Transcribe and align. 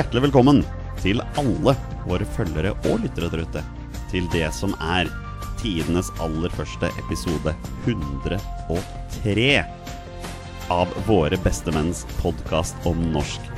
hjertelig 0.00 0.30
velkommen 0.30 0.60
til 1.02 1.18
alle 1.36 1.74
våre 2.06 2.24
følgere 2.32 2.70
og 2.88 3.02
lyttere 3.02 3.28
der 3.28 3.42
ute 3.44 3.62
til 4.08 4.28
det 4.32 4.46
som 4.56 4.72
er 4.80 5.10
tidenes 5.60 6.08
aller 6.24 6.48
første 6.56 6.88
episode 7.02 7.52
103 7.84 9.50
av 10.72 10.94
Våre 11.04 11.36
bestemenns 11.44 12.06
podkast 12.22 12.80
om 12.88 13.02
norsk 13.12 13.50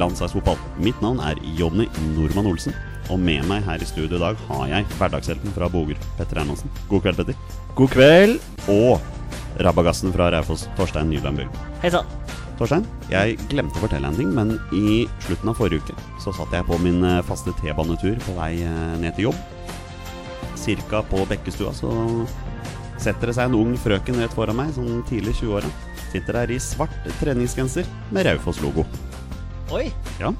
landslagsfotball. 0.00 0.58
Mitt 0.82 0.98
navn 1.04 1.22
er 1.22 1.38
Jonny 1.60 1.86
Normann 2.16 2.50
Olsen, 2.50 2.74
og 3.06 3.22
med 3.22 3.46
meg 3.46 3.62
her 3.68 3.78
i 3.78 3.86
studio 3.86 4.18
i 4.18 4.24
dag 4.24 4.42
har 4.48 4.66
jeg 4.72 4.88
hverdagshelten 4.96 5.54
fra 5.54 5.70
Boger, 5.70 6.00
Petter 6.18 6.42
Ernansen. 6.42 6.74
God 6.90 7.06
kveld, 7.06 7.22
Petter. 7.22 7.38
God 7.78 7.94
kveld. 7.94 8.42
Og 8.66 9.62
rabagassen 9.62 10.10
fra 10.16 10.32
Raufoss, 10.34 10.66
Torstein 10.80 11.12
Nyland 11.14 11.38
Bjørgo. 11.38 11.70
Hei 11.84 11.94
sann. 11.94 12.47
Torstein, 12.58 12.86
jeg 13.06 13.36
glemte 13.52 13.78
å 13.78 13.84
fortelle 13.84 14.08
en 14.10 14.16
ting, 14.18 14.32
men 14.34 14.56
i 14.74 15.04
slutten 15.22 15.52
av 15.52 15.58
forrige 15.60 15.84
uke 15.84 15.94
så 16.22 16.32
satt 16.34 16.56
jeg 16.56 16.66
på 16.66 16.78
min 16.82 17.04
eh, 17.06 17.20
faste 17.26 17.54
T-banetur 17.60 18.18
på 18.24 18.34
vei 18.34 18.56
eh, 18.66 18.96
ned 18.98 19.14
til 19.14 19.28
jobb. 19.28 19.38
Cirka 20.58 21.04
på 21.06 21.22
Bekkestua 21.30 21.70
så 21.76 21.92
setter 22.98 23.30
det 23.30 23.36
seg 23.38 23.52
en 23.52 23.58
ung 23.60 23.76
frøken 23.78 24.18
rett 24.18 24.34
foran 24.34 24.58
meg, 24.58 24.72
sånn 24.74 25.04
tidlig 25.06 25.36
20-åra. 25.38 25.70
Sitter 26.10 26.40
der 26.40 26.50
i 26.50 26.58
svart 26.62 27.10
treningsgenser 27.20 27.86
med 28.10 28.26
Raufoss-logo. 28.26 28.86
Oi, 29.76 29.86
Ja, 30.18 30.32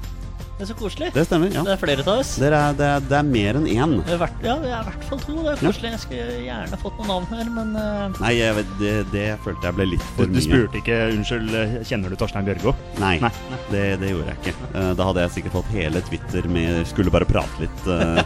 det 0.59 0.65
er 0.65 0.67
så 0.73 0.75
koselig. 0.75 1.07
det 1.15 1.23
stemmer. 1.23 1.53
ja 1.55 1.61
Det 1.63 1.71
er 1.71 1.79
flere 1.79 2.03
av 2.03 2.09
oss. 2.19 2.33
Det 2.35 2.49
er, 2.51 2.73
det 2.75 2.83
er, 2.91 3.03
det 3.07 3.15
er 3.15 3.27
mer 3.29 3.55
enn 3.61 3.67
én. 3.71 3.93
Det 4.03 4.11
er 4.11 4.19
hvert- 4.19 4.41
Ja, 4.43 4.55
vi 4.59 4.67
er 4.67 4.81
i 4.81 4.87
hvert 4.89 5.05
fall 5.07 5.21
to. 5.23 5.35
Det 5.45 5.53
er 5.53 5.61
koselig. 5.63 5.91
Jeg 5.93 6.01
skulle 6.03 6.39
gjerne 6.43 6.79
fått 6.81 6.97
noen 6.99 7.07
navn 7.13 7.27
her, 7.31 7.51
men 7.55 7.69
uh... 7.79 8.17
Nei, 8.19 8.31
jeg 8.35 8.57
vet, 8.57 8.73
det, 8.81 8.91
det 9.13 9.23
følte 9.45 9.69
jeg 9.69 9.77
ble 9.79 9.85
litt 9.93 10.03
for 10.17 10.27
mye. 10.27 10.33
du 10.33 10.39
du 10.39 10.43
spurte 10.43 10.81
ikke 10.81 10.97
Unnskyld, 11.15 11.55
kjenner 11.87 12.11
du 12.11 12.17
Torstein 12.19 12.49
Bjørgo? 12.49 12.73
Nei, 12.99 13.13
Nei. 13.23 13.31
Det, 13.71 13.85
det 14.03 14.11
gjorde 14.11 14.33
jeg 14.35 14.41
ikke. 14.43 14.55
Uh, 14.75 14.91
Da 14.99 15.07
hadde 15.09 15.23
jeg 15.23 15.33
sikkert 15.37 15.55
fått 15.61 15.71
hele 15.77 16.03
Twitter 16.11 16.51
med 16.51 16.83
'skulle 16.91 17.15
bare 17.15 17.29
prate 17.29 17.63
litt' 17.63 17.87
uh, 17.95 18.19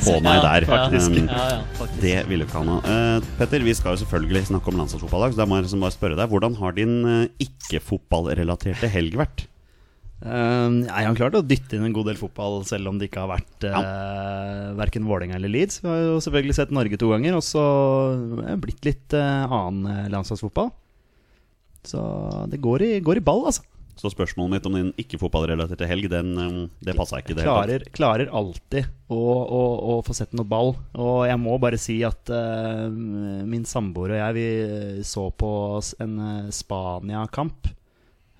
på 0.00 0.16
meg 0.24 0.40
ja, 0.40 0.46
der. 0.48 0.68
faktisk. 0.72 1.12
Um, 1.12 1.28
Ja, 1.28 1.44
ja, 1.58 1.60
faktisk. 1.76 2.00
Det 2.00 2.16
ville 2.32 2.44
vi 2.44 2.48
ikke 2.48 2.62
ha 2.62 2.64
nå. 2.70 2.80
Eh, 2.88 3.28
Petter, 3.36 3.60
vi 3.68 3.74
skal 3.76 3.92
jo 3.98 4.00
selvfølgelig 4.06 4.46
snakke 4.48 4.72
om 4.72 4.80
landslagsfotball 4.80 5.20
i 5.20 5.28
dag, 5.28 5.36
så 5.36 5.42
da 5.44 5.48
må 5.50 5.60
jeg 5.60 5.68
liksom 5.68 5.84
bare 5.84 5.92
spørre 5.98 6.16
deg. 6.16 6.32
Hvordan 6.32 6.56
har 6.56 6.72
din 6.80 6.96
ikke-fotballrelaterte 7.44 8.88
helg 8.90 9.16
vært? 9.20 9.46
Uh, 10.20 10.84
jeg 10.84 11.06
har 11.08 11.16
klart 11.16 11.38
å 11.38 11.44
dytte 11.44 11.78
inn 11.78 11.86
en 11.88 11.94
god 11.96 12.10
del 12.10 12.18
fotball, 12.20 12.60
selv 12.68 12.90
om 12.90 12.98
det 13.00 13.08
ikke 13.08 13.24
har 13.24 13.32
vært 13.32 13.66
uh, 13.72 14.76
verken 14.78 15.08
Vålerenga 15.08 15.38
eller 15.38 15.52
Leeds. 15.52 15.80
Vi 15.80 15.88
har 15.88 16.02
jo 16.04 16.20
selvfølgelig 16.24 16.58
sett 16.58 16.74
Norge 16.76 17.00
to 17.00 17.08
ganger, 17.14 17.38
og 17.38 17.46
så 17.46 17.64
er 18.44 18.52
det 18.52 18.60
blitt 18.66 18.88
litt 18.88 19.16
uh, 19.16 19.48
annen 19.48 19.88
eh, 19.88 20.12
landslagsfotball. 20.12 20.72
Så 21.88 22.00
det 22.52 22.60
går 22.60 22.84
i, 22.84 22.92
går 23.04 23.22
i 23.22 23.24
ball, 23.24 23.46
altså. 23.48 23.64
Så 24.00 24.08
spørsmålet 24.08 24.54
mitt 24.54 24.66
om 24.68 24.76
din 24.78 24.92
ikke-fotballrelaterte 25.02 25.84
helg, 25.88 26.06
den, 26.08 26.30
eh, 26.40 26.60
det 26.80 26.94
passa 26.96 27.18
ikke 27.20 27.34
Jeg 27.34 27.42
det. 27.42 27.44
Klarer, 27.44 27.82
klarer 27.92 28.30
alltid 28.32 28.88
å, 29.12 29.18
å, 29.20 29.60
å 29.92 29.96
få 30.06 30.16
sett 30.16 30.32
noe 30.32 30.48
ball. 30.48 30.72
Og 30.96 31.26
jeg 31.28 31.40
må 31.42 31.58
bare 31.60 31.80
si 31.80 31.98
at 32.06 32.32
uh, 32.32 32.88
min 32.88 33.66
samboer 33.68 34.14
og 34.14 34.22
jeg 34.22 34.38
Vi 34.38 35.04
så 35.04 35.26
på 35.36 35.52
en 36.00 36.16
eh, 36.24 36.48
Spania-kamp. 36.54 37.68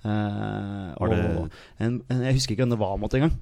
Eh, 0.04 0.94
Var 0.96 1.08
det- 1.12 1.36
og 1.36 1.50
en, 1.78 2.00
en, 2.08 2.22
jeg 2.24 2.34
husker 2.38 2.54
ikke 2.54 2.64
hvem 2.64 2.70
det 2.76 2.80
var 2.80 2.96
mot 2.98 3.12
engang. 3.14 3.34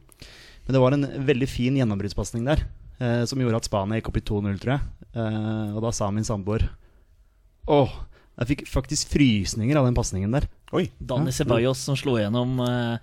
Men 0.66 0.74
det 0.76 0.80
var 0.82 0.92
en 0.96 1.06
veldig 1.26 1.48
fin 1.48 1.76
gjennombruddspasning 1.78 2.44
der. 2.44 2.64
eh, 3.00 3.24
som 3.24 3.38
gjorde 3.38 3.56
at 3.60 3.64
Spania 3.68 4.00
gikk 4.00 4.08
opp 4.10 4.16
i 4.18 4.26
2-0, 4.26 4.58
tror 4.58 4.72
jeg. 4.74 4.80
Eh, 5.14 5.76
og 5.76 5.80
da 5.82 5.90
sa 5.94 6.10
min 6.10 6.24
samboer 6.26 6.68
Åh, 7.68 7.90
jeg 8.40 8.48
fikk 8.50 8.66
faktisk 8.68 9.08
frysninger 9.12 9.76
av 9.78 9.84
den 9.86 9.94
pasningen 9.94 10.32
der. 10.34 10.48
Oi! 10.72 10.90
Dani 11.00 11.30
Ceballos 11.32 11.78
som 11.78 11.96
slo 11.96 12.16
gjennom 12.18 12.58
eh, 12.64 12.98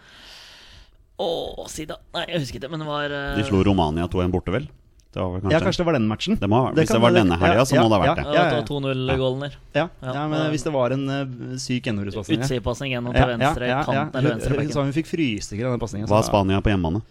Å, 1.17 1.65
si 1.71 1.85
da 1.89 1.95
Nei, 2.13 2.25
jeg 2.29 2.41
husker 2.43 2.59
ikke, 2.59 2.69
men 2.73 2.83
det 2.83 2.87
var 2.89 3.05
eh, 3.13 3.37
De 3.39 3.45
slo 3.47 3.63
Romania 3.65 4.07
2-1 4.11 4.31
borte, 4.35 4.51
vel? 4.53 4.67
Det 5.15 5.21
var 5.23 5.29
vel 5.31 5.41
kanskje, 5.45 5.51
Ja, 5.55 5.59
kanskje 5.63 5.79
det 5.79 5.85
var 5.87 5.95
den 5.95 6.07
matchen. 6.11 6.35
Det 6.41 6.47
må 6.51 6.57
ha- 6.65 6.71
hvis 6.75 6.91
det 6.91 6.99
var 6.99 7.13
denne 7.15 7.37
helga, 7.39 7.63
så 7.65 7.75
må 7.79 7.85
det 7.87 7.95
ha 7.95 7.99
vært 8.03 8.17
det. 8.19 8.25
ja, 8.25 8.33
Ja, 8.35 8.43
det 8.43 8.51
ja, 8.51 8.59
var 8.59 8.67
2-0-gålen 8.67 9.39
der. 9.45 9.53
ja, 9.73 9.85
Ja. 10.03 10.13
ja, 10.13 10.27
men 10.27 10.51
hvis 10.51 10.63
det 10.67 10.73
var 10.75 10.91
en 10.91 11.05
uh, 11.09 11.55
syk 11.57 11.87
gjennombruddspasning 11.87 12.37
ja. 12.37 12.43
Utsidepasning 12.43 12.91
gjennom 12.91 13.13
til 13.15 13.31
venstre 13.31 13.69
kanten 13.85 14.15
eller 14.19 14.29
venstre 14.35 14.57
bekken. 14.59 14.83
hun 14.83 14.91
fikk 14.99 15.07
frysninger 15.07 15.65
av 15.65 15.71
den 15.71 15.79
pasningen. 15.79 16.09
Var 16.11 16.21
Spania 16.27 16.59
på 16.61 16.69
hjemmebane? 16.75 17.01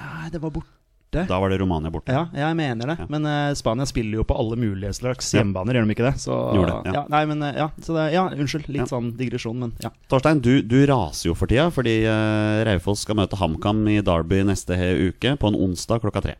Nei, 0.00 0.28
det 0.34 0.40
var 0.42 0.50
borte. 0.50 0.76
Da 1.26 1.40
var 1.42 1.50
det 1.50 1.58
Romania 1.58 1.90
borte. 1.90 2.12
Ja, 2.14 2.28
jeg 2.34 2.54
mener 2.56 2.86
det. 2.92 2.98
Ja. 3.00 3.06
Men 3.10 3.24
uh, 3.26 3.54
Spania 3.58 3.86
spiller 3.86 4.20
jo 4.20 4.24
på 4.24 4.36
alle 4.38 4.54
mulige 4.56 4.92
slags 4.94 5.26
hjemmebaner, 5.34 5.74
gjør 5.74 5.86
de 5.88 5.94
ikke 5.96 6.06
det? 6.06 6.12
Så, 6.22 6.36
Gjorde 6.54 6.76
det, 6.84 6.92
ja. 6.94 7.02
nei, 7.10 7.22
men 7.26 7.42
eh, 7.42 7.56
ja, 7.58 7.66
så 7.82 7.96
det, 7.96 8.04
ja, 8.14 8.28
unnskyld. 8.30 8.68
Litt 8.70 8.84
Ja. 8.84 8.86
sånn 8.92 9.08
digresjon, 9.18 9.58
men 9.58 9.72
ja. 9.82 9.90
Torstein, 10.08 10.38
du, 10.40 10.62
du 10.62 10.76
raser 10.86 11.30
jo 11.30 11.34
for 11.34 11.50
tida 11.50 11.66
fordi 11.74 11.96
uh, 12.06 12.62
Raufoss 12.68 13.02
skal 13.06 13.18
møte 13.18 13.36
HamKam 13.40 13.82
i 13.90 14.00
Derby 14.06 14.42
neste 14.46 14.74
'uke, 14.78 15.34
på 15.38 15.48
en 15.50 15.58
onsdag 15.58 15.98
klokka 16.00 16.22
tre. 16.22 16.36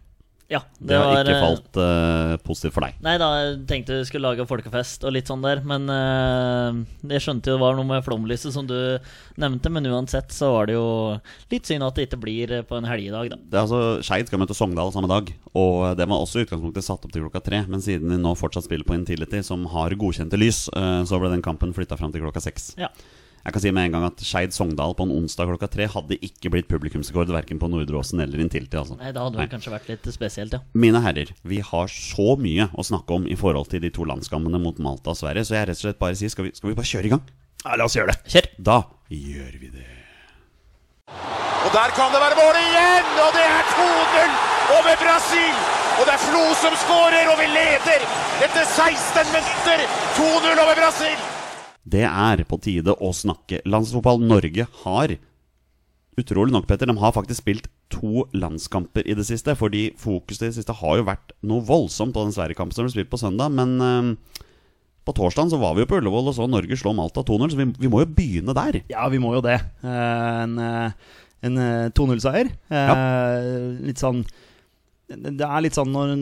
Ja, 0.51 0.65
Det, 0.83 0.97
har 0.99 1.21
ikke 1.23 1.37
eh, 1.37 1.45
falt 1.45 1.79
uh, 1.79 2.33
positivt 2.43 2.75
for 2.75 2.83
deg. 2.83 2.97
Nei 3.07 3.13
da, 3.23 3.29
jeg 3.39 3.53
tenkte 3.71 4.01
vi 4.01 4.07
skulle 4.09 4.33
lage 4.33 4.47
folkefest 4.51 5.05
og 5.07 5.15
litt 5.15 5.31
sånn 5.31 5.45
der, 5.45 5.61
men 5.63 5.87
uh, 5.87 6.81
jeg 7.07 7.23
skjønte 7.23 7.53
jo 7.53 7.55
det 7.55 7.63
var 7.63 7.79
noe 7.79 7.87
med 7.87 8.03
flomlyset 8.03 8.55
som 8.57 8.67
du 8.67 8.75
nevnte, 9.39 9.71
men 9.71 9.87
uansett 9.93 10.35
så 10.35 10.51
var 10.57 10.67
det 10.67 10.75
jo 10.75 10.89
litt 11.55 11.71
synd 11.71 11.87
at 11.87 11.95
det 11.95 12.09
ikke 12.09 12.21
blir 12.25 12.57
på 12.67 12.81
en 12.81 12.89
helgedag, 12.91 13.31
da. 13.31 13.39
Det 13.39 13.61
er 13.61 13.63
altså 13.63 13.83
Skeid 14.03 14.27
skal 14.27 14.43
møte 14.43 14.59
Sogndal 14.59 14.91
samme 14.95 15.11
dag, 15.13 15.31
og 15.55 15.95
det 16.01 16.11
var 16.11 16.19
også 16.19 16.43
i 16.43 16.49
utgangspunktet 16.49 16.89
satt 16.89 17.07
opp 17.07 17.15
til 17.15 17.29
klokka 17.29 17.45
tre. 17.47 17.63
Men 17.71 17.85
siden 17.85 18.11
de 18.11 18.19
nå 18.19 18.35
fortsatt 18.39 18.67
spiller 18.67 18.89
på 18.89 18.99
Intility, 18.99 19.45
som 19.47 19.69
har 19.71 19.95
godkjente 20.03 20.41
lys, 20.41 20.65
uh, 20.75 21.07
så 21.07 21.23
ble 21.23 21.31
den 21.31 21.47
kampen 21.47 21.77
flytta 21.77 22.01
fram 22.01 22.11
til 22.11 22.27
klokka 22.27 22.43
seks. 22.43 22.73
Ja. 22.81 22.91
Jeg 23.41 23.55
kan 23.57 23.63
si 23.65 23.71
med 23.73 23.87
en 23.89 23.95
gang 23.95 24.05
at 24.11 24.21
Skeid 24.21 24.53
Sogndal 24.53 24.93
på 24.97 25.07
en 25.07 25.15
onsdag 25.17 25.49
klokka 25.49 25.69
tre 25.73 25.87
hadde 25.89 26.19
ikke 26.21 26.51
blitt 26.53 26.69
publikumsrekord 26.69 27.31
verken 27.33 27.61
på 27.63 27.71
Nordre 27.73 27.97
Åsen 27.97 28.21
eller 28.21 28.43
Intility. 28.43 28.77
Altså. 28.77 28.99
Nei, 29.01 29.15
da 29.17 29.25
hadde 29.25 29.41
Nei. 29.41 29.47
det 29.49 29.55
kanskje 29.55 29.73
vært 29.73 29.89
litt 29.89 30.09
spesielt, 30.13 30.57
ja. 30.59 30.61
Mine 30.77 31.01
herrer, 31.01 31.33
vi 31.49 31.63
har 31.65 31.89
så 31.89 32.35
mye 32.41 32.69
å 32.77 32.85
snakke 32.85 33.17
om 33.17 33.25
i 33.25 33.39
forhold 33.41 33.73
til 33.73 33.81
de 33.81 33.93
to 33.97 34.05
landskampene 34.09 34.61
mot 34.61 34.77
Malta 34.85 35.15
og 35.15 35.21
Sverige, 35.23 35.47
så 35.49 35.57
jeg 35.57 35.71
rett 35.71 35.81
og 35.81 35.87
slett 35.87 36.03
bare 36.03 36.21
sier 36.21 36.33
skal 36.33 36.51
vi, 36.51 36.53
skal 36.57 36.73
vi 36.73 36.77
bare 36.83 36.93
kjøre 36.93 37.09
i 37.09 37.15
gang? 37.17 37.25
ja, 37.65 37.75
la 37.77 37.89
oss 37.89 37.97
gjøre 37.97 38.13
det. 38.13 38.21
Kjør! 38.35 38.51
Da 38.69 38.79
gjør 39.09 39.57
vi 39.65 39.73
det. 39.73 39.89
Og 41.65 41.73
der 41.75 41.97
kan 41.97 42.13
det 42.13 42.21
være 42.21 42.39
mål 42.39 42.61
igjen! 42.61 43.11
Og 43.25 43.35
det 43.37 43.49
er 43.49 43.75
2-0 43.75 44.39
over 44.79 44.95
Brasil! 45.01 45.67
Og 45.97 46.07
det 46.09 46.15
er 46.15 46.23
Flo 46.29 46.45
som 46.61 46.77
skårer, 46.85 47.29
og 47.33 47.37
vi 47.41 47.49
leder 47.57 48.05
etter 48.45 48.65
16 48.65 49.33
minutter! 49.35 49.85
2-0 50.21 50.65
over 50.65 50.77
Brasil! 50.85 51.40
Det 51.85 52.05
er 52.07 52.45
på 52.49 52.59
tide 52.63 52.93
å 52.93 53.11
snakke 53.17 53.63
landsfotball. 53.69 54.23
Norge 54.23 54.69
har 54.85 55.19
Utrolig 56.19 56.53
nok, 56.53 56.67
Petter, 56.69 56.91
de 56.91 57.01
har 57.01 57.13
faktisk 57.15 57.39
spilt 57.41 57.69
to 57.89 58.27
landskamper 58.37 59.07
i 59.09 59.15
det 59.17 59.25
siste. 59.25 59.55
Fordi 59.57 59.87
fokuset 59.97 60.43
i 60.43 60.49
det 60.51 60.57
siste 60.59 60.75
har 60.77 60.99
jo 60.99 61.07
vært 61.07 61.33
noe 61.47 61.65
voldsomt 61.65 62.13
på 62.13 62.25
den 62.27 62.35
Sverige-kampen 62.35 62.77
som 62.77 62.85
ble 62.85 62.93
spilt 62.93 63.13
på 63.13 63.21
søndag. 63.23 63.55
Men 63.55 63.73
eh, 63.81 64.43
på 65.07 65.15
torsdag 65.17 65.55
så 65.55 65.61
var 65.63 65.79
vi 65.79 65.87
jo 65.87 65.89
på 65.89 66.01
Ullevål 66.03 66.29
og 66.29 66.37
så 66.37 66.51
Norge 66.51 66.77
slå 66.77 66.93
Malta 66.99 67.25
2-0, 67.25 67.55
så 67.55 67.61
vi, 67.63 67.69
vi 67.87 67.93
må 67.95 68.03
jo 68.03 68.11
begynne 68.19 68.57
der. 68.59 68.83
Ja, 68.93 69.07
vi 69.09 69.23
må 69.23 69.33
jo 69.39 69.41
det. 69.47 69.57
Eh, 69.81 70.43
en 70.43 70.59
eh, 70.67 71.17
en 71.47 71.57
eh, 71.57 71.89
2-0-seier. 71.97 72.51
Ja. 72.69 72.97
Litt 73.81 74.01
sånn 74.01 74.23
Det 75.09 75.47
er 75.47 75.63
litt 75.65 75.77
sånn 75.79 75.93
når, 75.95 76.13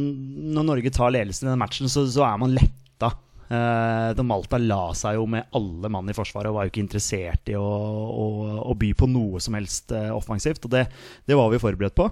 når 0.54 0.68
Norge 0.70 0.92
tar 0.94 1.12
ledelsen 1.14 1.48
i 1.48 1.52
den 1.52 1.60
matchen, 1.60 1.90
så, 1.90 2.06
så 2.08 2.24
er 2.28 2.38
man 2.40 2.54
letta. 2.56 3.12
Uh, 3.48 4.12
Malta 4.28 4.58
la 4.60 4.90
seg 4.92 5.16
jo 5.16 5.24
med 5.30 5.48
alle 5.56 5.88
mann 5.88 6.08
i 6.10 6.16
forsvaret 6.16 6.50
og 6.50 6.58
var 6.58 6.66
jo 6.66 6.72
ikke 6.72 6.82
interessert 6.84 7.48
i 7.48 7.54
å, 7.56 7.64
å, 7.64 8.26
å 8.68 8.74
by 8.76 8.90
på 8.92 9.08
noe 9.08 9.40
som 9.40 9.56
helst 9.56 9.94
uh, 9.96 10.10
offensivt. 10.16 10.66
Og 10.68 10.74
det, 10.74 10.84
det 11.28 11.38
var 11.38 11.48
vi 11.52 11.60
forberedt 11.62 11.96
på. 11.96 12.10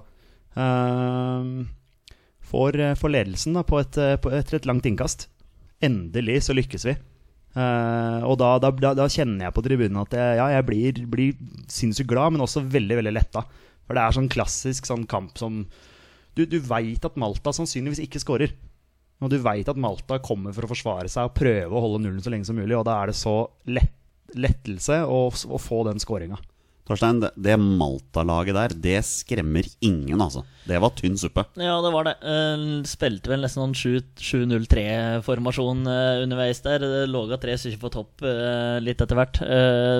Uh, 0.57 1.67
for, 2.47 2.73
for, 2.97 3.13
ledelsen 3.13 3.57
da, 3.57 3.65
på 3.67 3.77
et, 3.83 3.99
på, 4.23 4.31
etter 4.33 4.57
et 4.57 4.69
langt 4.69 4.87
innkast. 4.89 5.27
Endelig 5.83 6.45
så 6.47 6.55
lykkes 6.57 6.87
vi. 6.87 6.95
Og 7.57 8.35
da, 8.37 8.51
da, 8.61 8.69
da, 8.93 9.05
kjenner 9.09 9.47
jeg 9.47 9.53
på 9.55 9.63
tribunen 9.65 9.97
at 10.03 10.11
jeg, 10.13 10.35
ja, 10.37 10.45
jeg 10.53 10.65
blir, 10.67 10.99
blir 11.09 11.39
sinnssykt 11.73 12.07
glad, 12.11 12.35
men 12.35 12.43
også 12.45 12.61
veldig 12.69 12.99
veldig 12.99 13.13
letta. 13.15 13.41
For 13.87 13.97
det 13.97 14.03
er 14.03 14.15
sånn 14.15 14.29
klassisk 14.31 14.87
sånn 14.87 15.07
kamp 15.09 15.35
som 15.41 15.63
Du, 16.37 16.43
du 16.45 16.59
veit 16.61 17.03
at 17.07 17.17
Malta 17.17 17.51
sannsynligvis 17.55 18.03
ikke 18.05 18.21
scorer. 18.21 18.53
Og 19.23 19.31
du 19.33 19.37
veit 19.41 19.69
at 19.69 19.79
Malta 19.81 20.19
kommer 20.21 20.53
for 20.53 20.67
å 20.67 20.71
forsvare 20.71 21.09
seg 21.09 21.29
og 21.29 21.37
prøve 21.37 21.73
å 21.73 21.81
holde 21.81 22.03
nullen 22.03 22.21
så 22.21 22.33
lenge 22.33 22.45
som 22.49 22.57
mulig. 22.59 22.75
Og 22.77 22.85
da 22.85 22.99
er 23.01 23.11
det 23.11 23.17
så 23.17 23.39
lett, 23.69 23.95
lettelse 24.37 25.01
å, 25.07 25.23
å 25.31 25.61
få 25.61 25.81
den 25.87 26.01
scoringa. 26.03 26.37
Torstein, 26.87 27.19
det, 27.19 27.57
Malta-laget 27.59 28.55
der, 28.55 28.75
det 28.87 28.99
skremmer 29.03 29.67
ingen, 29.83 30.21
altså. 30.23 30.45
Det 30.67 30.79
var 30.83 30.91
tynn 30.95 31.15
suppe. 31.19 31.45
Ja, 31.59 31.77
det 31.83 31.91
var 31.93 32.07
det. 32.07 32.13
Eh, 32.27 32.63
spilte 32.87 33.31
vel 33.31 33.43
nesten 33.43 33.73
sånn 33.73 34.07
7-0-3-formasjon 34.19 35.87
eh, 35.87 36.23
underveis 36.25 36.59
der. 36.65 36.83
Lå 37.07 37.23
av 37.27 37.39
tre 37.43 37.55
stykker 37.59 37.81
på 37.81 37.91
topp 37.93 38.23
eh, 38.27 38.77
litt 38.83 39.03
etter 39.03 39.19
hvert. 39.19 39.39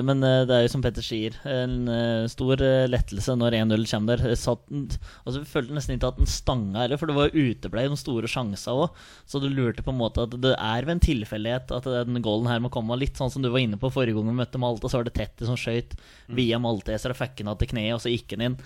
Men 0.04 0.20
det 0.22 0.54
er 0.54 0.64
jo 0.64 0.72
som 0.72 0.84
Petter 0.84 1.04
sier, 1.04 1.36
en 1.48 1.88
stor 2.30 2.60
lettelse 2.90 3.36
når 3.38 3.56
1-0 3.62 3.86
kommer 3.88 4.20
der. 4.20 4.36
Satt, 4.38 4.64
altså, 4.68 5.42
vi 5.42 5.48
følte 5.48 5.76
nesten 5.76 5.96
ikke 5.96 6.12
at 6.12 6.20
den 6.20 6.30
stanga 6.30 6.84
heller, 6.84 7.00
for 7.00 7.10
det 7.10 7.16
var 7.16 7.36
uteblei 7.36 7.86
de 7.88 7.98
store 8.00 8.30
sjanser 8.30 8.84
òg. 8.84 9.00
Så 9.28 9.40
du 9.42 9.48
lurte 9.48 9.84
på 9.84 9.94
en 9.94 10.00
måte 10.00 10.24
at 10.26 10.36
det 10.36 10.54
er 10.54 10.88
ved 10.88 10.98
en 10.98 11.04
tilfeldighet 11.04 11.72
at 11.78 11.88
den 11.88 12.20
goalen 12.24 12.50
her 12.50 12.62
må 12.64 12.72
komme. 12.72 12.96
Litt 13.00 13.20
sånn 13.20 13.32
som 13.32 13.44
du 13.44 13.50
var 13.52 13.62
inne 13.62 13.80
på 13.80 13.92
forrige 13.92 14.16
gang 14.16 14.32
vi 14.32 14.38
møtte 14.40 14.60
Malta, 14.60 14.90
så 14.90 15.00
var 15.00 15.08
det 15.08 15.16
Tetti 15.18 15.48
som 15.48 15.58
skøyt 15.58 15.96
via 16.36 16.60
Malta 16.60 16.77
malteser 16.78 17.12
og 17.14 17.18
fikk 17.18 17.42
han 17.44 17.58
til 17.58 17.72
kneet, 17.74 17.96
og 17.96 18.00
så 18.04 18.12
gikk 18.12 18.36
han 18.36 18.46
inn. 18.46 18.56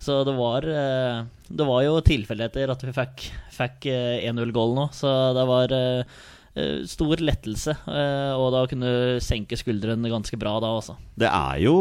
Så 0.00 0.20
det 0.26 0.34
var, 0.36 0.66
eh, 0.66 1.22
det 1.48 1.66
var 1.68 1.86
jo 1.86 2.00
tilfeldigheter 2.04 2.74
at 2.74 2.84
vi 2.84 2.92
fikk, 2.96 3.30
fikk 3.56 3.88
eh, 3.92 4.28
1-0-goal 4.30 4.76
nå, 4.76 4.90
så 4.96 5.14
det 5.36 5.46
var 5.48 5.74
eh, 5.76 6.20
eh, 6.56 6.82
stor 6.88 7.20
lettelse. 7.22 7.76
eh, 7.86 8.32
og 8.34 8.50
da 8.54 8.66
kunne 8.70 9.20
senke 9.24 9.58
skuldrene 9.60 10.12
ganske 10.12 10.38
bra 10.40 10.58
da 10.62 10.74
også. 10.78 10.96
Det 11.20 11.28
er 11.30 11.64
jo 11.64 11.74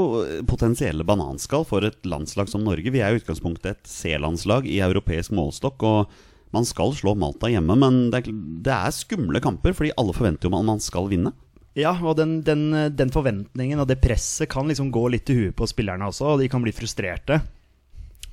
potensielle 0.50 1.08
bananskall 1.08 1.66
for 1.68 1.88
et 1.88 2.00
landslag 2.06 2.52
som 2.52 2.64
Norge. 2.64 2.92
Vi 2.92 3.04
er 3.04 3.16
i 3.16 3.22
utgangspunktet 3.22 3.72
et 3.78 3.88
C-landslag 3.90 4.68
i 4.68 4.82
europeisk 4.84 5.34
målestokk. 5.36 5.88
Og 5.88 6.20
man 6.56 6.66
skal 6.66 6.96
slå 6.98 7.14
Malta 7.14 7.46
hjemme, 7.52 7.76
men 7.78 8.10
det 8.10 8.24
er, 8.24 8.32
det 8.66 8.74
er 8.74 8.96
skumle 8.96 9.42
kamper, 9.44 9.76
fordi 9.78 9.94
alle 10.02 10.16
forventer 10.18 10.50
jo 10.50 10.58
at 10.58 10.66
man 10.66 10.82
skal 10.82 11.10
vinne. 11.12 11.32
Ja, 11.77 11.92
og 12.01 12.16
den, 12.18 12.39
den, 12.44 12.71
den 12.98 13.12
forventningen 13.13 13.80
og 13.80 13.88
det 13.92 14.00
presset 14.01 14.50
kan 14.51 14.68
liksom 14.68 14.89
gå 14.92 15.04
litt 15.13 15.30
i 15.30 15.36
huet 15.38 15.56
på 15.60 15.68
spillerne 15.69 16.07
også, 16.10 16.33
og 16.33 16.42
de 16.42 16.48
kan 16.51 16.63
bli 16.66 16.74
frustrerte. 16.75 17.38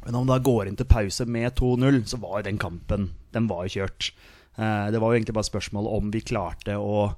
Men 0.07 0.15
om 0.21 0.27
da 0.29 0.39
går 0.39 0.71
inn 0.71 0.79
til 0.79 0.87
pause 0.89 1.27
med 1.29 1.53
2-0, 1.59 2.05
så 2.09 2.19
var 2.23 2.39
jo 2.41 2.47
den 2.47 2.61
kampen 2.63 3.09
Den 3.35 3.49
var 3.51 3.67
jo 3.67 3.81
kjørt. 3.81 4.13
Eh, 4.57 4.91
Det 4.95 5.01
var 5.03 5.11
jo 5.13 5.19
egentlig 5.19 5.35
bare 5.35 5.49
spørsmålet 5.51 5.97
om 5.99 6.11
vi 6.15 6.21
klarte 6.23 6.77
å, 6.79 7.09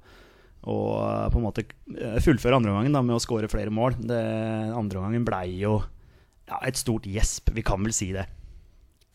å 0.65 0.77
eh, 1.05 1.27
på 1.31 1.39
en 1.39 1.45
måte 1.45 1.67
eh, 1.69 2.17
fullføre 2.25 2.57
andreomgangen 2.59 2.97
med 2.97 3.15
å 3.19 3.23
skåre 3.23 3.51
flere 3.53 3.71
mål. 3.71 3.99
Andreomgangen 4.09 5.27
blei 5.29 5.59
jo 5.61 5.83
ja, 6.49 6.63
et 6.65 6.81
stort 6.81 7.05
gjesp. 7.07 7.53
Vi 7.55 7.63
kan 7.63 7.85
vel 7.85 7.93
si 7.95 8.11
det. 8.17 8.25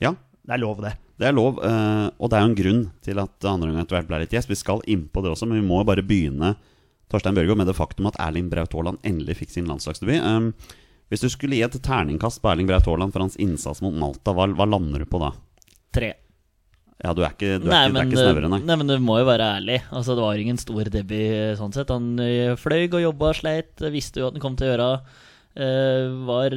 Ja, 0.01 0.13
Det 0.44 0.53
er 0.53 0.61
lov, 0.61 0.79
det. 0.85 0.94
det 1.17 1.27
er 1.29 1.35
lov, 1.35 1.57
og 1.57 2.29
det 2.29 2.35
er 2.38 2.41
jo 2.44 2.50
en 2.51 2.57
grunn 2.57 2.81
til 3.01 3.19
at 3.21 3.45
andre 3.47 3.71
gang 3.71 3.81
etter 3.81 3.95
hvert 3.97 4.09
ble 4.09 4.17
litt 4.25 4.33
gjesp. 4.35 4.51
Vi 4.51 4.59
skal 4.59 4.81
inn 4.91 5.05
på 5.09 5.23
det 5.23 5.31
også, 5.31 5.47
men 5.50 5.61
vi 5.61 5.65
må 5.65 5.79
jo 5.81 5.88
bare 5.88 6.03
begynne 6.05 6.53
Torstein 7.13 7.38
Børgo, 7.38 7.56
med 7.60 7.69
det 7.69 7.77
faktum 7.77 8.10
at 8.10 8.18
Erling 8.21 8.50
Braut 8.51 8.74
Haaland 8.74 9.00
endelig 9.06 9.38
fikk 9.44 9.54
sin 9.54 9.69
landslagsdebut. 9.69 10.19
Um, 10.25 10.51
hvis 11.13 11.21
du 11.21 11.30
skulle 11.30 11.60
gi 11.60 11.65
et 11.65 11.80
terningkast 11.86 12.42
på 12.42 12.50
Erling 12.51 12.69
Braut 12.69 12.89
Haaland 12.89 13.13
for 13.13 13.25
hans 13.25 13.38
innsats 13.42 13.83
mot 13.86 13.94
Malta, 13.94 14.33
hva, 14.33 14.50
hva 14.57 14.68
lander 14.68 15.04
du 15.04 15.10
på 15.10 15.21
da? 15.21 15.33
Tre. 15.94 16.13
Ja, 17.04 17.12
du 17.13 17.21
er 17.25 17.33
ikke, 17.36 17.57
du 17.60 17.68
er 17.68 17.74
Nei, 17.74 17.81
ikke, 17.83 17.89
er 17.89 17.94
men, 17.94 18.10
ikke 18.10 18.21
snøvere, 18.21 18.50
nei. 18.50 18.62
nei, 18.63 18.77
men 18.80 18.89
du 18.89 18.95
må 19.04 19.18
jo 19.19 19.27
være 19.27 19.50
ærlig. 19.57 19.81
Altså, 19.92 20.15
det 20.15 20.24
var 20.24 20.39
ingen 20.39 20.60
stor 20.62 20.89
debut 20.94 21.60
sånn 21.60 21.75
sett. 21.75 21.92
Han 21.92 22.15
eh, 22.24 22.56
fløy 22.60 22.88
og 22.88 23.01
jobba 23.04 23.33
sleit. 23.38 23.86
Visste 23.94 24.21
jo 24.21 24.30
at 24.30 24.38
han 24.38 24.44
kom 24.44 24.57
til 24.60 24.69
å 24.69 24.74
gjøre 24.74 24.89
Uh, 25.54 26.10
Var 26.25 26.56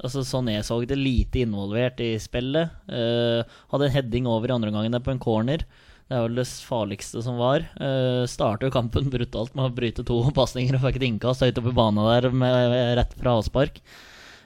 altså, 0.00 0.22
sånn 0.24 0.46
jeg 0.48 0.64
så 0.64 0.78
det, 0.88 0.96
lite 0.96 1.42
involvert 1.44 1.98
i 2.00 2.14
spillet. 2.22 2.72
Uh, 2.88 3.44
hadde 3.72 3.90
en 3.90 3.92
heading 3.98 4.28
over 4.30 4.48
i 4.48 4.54
andre 4.54 4.72
omgangen 4.72 4.96
på 5.04 5.12
en 5.12 5.20
corner. 5.20 5.66
Det 6.04 6.16
er 6.16 6.24
vel 6.26 6.36
det 6.36 6.44
farligste 6.68 7.22
som 7.24 7.38
var. 7.40 7.64
Uh, 7.80 8.24
Starter 8.28 8.72
kampen 8.72 9.08
brutalt 9.12 9.54
med 9.56 9.70
å 9.70 9.74
bryte 9.74 10.04
to 10.04 10.18
pasninger 10.36 10.76
og 10.76 10.84
fikk 10.84 10.98
et 11.00 11.06
innkast 11.08 11.44
høyt 11.44 11.60
oppe 11.60 11.72
i 11.72 11.78
banen 11.78 12.04
der 12.04 12.28
med, 12.28 12.74
rett 13.00 13.16
fra 13.16 13.38
avspark. 13.38 13.80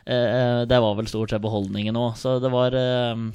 Uh, 0.08 0.62
det 0.70 0.78
var 0.80 0.94
vel 0.96 1.10
stort 1.10 1.34
sett 1.34 1.42
beholdningen 1.44 1.98
òg, 1.98 2.14
så 2.16 2.38
det 2.40 2.52
var 2.54 2.72
uh, 2.78 3.26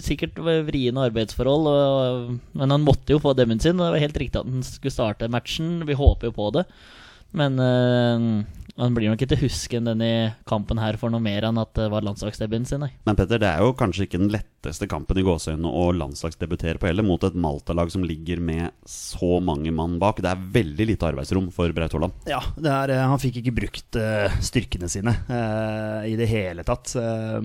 sikkert 0.00 0.38
vriene 0.38 1.08
arbeidsforhold. 1.10 1.68
Og, 1.72 2.32
men 2.54 2.76
han 2.76 2.86
måtte 2.86 3.16
jo 3.16 3.22
få 3.22 3.34
demmen 3.36 3.60
sin, 3.60 3.76
og 3.80 3.88
det 3.88 3.94
var 3.96 4.06
helt 4.06 4.22
riktig 4.24 4.40
at 4.40 4.48
han 4.48 4.64
skulle 4.66 4.94
starte 4.94 5.32
matchen. 5.32 5.82
Vi 5.88 5.98
håper 5.98 6.30
jo 6.30 6.36
på 6.38 6.52
det. 6.54 6.68
Men 7.32 7.56
han 8.80 8.94
blir 8.96 9.10
nok 9.10 9.20
ikke 9.20 9.34
til 9.34 9.42
husken 9.44 9.88
denne 9.88 10.10
kampen 10.48 10.80
her 10.80 10.96
for 11.00 11.12
noe 11.12 11.22
mer 11.22 11.44
enn 11.48 11.60
at 11.60 11.74
det 11.76 11.88
var 11.92 12.04
landslagsdebuten 12.06 12.68
sin. 12.68 12.84
Nei. 12.84 12.90
Men 13.06 13.18
Petter, 13.18 13.40
det 13.42 13.50
er 13.50 13.64
jo 13.64 13.74
kanskje 13.78 14.06
ikke 14.06 14.20
den 14.22 14.32
letteste 14.32 14.88
kampen 14.90 15.20
i 15.20 15.24
gåseøynene 15.26 15.68
å 15.68 15.88
landslagsdebutere 15.96 16.80
på 16.80 16.88
heller, 16.88 17.06
mot 17.06 17.24
et 17.26 17.36
Malta-lag 17.36 17.92
som 17.92 18.06
ligger 18.06 18.40
med 18.42 18.70
så 18.88 19.40
mange 19.44 19.74
mann 19.74 19.98
bak. 20.02 20.22
Det 20.24 20.32
er 20.32 20.46
veldig 20.56 20.88
lite 20.92 21.10
arbeidsrom 21.10 21.50
for 21.54 21.74
Braut 21.76 21.96
Haaland. 21.96 22.16
Ja, 22.30 22.40
det 22.56 22.72
er, 22.72 22.94
eh, 22.96 23.08
han 23.12 23.20
fikk 23.22 23.42
ikke 23.42 23.56
brukt 23.60 24.00
uh, 24.00 24.40
styrkene 24.40 24.88
sine 24.92 25.18
uh, 25.28 26.00
i 26.08 26.16
det 26.18 26.30
hele 26.32 26.64
tatt. 26.66 26.94
Uh, 26.96 27.42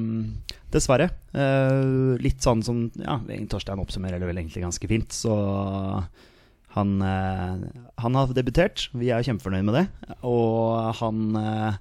dessverre. 0.73 1.09
Eh, 1.31 2.17
litt 2.23 2.43
sånn 2.43 2.63
som 2.65 2.87
ja, 2.99 3.19
Torstein 3.49 3.81
oppsummerer 3.81 4.21
det 4.21 4.29
vel 4.29 4.41
egentlig 4.41 4.65
ganske 4.65 4.89
fint. 4.89 5.13
Så 5.15 5.33
han, 6.75 7.01
eh, 7.01 7.83
han 8.03 8.15
har 8.15 8.27
debutert. 8.37 8.89
Vi 8.93 9.09
er 9.13 9.23
kjempefornøyd 9.25 9.65
med 9.65 9.75
det. 9.81 9.85
Og 10.27 10.93
han 10.99 11.35
eh, 11.35 11.77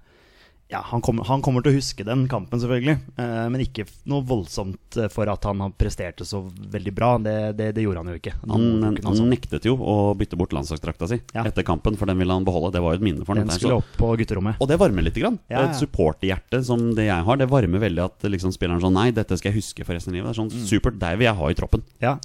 ja, 0.68 0.80
han, 0.82 0.98
kommer- 1.04 1.22
han 1.28 1.42
kommer 1.46 1.62
til 1.62 1.70
å 1.70 1.76
huske 1.76 2.02
den 2.02 2.24
kampen, 2.26 2.58
selvfølgelig. 2.58 2.96
Eh, 3.22 3.42
men 3.54 3.60
ikke 3.62 3.84
noe 4.10 4.24
voldsomt 4.26 4.96
for 5.14 5.30
at 5.30 5.44
han 5.46 5.60
har 5.62 5.70
prestert 5.78 6.16
det 6.18 6.26
så 6.26 6.40
veldig 6.48 6.94
bra. 6.96 7.10
Det, 7.22 7.34
det, 7.58 7.68
det 7.76 7.84
gjorde 7.84 8.02
han 8.02 8.10
jo 8.10 8.16
ikke. 8.18 8.32
Han, 8.50 8.96
han 9.04 9.20
nektet 9.30 9.68
jo 9.68 9.76
å 9.78 9.94
bytte 10.18 10.34
bort 10.40 10.56
landslagsdrakta 10.56 11.06
si 11.12 11.20
Ja. 11.36 11.44
etter 11.46 11.62
kampen, 11.62 11.94
for 12.00 12.10
den 12.10 12.18
ville 12.18 12.34
han 12.34 12.42
beholde. 12.48 12.72
Det 12.74 12.82
var 12.82 12.96
jo 12.96 12.98
et 12.98 13.06
minne 13.06 13.22
for 13.28 13.38
Den 13.38 13.52
skulle 13.54 13.78
opp 13.78 13.92
på 14.00 14.10
gutterommet. 14.18 14.58
Og 14.58 14.66
det 14.72 14.80
varmer 14.82 15.06
litt. 15.06 15.14
Grann. 15.22 15.38
Ja, 15.46 15.60
ja. 15.62 15.68
Et 15.70 15.78
supporterhjerte 15.78 16.64
som 16.66 16.82
det 16.98 17.06
jeg 17.12 17.24
har, 17.28 17.38
det 17.38 17.46
varmer 17.52 17.78
veldig 17.86 18.02
at 18.08 18.26
liksom 18.26 18.50
spilleren 18.56 18.82
sånn 18.82 18.96
Nei, 18.98 19.10
dette 19.14 19.38
skal 19.38 19.52
jeg 19.52 19.60
huske 19.62 19.86
for 19.86 19.94
resten 19.94 20.10
av 20.12 20.18
livet. 20.18 20.32
Det 20.32 20.34
er 20.34 20.40
sånn 20.42 20.50
Mm. 20.56 20.66
Supert, 20.66 20.98
deg 20.98 21.18
vil 21.20 21.28
jeg 21.30 21.36
ha 21.38 21.46
i 21.52 21.54
troppen. 21.62 21.82
Ja, 22.02 22.16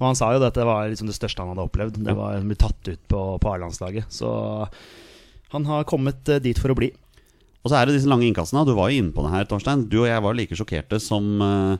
og 0.00 0.06
han 0.08 0.16
sa 0.18 0.30
jo 0.32 0.40
at 0.46 0.56
det 0.56 0.64
var 0.64 0.88
liksom 0.88 1.10
det 1.10 1.14
største 1.16 1.44
han 1.44 1.52
hadde 1.52 1.66
opplevd. 1.68 2.00
Det 2.06 2.16
var 2.16 2.38
å 2.40 2.46
bli 2.48 2.56
tatt 2.58 2.88
ut 2.88 3.02
på, 3.12 3.20
på 3.42 3.52
A-landslaget. 3.52 4.08
Så 4.08 4.30
han 5.52 5.66
har 5.68 5.84
kommet 5.88 6.28
eh, 6.32 6.40
dit 6.42 6.58
for 6.58 6.72
å 6.72 6.78
bli. 6.78 6.88
Og 7.60 7.68
så 7.68 7.76
er 7.76 7.86
det 7.88 7.98
disse 7.98 8.08
lange 8.08 8.24
innkastene. 8.24 8.64
Du 8.64 8.72
var 8.78 8.88
jo 8.88 9.02
inne 9.02 9.12
på 9.12 9.24
det 9.26 9.32
her, 9.34 9.46
Torstein. 9.50 9.84
Du 9.92 9.98
og 10.02 10.08
jeg 10.08 10.24
var 10.24 10.36
like 10.38 10.56
sjokkerte 10.56 11.00
som, 11.04 11.26
eh, 11.44 11.74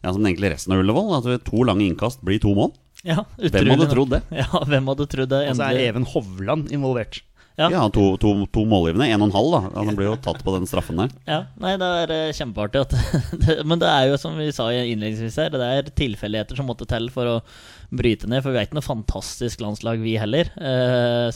ja, 0.00 0.12
som 0.14 0.24
egentlig 0.24 0.54
resten 0.54 0.72
av 0.72 0.80
Ullevål. 0.80 1.12
At 1.20 1.44
to 1.44 1.64
lange 1.68 1.84
innkast 1.84 2.24
blir 2.24 2.40
to 2.40 2.54
mål. 2.56 2.72
Ja, 3.06 3.22
Hvem 3.38 3.68
hadde 3.76 3.90
trodd 3.92 4.10
det? 4.16 4.22
Ja, 4.40 4.48
hvem 4.66 4.88
hadde 4.90 5.04
trodd 5.06 5.30
det? 5.30 5.42
endelig? 5.50 5.52
Og 5.52 5.60
så 5.60 5.68
er 5.68 5.84
Even 5.84 6.06
Hovland 6.14 6.72
involvert. 6.74 7.20
Ja. 7.58 7.68
Ja, 7.74 7.80
to, 7.90 8.12
to, 8.22 8.32
to 8.54 8.62
målgivende. 8.70 9.08
En 9.10 9.24
og 9.24 9.28
en 9.28 9.34
halv, 9.34 9.54
da. 9.56 9.82
Han 9.82 9.96
ble 9.98 10.06
jo 10.06 10.18
tatt 10.22 10.44
på 10.46 10.54
den 10.54 10.68
straffen 10.70 11.00
der. 11.00 11.14
Ja, 11.26 11.40
nei, 11.58 11.72
det 11.80 11.88
er 12.04 12.12
eh, 12.14 12.36
kjempeartig 12.38 12.84
Men 13.68 13.82
det 13.82 13.88
er 13.90 14.12
jo 14.12 14.20
som 14.22 14.38
vi 14.38 14.46
sa 14.54 14.68
innledningsvis 14.70 15.40
her, 15.42 15.50
det 15.56 15.66
er 15.66 15.90
tilfeldigheter 15.98 16.58
som 16.58 16.68
måtte 16.70 16.86
til 16.88 17.10
for 17.14 17.32
å 17.32 17.40
bryte 17.90 18.30
ned. 18.30 18.44
For 18.44 18.54
vi 18.54 18.60
er 18.62 18.68
ikke 18.68 18.78
noe 18.78 18.86
fantastisk 18.86 19.64
landslag, 19.64 19.98
vi 20.04 20.14
heller. 20.22 20.52
Eh, 20.54 21.26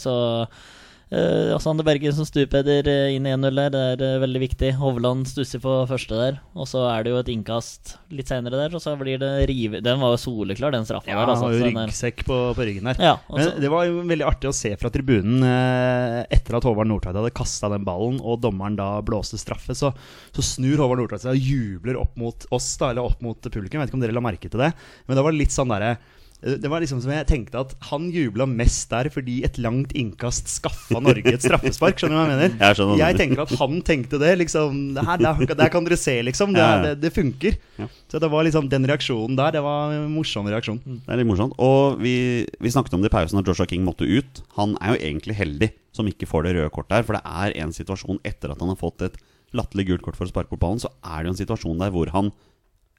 så 1.13 1.57
også 1.59 1.71
Ander 1.73 1.85
Bergen 1.85 2.15
som 2.17 2.25
stupeder 2.25 2.87
eh, 2.89 3.15
inn 3.17 3.27
i 3.29 3.33
1-0 3.35 3.59
der, 3.59 3.73
det 3.75 3.81
er 3.85 4.05
eh, 4.07 4.21
veldig 4.23 4.41
viktig. 4.47 4.71
Hovland 4.81 5.27
stusser 5.29 5.61
på 5.61 5.75
første 5.91 6.17
der. 6.17 6.39
Og 6.57 6.69
så 6.71 6.87
er 6.89 7.05
det 7.05 7.13
jo 7.13 7.19
et 7.21 7.29
innkast 7.35 7.97
litt 8.15 8.31
seinere 8.33 8.57
der, 8.57 8.77
og 8.77 8.81
så 8.81 8.95
blir 8.97 9.21
det 9.21 9.31
rive... 9.51 9.83
Den 9.85 10.01
var 10.01 10.15
jo 10.15 10.21
soleklar, 10.23 10.73
den 10.73 10.87
straffa 10.89 11.11
Ja, 11.11 11.19
der. 11.21 11.29
Ja, 11.29 11.35
Altså, 11.35 11.51
har 11.51 11.59
jo 11.59 11.69
ryggsekk 11.69 12.25
på, 12.29 12.39
på 12.57 12.67
ryggen 12.69 12.89
der. 12.89 13.03
Ja, 13.03 13.13
også, 13.29 13.51
Men 13.51 13.61
det 13.67 13.73
var 13.75 13.91
jo 13.91 14.01
veldig 14.09 14.27
artig 14.31 14.51
å 14.51 14.55
se 14.57 14.73
fra 14.81 14.93
tribunen 14.95 15.45
eh, 15.49 16.23
etter 16.39 16.57
at 16.59 16.69
Håvard 16.69 16.89
Nordtveit 16.89 17.21
hadde 17.21 17.35
kasta 17.37 17.73
den 17.75 17.85
ballen, 17.89 18.19
og 18.25 18.41
dommeren 18.45 18.81
da 18.81 18.89
blåste 19.05 19.41
straffe, 19.41 19.77
så, 19.77 19.93
så 20.33 20.47
snur 20.55 20.81
Håvard 20.81 21.03
Nordtveit 21.03 21.27
seg 21.27 21.37
og 21.37 21.53
jubler 21.53 22.01
opp 22.01 22.17
mot 22.21 22.49
oss, 22.57 22.73
da, 22.81 22.95
eller 22.95 23.13
opp 23.13 23.21
mot 23.25 23.37
publikum. 23.53 23.77
Jeg 23.81 23.85
vet 23.85 23.93
ikke 23.93 24.01
om 24.01 24.07
dere 24.07 24.17
la 24.17 24.25
merke 24.25 24.49
til 24.53 24.65
det, 24.65 24.73
men 25.07 25.19
da 25.19 25.25
var 25.27 25.37
det 25.37 25.45
litt 25.45 25.55
sånn 25.55 25.73
derre 25.73 25.97
det 26.43 26.71
var 26.71 26.83
liksom 26.83 26.99
som 27.03 27.13
jeg 27.15 27.27
tenkte 27.29 27.61
at 27.61 27.75
Han 27.87 28.09
jubla 28.11 28.49
mest 28.51 28.91
der 28.91 29.07
fordi 29.15 29.37
et 29.47 29.61
langt 29.63 29.93
innkast 29.99 30.51
skaffa 30.51 30.99
Norge 31.03 31.35
et 31.37 31.45
straffespark. 31.45 32.01
Skjønner 32.01 32.17
du 32.17 32.19
hva 32.19 32.25
jeg 32.27 32.33
mener? 32.33 32.57
Jeg 32.59 32.79
skjønner 32.79 33.03
Jeg 33.03 33.19
tenker 33.21 33.43
at 33.45 33.55
han 33.61 33.77
tenkte 33.87 34.19
det. 34.23 34.33
liksom 34.41 34.81
Her, 34.99 35.23
der, 35.23 35.55
der 35.55 35.73
kan 35.73 35.87
dere 35.87 35.99
se, 36.01 36.17
liksom. 36.27 36.57
Det, 36.57 36.67
det, 36.87 36.95
det 37.05 37.13
funker. 37.15 37.59
Ja. 37.79 37.87
Så 38.11 38.19
det 38.23 38.31
var 38.33 38.47
liksom 38.47 38.71
den 38.73 38.89
reaksjonen 38.91 39.39
der. 39.39 39.55
Det 39.55 39.63
var 39.63 39.95
en 39.95 40.11
morsom 40.17 40.51
reaksjon. 40.51 40.83
Det 40.83 41.15
er 41.15 41.23
litt 41.23 41.31
morsomt. 41.31 41.55
Og 41.63 42.03
vi, 42.03 42.17
vi 42.59 42.75
snakket 42.75 42.99
om 42.99 43.05
det 43.05 43.13
i 43.13 43.15
pausen 43.15 43.39
at 43.39 43.47
Joshua 43.47 43.69
King 43.71 43.87
måtte 43.87 44.09
ut. 44.09 44.43
Han 44.59 44.75
er 44.83 44.97
jo 44.97 45.03
egentlig 45.13 45.39
heldig 45.39 45.71
som 45.95 46.09
ikke 46.09 46.27
får 46.27 46.47
det 46.49 46.57
røde 46.57 46.73
kortet 46.75 46.97
her, 46.99 47.07
for 47.07 47.19
det 47.19 47.23
er 47.29 47.55
en 47.63 47.75
situasjon 47.77 48.19
etter 48.27 48.51
at 48.51 48.63
han 48.65 48.73
har 48.73 48.81
fått 48.81 49.05
et 49.07 49.19
latterlig 49.57 49.91
gult 49.91 50.05
kort 50.07 50.17
for 50.17 50.25
å 50.27 50.33
sparke 50.33 50.49
bort 50.55 50.63
ballen, 50.63 50.81
så 50.81 50.91
er 51.05 51.23
det 51.23 51.29
jo 51.29 51.35
en 51.35 51.43
situasjon 51.43 51.83
der 51.83 51.93
hvor 51.93 52.11
han 52.15 52.31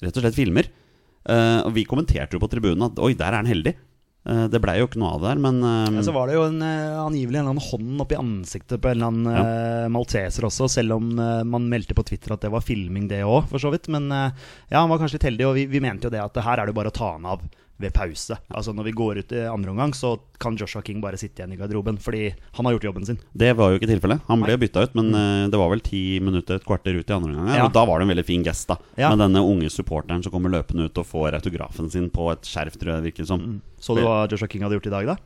rett 0.03 0.17
og 0.19 0.25
slett 0.25 0.37
filmer. 0.37 0.69
Eh, 1.23 1.59
og 1.63 1.73
vi 1.75 1.87
kommenterte 1.87 2.35
jo 2.35 2.43
på 2.43 2.51
tribunen 2.51 2.89
at 2.89 3.01
oi, 3.01 3.13
der 3.17 3.31
er 3.31 3.41
han 3.43 3.49
heldig. 3.49 3.77
Uh, 4.23 4.45
det 4.47 4.61
blei 4.63 4.77
jo 4.79 4.85
ikke 4.87 5.01
noe 5.01 5.17
av 5.17 5.19
det 5.19 5.33
der, 5.33 5.39
men 5.43 5.57
uh, 5.59 5.97
ja, 5.97 6.01
så 6.07 6.13
var 6.15 6.29
det 6.29 6.37
jo 6.37 6.45
en, 6.47 6.61
angivelig 6.63 7.41
en 7.41 7.41
eller 7.41 7.57
annen 7.57 7.65
hånd 7.65 8.03
oppi 8.05 8.15
ansiktet 8.15 8.79
på 8.79 8.87
en 8.87 8.95
eller 8.95 9.09
annen 9.09 9.35
ja. 9.35 9.89
malteser 9.91 10.47
også, 10.47 10.69
selv 10.71 10.95
om 10.95 11.09
man 11.19 11.65
meldte 11.67 11.91
på 11.97 12.05
Twitter 12.07 12.31
at 12.31 12.45
det 12.45 12.53
var 12.53 12.63
filming, 12.63 13.09
det 13.11 13.19
òg, 13.27 13.49
for 13.51 13.59
så 13.59 13.73
vidt. 13.73 13.89
Men 13.91 14.07
ja, 14.07 14.77
han 14.77 14.87
var 14.87 15.01
kanskje 15.01 15.17
litt 15.17 15.27
heldig, 15.27 15.49
og 15.49 15.57
vi, 15.59 15.65
vi 15.75 15.83
mente 15.83 16.07
jo 16.07 16.13
det 16.15 16.23
at 16.23 16.39
her 16.39 16.63
er 16.63 16.71
det 16.71 16.77
bare 16.77 16.93
å 16.93 16.95
ta 16.95 17.11
han 17.17 17.27
av 17.35 17.43
ved 17.81 17.93
pause. 17.93 18.37
Altså 18.53 18.73
Når 18.73 18.87
vi 18.87 18.93
går 18.95 19.19
ut 19.23 19.31
i 19.35 19.41
andre 19.49 19.71
omgang, 19.73 19.93
så 19.97 20.15
kan 20.39 20.57
Joshua 20.59 20.83
King 20.85 21.01
bare 21.01 21.17
sitte 21.17 21.41
igjen 21.41 21.55
i 21.55 21.57
garderoben, 21.59 21.97
fordi 22.01 22.33
han 22.57 22.65
har 22.65 22.75
gjort 22.75 22.87
jobben 22.89 23.05
sin. 23.07 23.19
det 23.33 23.53
var 23.57 23.71
jo 23.71 23.79
ikke 23.79 23.89
tilfellet. 23.89 24.23
Han 24.27 24.43
ble 24.43 24.57
bytta 24.61 24.85
ut, 24.85 24.95
men 24.99 25.11
uh, 25.15 25.49
det 25.49 25.59
var 25.59 25.71
vel 25.73 25.83
ti 25.83 26.19
minutter, 26.23 26.59
et 26.61 26.67
kvarter 26.67 26.95
ut 26.95 27.09
i 27.09 27.15
andre 27.15 27.33
omgang. 27.33 27.57
Ja. 27.57 27.67
Og 27.67 27.73
da 27.75 27.85
var 27.89 27.99
det 27.99 28.07
en 28.07 28.13
veldig 28.13 28.27
fin 28.27 28.45
gest, 28.45 28.69
da. 28.69 28.77
Ja. 28.99 29.11
Med 29.13 29.23
denne 29.25 29.43
unge 29.43 29.71
supporteren 29.73 30.23
som 30.23 30.33
kommer 30.33 30.53
løpende 30.53 30.87
ut 30.89 31.01
og 31.01 31.09
får 31.09 31.39
autografen 31.39 31.89
sin 31.93 32.09
på 32.13 32.29
et 32.33 32.47
skjerf, 32.47 32.77
tror 32.77 32.93
jeg 32.93 33.01
det 33.03 33.11
virker 33.11 33.29
som. 33.29 33.61
Så 33.81 33.97
du 33.97 34.03
hva 34.05 34.23
Joshua 34.31 34.51
King 34.51 34.67
hadde 34.67 34.79
gjort 34.79 34.91
i 34.91 34.97
dag, 34.97 35.13
da? 35.13 35.17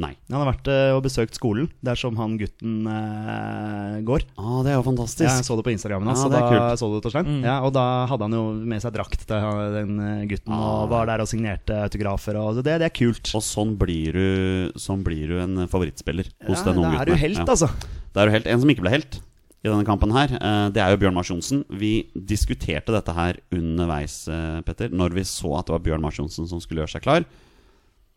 Nei. 0.00 0.14
Han 0.32 0.38
har 0.40 0.48
vært 0.48 0.68
eh, 0.72 0.90
og 0.96 1.02
besøkt 1.04 1.36
skolen, 1.36 1.66
der 1.84 1.98
som 2.00 2.14
han 2.16 2.38
gutten 2.40 2.86
eh, 2.88 3.98
går. 4.08 4.22
Ah, 4.40 4.62
det 4.64 4.72
er 4.72 4.78
jo 4.78 4.84
fantastisk. 4.86 5.26
Ja, 5.26 5.34
jeg 5.36 5.44
så 5.44 5.58
det 5.58 5.64
på 5.66 5.72
Instagramen 5.74 6.08
hans. 6.08 6.22
Og 6.24 6.32
er 6.32 6.46
da 6.56 6.70
så 6.80 6.88
du 6.88 6.94
det, 6.96 7.02
Torstein? 7.04 7.28
Mm. 7.28 7.42
Ja, 7.44 7.58
og 7.66 7.74
da 7.76 7.84
hadde 8.08 8.24
han 8.24 8.36
jo 8.38 8.44
med 8.72 8.80
seg 8.80 8.94
drakt 8.96 9.26
til 9.28 9.50
den 9.76 9.98
eh, 10.00 10.22
gutten, 10.30 10.54
Ah. 10.56 10.62
og 10.80 10.88
var 10.94 11.10
der 11.12 11.20
og 11.20 11.28
signerte 11.28 11.76
autografer. 11.84 12.38
Og 12.40 12.62
det, 12.64 12.78
det 12.80 12.88
er 12.88 12.94
kult. 12.96 13.28
Og 13.36 13.44
sånn 13.44 13.74
blir 13.80 14.16
du, 14.16 14.72
sånn 14.80 15.04
blir 15.04 15.34
du 15.34 15.36
en 15.44 15.66
favorittspiller 15.68 16.32
hos 16.48 16.62
ja, 16.64 16.70
den 16.70 16.80
unge 16.80 16.94
da 16.96 17.02
er 17.04 17.10
du 17.10 17.12
gutten. 17.12 17.24
helt, 17.26 17.42
Ja. 17.44 17.50
altså. 17.52 17.68
Er 18.16 18.24
du 18.32 18.34
helt. 18.38 18.48
En 18.56 18.64
som 18.64 18.72
ikke 18.72 18.86
ble 18.88 18.94
helt, 18.96 19.20
i 19.60 19.68
denne 19.68 19.84
kampen 19.84 20.16
her, 20.16 20.32
det 20.72 20.80
er 20.80 20.94
jo 20.94 21.02
Bjørn 21.02 21.12
Mars 21.20 21.28
Johnsen. 21.28 21.66
Vi 21.68 22.06
diskuterte 22.16 22.94
dette 22.96 23.12
her 23.12 23.36
underveis, 23.52 24.22
Petter, 24.64 24.88
når 24.88 25.12
vi 25.20 25.26
så 25.28 25.52
at 25.60 25.68
det 25.68 25.74
var 25.76 25.84
Bjørn 25.84 26.00
Mars 26.00 26.16
Johnsen 26.16 26.48
som 26.48 26.62
skulle 26.64 26.80
gjøre 26.80 26.94
seg 26.96 27.04
klar. 27.04 27.26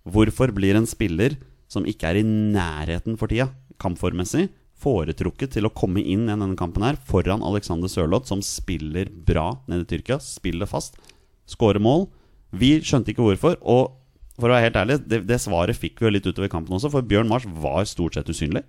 Hvorfor 0.07 0.51
blir 0.55 0.79
en 0.79 0.87
spiller 0.87 1.35
som 1.74 1.88
ikke 1.89 2.12
er 2.12 2.22
i 2.22 2.25
nærheten 2.27 3.18
for 3.20 3.32
tida, 3.32 3.50
kampformmessig, 3.82 4.48
foretrukket 4.84 5.56
til 5.56 5.68
å 5.68 5.74
komme 5.74 6.03
inn 6.03 6.27
i 6.27 6.34
denne 6.34 6.58
kampen 6.60 6.86
her 6.86 7.00
foran 7.08 7.44
Alexander 7.46 7.92
Sørloth, 7.92 8.30
som 8.30 8.44
spiller 8.46 9.10
bra 9.10 9.53
nede 9.72 9.88
i 9.88 9.89
Tyrkia, 9.94 10.20
spiller 10.24 10.70
fast, 10.70 11.00
skårer 11.50 11.82
mål? 11.84 12.08
Vi 12.53 12.75
skjønte 12.86 13.13
ikke 13.13 13.25
hvorfor. 13.25 13.58
Og 13.62 13.94
for 14.38 14.50
å 14.50 14.56
være 14.56 14.68
helt 14.68 14.80
ærlig, 14.82 15.00
det, 15.08 15.24
det 15.30 15.42
svaret 15.42 15.77
fikk 15.77 16.01
vi 16.01 16.08
jo 16.08 16.13
litt 16.15 16.30
utover 16.30 16.51
kampen 16.51 16.77
også, 16.77 16.92
for 16.94 17.06
Bjørn 17.06 17.30
Mars 17.30 17.46
var 17.46 17.86
stort 17.89 18.18
sett 18.18 18.30
usynlig. 18.30 18.63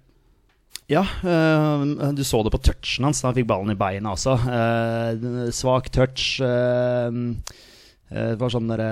Ja, 0.90 1.00
øh, 1.24 1.84
du 2.12 2.20
så 2.26 2.42
det 2.44 2.52
på 2.52 2.60
touchen 2.60 3.06
hans 3.08 3.22
han 3.24 3.36
fikk 3.36 3.48
ballen 3.48 3.72
i 3.72 3.78
beina 3.78 4.12
også. 4.12 4.34
Uh, 4.44 5.48
svak 5.54 5.88
touch. 5.94 6.36
Uh, 6.44 7.40
det 8.14 8.38
var 8.38 8.52
sånn 8.52 8.68
der, 8.70 8.82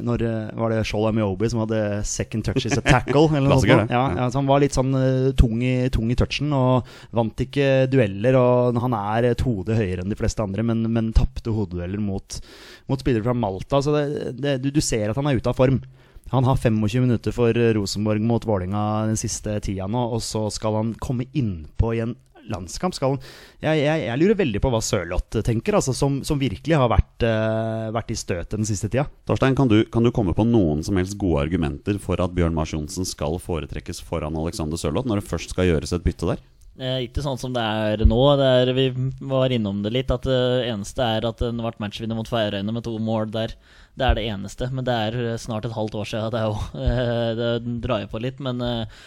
Når 0.00 0.22
var 0.56 0.72
det 0.72 0.78
Shola 0.88 1.10
Miobi 1.12 1.50
som 1.52 1.60
hadde 1.60 2.00
'second 2.08 2.46
touch 2.46 2.64
is 2.64 2.78
a 2.78 2.80
tackle'? 2.80 3.28
Eller 3.36 3.52
sånt. 3.52 3.90
Ja, 3.92 4.06
ja, 4.16 4.30
han 4.32 4.48
var 4.48 4.62
litt 4.62 4.76
sånn 4.76 4.94
tung 5.36 5.60
i, 5.60 5.90
tung 5.92 6.10
i 6.10 6.16
touchen 6.16 6.52
og 6.56 6.88
vant 7.12 7.36
ikke 7.44 7.86
dueller. 7.92 8.38
Og 8.40 8.80
Han 8.80 8.96
er 8.96 9.30
et 9.30 9.44
hode 9.44 9.76
høyere 9.76 10.00
enn 10.04 10.12
de 10.12 10.16
fleste 10.16 10.40
andre, 10.42 10.64
men, 10.64 10.86
men 10.88 11.12
tapte 11.12 11.52
hodedueller 11.52 12.00
mot, 12.00 12.40
mot 12.88 13.00
spillere 13.00 13.26
fra 13.26 13.36
Malta. 13.36 13.82
Så 13.84 13.92
det, 13.92 14.36
det, 14.40 14.62
du, 14.64 14.70
du 14.70 14.80
ser 14.80 15.10
at 15.10 15.20
han 15.20 15.28
er 15.28 15.36
ute 15.36 15.52
av 15.52 15.58
form. 15.60 15.82
Han 16.30 16.44
har 16.44 16.56
25 16.56 17.02
minutter 17.02 17.34
for 17.34 17.52
Rosenborg 17.74 18.22
mot 18.22 18.44
Vålinga 18.46 19.06
den 19.10 19.18
siste 19.18 19.56
tida 19.66 19.88
nå, 19.90 20.04
og 20.14 20.22
så 20.22 20.44
skal 20.54 20.76
han 20.78 20.92
komme 21.02 21.26
innpå 21.34 21.94
i 21.96 22.04
en 22.04 22.14
landskamp. 22.52 22.96
Skal 22.96 23.16
jeg, 23.62 23.80
jeg, 23.80 24.04
jeg, 24.06 24.20
lurer 24.20 24.38
veldig 24.40 24.62
på 24.62 24.72
hva 24.72 24.82
Sørloth 24.84 25.42
tenker, 25.46 25.78
altså, 25.78 25.94
som, 25.96 26.20
som, 26.26 26.40
virkelig 26.40 26.78
har 26.78 26.90
vært, 26.92 27.26
uh, 27.26 27.90
vært, 27.96 28.12
i 28.14 28.18
støtet 28.18 28.58
den 28.58 28.68
siste 28.68 28.90
tida. 28.90 29.06
Torstein, 29.28 29.56
kan 29.58 29.70
du, 29.70 29.82
kan 29.92 30.06
du, 30.06 30.12
komme 30.14 30.34
på 30.36 30.46
noen 30.48 30.84
som 30.86 30.98
helst 31.00 31.18
gode 31.20 31.46
argumenter 31.46 32.00
for 32.02 32.20
at 32.22 32.36
Bjørn 32.36 32.56
Mars 32.56 32.74
Johnsen 32.74 33.08
skal 33.08 33.38
foretrekkes 33.42 34.02
foran 34.04 34.38
Alexander 34.40 34.80
Sørloth, 34.80 35.08
når 35.08 35.22
det 35.22 35.30
først 35.30 35.54
skal 35.54 35.70
gjøres 35.70 35.94
et 35.96 36.06
bytte 36.06 36.34
der? 36.34 36.42
Eh, 36.80 37.02
ikke 37.04 37.20
sånn 37.20 37.38
som 37.40 37.52
det 37.52 37.60
er 37.60 38.02
nå. 38.08 38.18
Det 38.40 38.48
er, 38.62 38.70
vi 38.76 38.86
var 39.28 39.52
innom 39.52 39.82
det 39.84 39.92
litt. 39.92 40.12
At 40.14 40.24
det 40.24 40.68
eneste 40.70 41.04
er 41.04 41.26
at 41.28 41.42
en 41.44 41.60
ble 41.60 41.74
matchvinner 41.82 42.16
mot 42.16 42.28
Færøyene 42.28 42.72
med 42.72 42.86
to 42.86 42.94
mål 43.02 43.32
der. 43.34 43.56
Det 43.98 44.06
er 44.06 44.16
det 44.16 44.26
eneste. 44.32 44.70
Men 44.72 44.86
det 44.88 44.94
er 44.96 45.40
snart 45.42 45.68
et 45.68 45.76
halvt 45.76 45.98
år 46.00 46.08
siden 46.08 46.32
det 46.34 46.44
òg. 46.48 46.62
Det 47.40 47.50
drar 47.84 48.06
jo 48.06 48.12
på 48.14 48.22
litt. 48.24 48.40
Men 48.40 48.64
eh, 48.64 49.02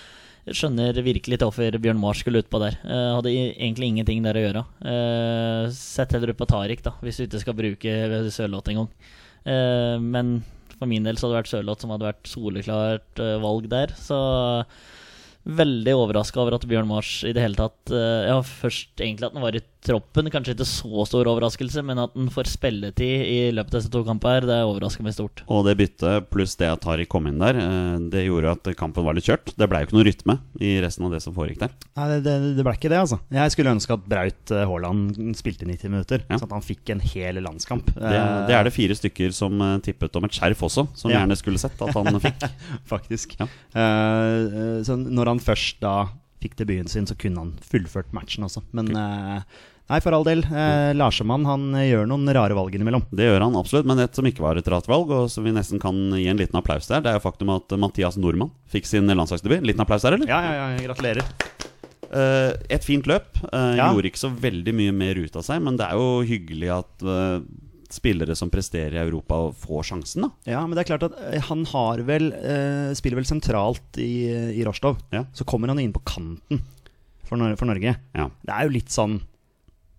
skjønner 0.52 0.98
virkelig 1.06 1.38
ikke 1.38 1.48
hvorfor 1.48 1.78
Bjørn 1.84 2.02
Mars 2.02 2.20
skulle 2.24 2.42
utpå 2.44 2.60
der. 2.64 2.76
Eh, 2.84 3.10
hadde 3.16 3.32
egentlig 3.34 3.92
ingenting 3.92 4.24
der 4.26 4.40
å 4.40 4.44
gjøre. 4.44 4.64
Uh, 4.84 5.68
sett 5.76 6.16
heller 6.16 6.34
ut 6.34 6.40
på 6.40 6.50
Tariq, 6.50 6.84
da, 6.84 6.96
hvis 7.04 7.22
du 7.22 7.26
ikke 7.28 7.44
skal 7.46 7.58
bruke 7.58 7.94
Sørloth 8.34 8.74
engang. 8.74 8.92
Men 9.44 10.38
for 10.78 10.88
min 10.88 11.04
del 11.04 11.18
så 11.20 11.28
hadde 11.28 11.36
det 11.36 11.42
vært 11.42 11.52
Sørloth 11.52 11.84
som 11.84 11.92
hadde 11.92 12.08
vært 12.08 12.30
soleklart 12.32 13.24
valg 13.44 13.68
der. 13.72 13.92
Så 14.00 14.18
veldig 15.44 15.96
overraska 16.00 16.40
over 16.40 16.56
at 16.56 16.68
Bjørn 16.68 16.88
Mars 16.88 17.18
i 17.28 17.34
det 17.36 17.44
hele 17.44 17.60
tatt 17.60 17.92
Ja, 17.92 18.38
først 18.48 18.96
egentlig 19.04 19.28
at 19.28 19.36
han 19.36 19.44
var 19.44 19.58
i 19.60 19.64
troppen. 19.86 20.30
Kanskje 20.34 20.56
ikke 20.56 20.68
så 20.68 21.06
stor 21.10 21.30
overraskelse, 21.32 21.84
men 21.86 22.02
at 22.04 22.16
han 22.18 22.30
får 22.34 22.52
spilletid 22.54 23.26
i 23.28 23.38
løpet 23.56 23.76
av 23.76 23.82
disse 23.82 23.94
to 23.94 24.04
kampene, 24.08 24.48
det 24.50 24.60
overrasker 24.66 25.06
meg 25.06 25.16
stort. 25.16 25.44
Og 25.52 25.66
det 25.68 25.76
byttet 25.80 26.30
pluss 26.34 26.56
det 26.60 26.70
at 26.72 26.84
Tariq 26.84 27.10
kom 27.12 27.28
inn 27.30 27.42
der, 27.42 27.60
eh, 27.60 27.98
det 28.14 28.26
gjorde 28.26 28.56
at 28.58 28.72
kampen 28.80 29.06
var 29.06 29.18
litt 29.18 29.28
kjørt. 29.30 29.54
Det 29.58 29.70
ble 29.70 29.84
jo 29.84 29.90
ikke 29.90 29.98
noe 29.98 30.08
rytme 30.08 30.38
i 30.64 30.76
resten 30.84 31.08
av 31.08 31.16
det 31.16 31.22
som 31.26 31.36
foregikk 31.36 31.62
der. 31.66 31.76
Nei, 32.00 32.08
det, 32.14 32.20
det, 32.26 32.38
det 32.58 32.66
ble 32.66 32.76
ikke 32.78 32.92
det, 32.94 33.02
altså. 33.04 33.20
Jeg 33.34 33.56
skulle 33.56 33.76
ønske 33.76 33.98
at 33.98 34.08
Braut 34.10 34.56
eh, 34.56 34.66
Haaland 34.70 35.36
spilte 35.40 35.68
90 35.70 35.94
minutter, 35.94 36.26
ja. 36.28 36.40
sånn 36.40 36.50
at 36.50 36.58
han 36.58 36.66
fikk 36.66 36.94
en 36.96 37.04
hel 37.04 37.42
landskamp. 37.44 37.94
Det, 37.94 38.24
det, 38.50 38.58
er 38.58 38.68
det 38.68 38.76
fire 38.76 38.98
stykker 38.98 39.36
som 39.36 39.62
eh, 39.62 39.78
tippet 39.86 40.20
om 40.20 40.28
et 40.28 40.40
skjerf 40.40 40.66
også, 40.70 40.88
som 40.98 41.12
ja. 41.12 41.22
gjerne 41.22 41.38
skulle 41.40 41.62
sett 41.62 41.80
at 41.82 41.96
han 41.98 42.22
fikk. 42.28 42.48
Faktisk. 42.90 43.38
Ja. 43.40 43.48
Uh, 43.76 44.82
så 44.86 44.98
når 44.98 45.34
han 45.34 45.42
først 45.44 45.82
da 45.84 45.96
fikk 46.44 46.58
debuten 46.60 46.92
sin, 46.92 47.08
så 47.08 47.16
kunne 47.20 47.46
han 47.46 47.54
fullført 47.64 48.12
matchen 48.16 48.46
også. 48.48 48.64
Men 48.76 48.92
okay. 48.92 49.40
uh, 49.40 49.62
Nei, 49.92 50.00
for 50.00 50.16
all 50.16 50.24
del. 50.26 50.46
Eh, 50.48 50.94
Larsemann 50.96 51.44
han 51.48 51.66
eh, 51.76 51.90
gjør 51.90 52.08
noen 52.10 52.30
rare 52.36 52.56
valg 52.56 52.76
innimellom. 52.76 53.04
Det 53.12 53.28
gjør 53.28 53.44
han 53.44 53.58
absolutt, 53.60 53.88
men 53.90 54.00
et 54.00 54.16
som 54.16 54.28
ikke 54.28 54.46
var 54.46 54.60
et 54.60 54.70
rart 54.72 54.88
valg, 54.90 55.12
og 55.12 55.28
som 55.32 55.44
vi 55.44 55.52
nesten 55.56 55.82
kan 55.82 55.98
gi 56.16 56.30
en 56.32 56.40
liten 56.40 56.60
applaus 56.60 56.88
der, 56.88 57.04
det 57.04 57.12
er 57.12 57.20
jo 57.20 57.26
faktum 57.26 57.52
at 57.54 57.76
Mathias 57.80 58.18
Nordmann 58.20 58.54
fikk 58.72 58.88
sin 58.90 59.12
landslagsdebut. 59.12 59.66
Liten 59.68 59.84
applaus 59.84 60.08
der, 60.08 60.16
eller? 60.18 60.32
Ja, 60.32 60.40
ja, 60.48 60.72
ja, 60.72 60.88
gratulerer. 60.88 61.28
Eh, 62.14 62.54
et 62.76 62.86
fint 62.86 63.08
løp. 63.10 63.36
Eh, 63.50 63.76
ja. 63.80 63.90
Gjorde 63.90 64.12
ikke 64.12 64.22
så 64.22 64.32
veldig 64.32 64.74
mye 64.78 64.96
mer 64.96 65.20
ut 65.20 65.38
av 65.40 65.46
seg, 65.46 65.62
men 65.66 65.78
det 65.80 65.88
er 65.88 66.00
jo 66.00 66.24
hyggelig 66.30 66.70
at 66.76 67.06
eh, 67.10 67.36
spillere 67.94 68.38
som 68.38 68.52
presterer 68.54 68.98
i 68.98 69.04
Europa, 69.04 69.40
får 69.66 69.90
sjansen, 69.92 70.28
da. 70.28 70.54
Ja, 70.56 70.62
men 70.66 70.78
det 70.78 70.84
er 70.84 70.94
klart 70.94 71.08
at 71.10 71.18
han 71.50 71.68
har 71.70 72.02
vel 72.08 72.32
spiller 72.98 73.20
vel 73.20 73.28
sentralt 73.30 74.00
i, 74.02 74.26
i 74.58 74.64
Rostov. 74.66 74.98
Ja. 75.14 75.28
Så 75.38 75.46
kommer 75.46 75.70
han 75.70 75.82
inn 75.84 75.94
på 75.94 76.02
kanten 76.08 76.64
for, 77.22 77.38
Nor 77.38 77.54
for 77.60 77.70
Norge. 77.70 77.94
Ja. 78.18 78.26
Det 78.42 78.56
er 78.56 78.66
jo 78.66 78.74
litt 78.74 78.90
sånn 78.94 79.20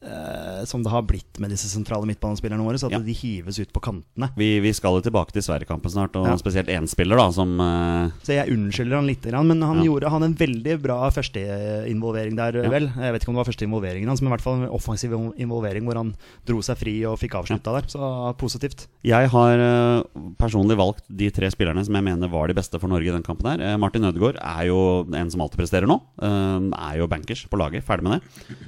Uh, 0.05 0.65
som 0.69 0.83
det 0.85 0.91
har 0.93 1.05
blitt 1.09 1.39
med 1.41 1.49
disse 1.53 1.69
sentrale 1.71 2.05
midtbanespillerne 2.09 2.65
våre. 2.65 2.79
Så 2.81 2.91
at 2.91 2.97
ja. 2.97 3.01
de 3.01 3.15
hives 3.17 3.57
ut 3.61 3.71
på 3.73 3.81
kantene. 3.85 4.29
Vi, 4.37 4.59
vi 4.61 4.73
skal 4.77 4.99
jo 4.99 5.05
tilbake 5.05 5.33
til 5.33 5.45
Sverigekampen 5.47 5.93
snart, 5.93 6.17
og 6.21 6.29
ja. 6.29 6.35
spesielt 6.41 6.69
én 6.73 6.89
spiller, 6.91 7.17
da, 7.21 7.31
som 7.33 7.55
uh... 7.57 8.13
Så 8.27 8.37
jeg 8.37 8.53
unnskylder 8.53 9.01
han 9.01 9.09
litt, 9.09 9.25
men 9.25 9.65
han 9.65 9.81
ja. 9.81 9.87
gjorde 9.89 10.13
han 10.13 10.27
en 10.27 10.37
veldig 10.37 10.77
bra 10.85 10.99
førsteinvolvering 11.15 12.37
der, 12.37 12.61
vel. 12.73 12.91
Jeg 12.93 13.17
vet 13.17 13.25
ikke 13.25 13.33
om 13.33 13.39
det 13.39 13.43
var 13.43 13.49
første 13.49 13.69
involveringen 13.69 14.13
hans, 14.13 14.21
men 14.21 14.29
i 14.29 14.35
hvert 14.35 14.45
fall 14.45 14.61
en 14.61 14.75
offensiv 14.77 15.15
involvering 15.41 15.89
hvor 15.89 16.01
han 16.01 16.13
dro 16.49 16.61
seg 16.65 16.81
fri 16.81 16.95
og 17.09 17.17
fikk 17.23 17.39
avslutta 17.41 17.77
der. 17.79 17.89
Så 17.95 18.13
positivt. 18.41 18.87
Jeg 19.07 19.33
har 19.33 19.65
uh, 19.65 20.25
personlig 20.41 20.77
valgt 20.81 21.05
de 21.09 21.31
tre 21.33 21.49
spillerne 21.55 21.85
som 21.87 21.97
jeg 21.97 22.09
mener 22.11 22.33
var 22.33 22.51
de 22.51 22.59
beste 22.59 22.81
for 22.83 22.93
Norge 22.93 23.09
i 23.09 23.15
den 23.15 23.25
kampen 23.25 23.49
her. 23.55 23.79
Martin 23.81 24.05
Ødegaard 24.05 24.37
er 24.41 24.69
jo 24.69 24.79
en 25.17 25.33
som 25.33 25.45
alltid 25.45 25.65
presterer 25.65 25.89
nå. 25.89 25.97
er 26.21 27.01
jo 27.01 27.09
bankers 27.11 27.45
på 27.49 27.59
laget, 27.61 27.85
ferdig 27.87 28.07
med 28.07 28.19
det. 28.19 28.59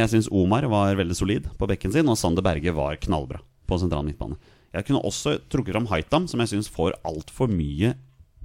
jeg 0.00 0.10
syns 0.12 0.32
Omar 0.32 0.66
var 0.70 0.85
var 0.86 1.00
veldig 1.02 1.18
solid 1.18 1.52
på 1.58 1.68
bekken 1.70 1.94
sin, 1.94 2.08
og 2.08 2.18
Sander 2.20 2.44
Berge 2.46 2.74
var 2.76 2.98
knallbra 3.02 3.42
på 3.66 3.80
sentral 3.82 4.06
midtbane. 4.06 4.38
Jeg 4.76 4.88
kunne 4.88 5.04
også 5.08 5.38
trukket 5.50 5.74
fram 5.76 5.88
Haitam, 5.90 6.26
som 6.30 6.42
jeg 6.42 6.54
syns 6.54 6.68
får 6.72 6.98
altfor 7.06 7.50
mye 7.50 7.94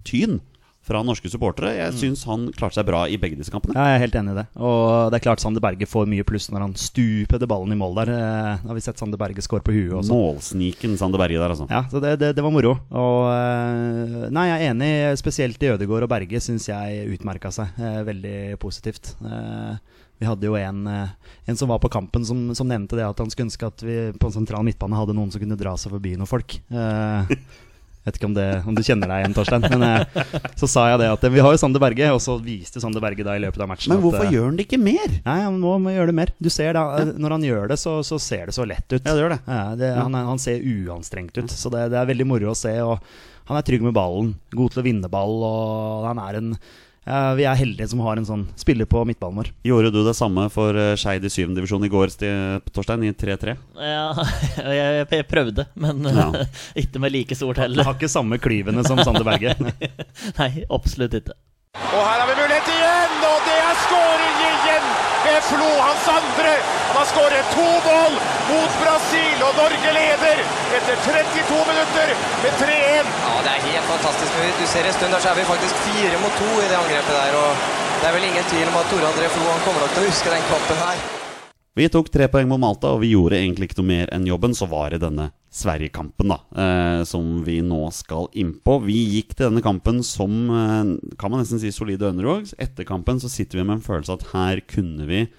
tyn 0.08 0.40
fra 0.82 1.04
norske 1.06 1.30
supportere. 1.30 1.76
Jeg 1.78 1.94
mm. 1.94 1.98
syns 2.00 2.24
han 2.26 2.48
klarte 2.58 2.80
seg 2.80 2.88
bra 2.88 3.04
i 3.06 3.18
begge 3.22 3.38
disse 3.38 3.54
kampene. 3.54 3.76
Ja, 3.78 3.92
jeg 3.92 4.00
er 4.00 4.04
helt 4.06 4.16
enig 4.18 4.34
i 4.34 4.38
det. 4.40 4.46
Og 4.58 5.12
det 5.14 5.20
er 5.20 5.26
klart 5.28 5.44
Sander 5.44 5.62
Berge 5.64 5.88
får 5.90 6.10
mye 6.10 6.26
pluss 6.28 6.50
når 6.52 6.66
han 6.66 6.74
stupede 6.80 7.50
ballen 7.50 7.76
i 7.76 7.78
mål 7.78 8.00
der. 8.02 8.14
Da 8.16 8.72
har 8.72 8.78
vi 8.78 8.84
sett 8.84 9.02
Sander 9.02 9.22
Berge 9.22 9.46
score 9.46 9.66
på 9.66 9.76
huet 9.76 9.94
også. 10.00 10.16
Målsniken 10.16 10.98
Sander 11.00 11.22
Berge 11.22 11.38
der, 11.38 11.54
altså. 11.54 11.70
Ja, 11.70 11.84
så 11.92 12.02
det, 12.02 12.16
det, 12.24 12.34
det 12.38 12.46
var 12.46 12.54
moro. 12.56 12.74
Og 12.90 13.20
eh, 13.30 14.28
Nei, 14.34 14.48
jeg 14.50 14.58
er 14.58 14.74
enig. 14.74 14.92
Spesielt 15.22 15.62
i 15.62 15.74
Ødegård 15.76 16.08
og 16.08 16.12
Berge 16.12 16.42
syns 16.42 16.66
jeg 16.72 17.06
utmerka 17.14 17.54
seg 17.54 17.78
eh, 17.78 18.02
veldig 18.08 18.38
positivt. 18.62 19.14
Vi 20.22 20.30
hadde 20.30 20.46
jo 20.46 20.54
en, 20.54 20.86
en, 20.86 21.58
som 21.58 21.72
var 21.72 21.80
på 21.82 21.90
kampen, 21.90 22.22
som, 22.28 22.44
som, 22.54 22.70
nevnte 22.70 23.00
det 23.00 23.08
at 23.08 23.18
han 23.18 23.32
skulle 23.34 23.50
ønske 23.50 23.66
at 23.66 23.82
vi 23.82 23.98
på 24.14 24.30
en 24.30 24.36
sentral 24.36 24.62
midtbane 24.68 24.94
hadde 24.94 25.16
noen 25.18 25.32
som 25.34 25.42
kunne 25.42 25.58
dra 25.58 25.74
seg 25.82 25.96
forbi 25.96 26.14
noen 26.14 26.30
folk. 26.30 26.60
Jeg 26.70 27.40
vet 28.06 28.20
ikke 28.20 28.28
om, 28.30 28.36
det, 28.38 28.46
om, 28.70 28.78
du 28.78 28.84
kjenner 28.86 29.10
deg 29.10 29.24
igjen, 29.24 29.34
Torstein. 29.34 29.66
Men 29.66 29.86
eh, 29.88 30.22
så 30.62 30.70
sa 30.70 30.84
jeg 30.92 31.00
det 31.02 31.10
at 31.10 31.26
vi 31.26 31.42
har 31.42 31.56
jo 31.56 31.62
Sander 31.64 31.82
Berge, 31.82 32.12
og 32.14 32.22
så 32.22 32.36
viste 32.42 32.84
Sander 32.84 33.02
Berge 33.02 33.26
da 33.26 33.34
i 33.38 33.42
løpet 33.42 33.66
av 33.66 33.72
matchen 33.72 33.96
Men 33.96 34.04
hvorfor 34.04 34.28
at, 34.28 34.36
gjør 34.36 34.48
han 34.52 34.62
det 34.62 34.68
ikke 34.68 34.82
mer? 34.82 35.18
Nei, 35.26 35.40
Han 35.48 35.58
må, 35.64 35.74
må 35.82 35.96
gjøre 35.96 36.14
det 36.14 36.18
mer. 36.22 36.34
Du 36.38 36.52
ser 36.54 36.78
da, 36.78 36.86
ja. 37.02 37.10
Når 37.26 37.38
han 37.40 37.50
gjør 37.50 37.74
det, 37.74 37.80
så, 37.82 37.98
så, 38.06 38.22
ser 38.22 38.50
det 38.52 38.58
så 38.58 38.70
lett 38.70 38.86
ut. 38.94 39.02
Ja, 39.02 39.10
det 39.10 39.26
gjør 39.26 39.36
det. 39.36 39.42
Ja, 39.48 39.66
det 39.82 39.92
han, 39.98 40.22
han, 40.30 40.42
ser 40.46 40.62
uanstrengt 40.62 41.42
ut. 41.42 41.50
Så 41.50 41.74
det, 41.74 41.88
det, 41.96 41.98
er 41.98 42.14
veldig 42.14 42.30
moro 42.30 42.54
å 42.54 42.58
se. 42.62 42.78
Og 42.86 43.02
han 43.50 43.58
er 43.58 43.66
trygg 43.66 43.90
med 43.90 43.98
ballen, 43.98 44.36
god 44.54 44.74
til 44.74 44.84
å 44.84 44.86
vinne 44.86 45.10
ball, 45.12 45.38
og 45.50 46.10
han 46.12 46.22
er 46.30 46.42
en 46.44 46.56
Uh, 47.12 47.34
vi 47.36 47.44
er 47.44 47.58
heldige 47.60 47.90
som 47.92 48.00
har 48.06 48.16
en 48.16 48.28
sånn 48.28 48.46
spiller 48.56 48.88
på 48.88 49.02
midtbanen 49.08 49.42
vår. 49.42 49.50
Gjorde 49.68 49.92
du 49.92 50.00
det 50.06 50.16
samme 50.16 50.46
for 50.54 50.78
uh, 50.78 50.94
Skeid 50.96 51.26
i 51.28 51.32
7. 51.34 51.52
divisjon 51.58 51.84
i 51.84 51.92
går, 51.92 52.14
Torstein, 52.72 53.04
i 53.04 53.12
3-3? 53.12 53.58
Ja, 53.76 54.06
jeg, 54.78 55.04
jeg, 55.12 55.28
prøvde, 55.28 55.68
men 55.76 56.08
ja. 56.08 56.30
ikke 56.86 57.04
med 57.04 57.12
like 57.18 57.36
stort 57.36 57.60
hell. 57.60 57.76
Har 57.84 58.00
ikke 58.00 58.12
samme 58.12 58.40
klyvene 58.40 58.86
som 58.88 59.02
Sander 59.04 59.28
Berge. 59.28 59.58
Nei, 60.40 60.52
absolutt 60.72 61.20
ikke. 61.20 61.36
Og 61.82 62.00
her 62.00 62.18
har 62.24 62.28
vi 62.32 62.40
mulighet 62.40 62.76
igjen, 62.78 63.20
og 63.28 63.48
det 63.50 63.60
er 63.60 63.82
skåring 63.88 64.46
igjen! 64.48 64.92
ved 65.26 65.41
Flo, 65.52 65.70
hans 65.88 66.08
andre. 66.18 66.54
Han 66.90 66.98
har 67.02 67.08
skåret 67.12 67.54
to 67.56 67.68
mål 67.88 68.18
mot 68.52 68.72
Brasil, 68.84 69.38
og 69.48 69.60
Norge 69.62 69.94
leder 70.00 70.44
etter 70.78 71.00
32 71.06 71.62
minutter 71.72 72.14
med 72.44 72.60
3-1. 72.64 73.14
Ja, 73.28 73.38
Det 73.46 73.54
er 73.56 73.64
helt 73.70 73.88
fantastisk. 73.94 74.44
Du 74.60 74.66
ser 74.74 74.90
en 74.90 74.98
stund 75.00 75.16
der 75.16 75.24
så 75.24 75.32
er 75.32 75.40
vi 75.40 75.48
faktisk 75.54 75.88
fire 75.88 76.20
mot 76.24 76.36
to 76.42 76.52
i 76.60 76.68
det 76.72 76.78
angrepet 76.84 77.16
der. 77.22 77.40
og 77.44 77.50
Det 78.02 78.06
er 78.10 78.14
vel 78.18 78.30
ingen 78.32 78.52
tvil 78.52 78.68
om 78.68 78.78
at 78.82 78.94
Tore 78.94 79.10
André 79.14 79.34
Flo 79.34 79.50
han 79.54 79.66
kommer 79.66 79.84
nok 79.84 79.98
til 79.98 80.06
å 80.06 80.12
huske 80.12 80.36
den 80.36 80.48
kampen 80.52 80.86
her. 80.86 81.10
Vi 81.72 81.86
tok 81.88 82.10
tre 82.12 82.26
poeng 82.28 82.50
mot 82.52 82.60
Malta, 82.60 82.90
og 82.92 83.00
vi 83.00 83.14
gjorde 83.14 83.38
egentlig 83.40 83.70
ikke 83.70 83.78
noe 83.80 83.88
mer 83.88 84.10
enn 84.12 84.26
jobben. 84.28 84.52
Så 84.58 84.68
var 84.68 84.92
det 84.92 85.00
denne 85.06 85.30
Sverigekampen, 85.52 86.32
da, 86.32 86.40
eh, 86.52 87.04
som 87.08 87.44
vi 87.44 87.62
nå 87.64 87.86
skal 87.96 88.28
innpå. 88.36 88.78
Vi 88.84 88.98
gikk 89.16 89.36
til 89.36 89.50
denne 89.50 89.64
kampen 89.64 90.04
som, 90.04 90.32
eh, 90.52 91.16
kan 91.18 91.32
man 91.32 91.40
nesten 91.40 91.60
si, 91.60 91.72
solide 91.72 92.12
underdogs. 92.12 92.54
Etter 92.60 92.84
kampen 92.84 93.20
så 93.20 93.30
sitter 93.30 93.60
vi 93.60 93.64
med 93.64 93.78
en 93.78 93.88
følelse 93.88 94.14
at 94.14 94.28
her 94.34 94.60
kunne 94.68 95.08
vi 95.08 95.30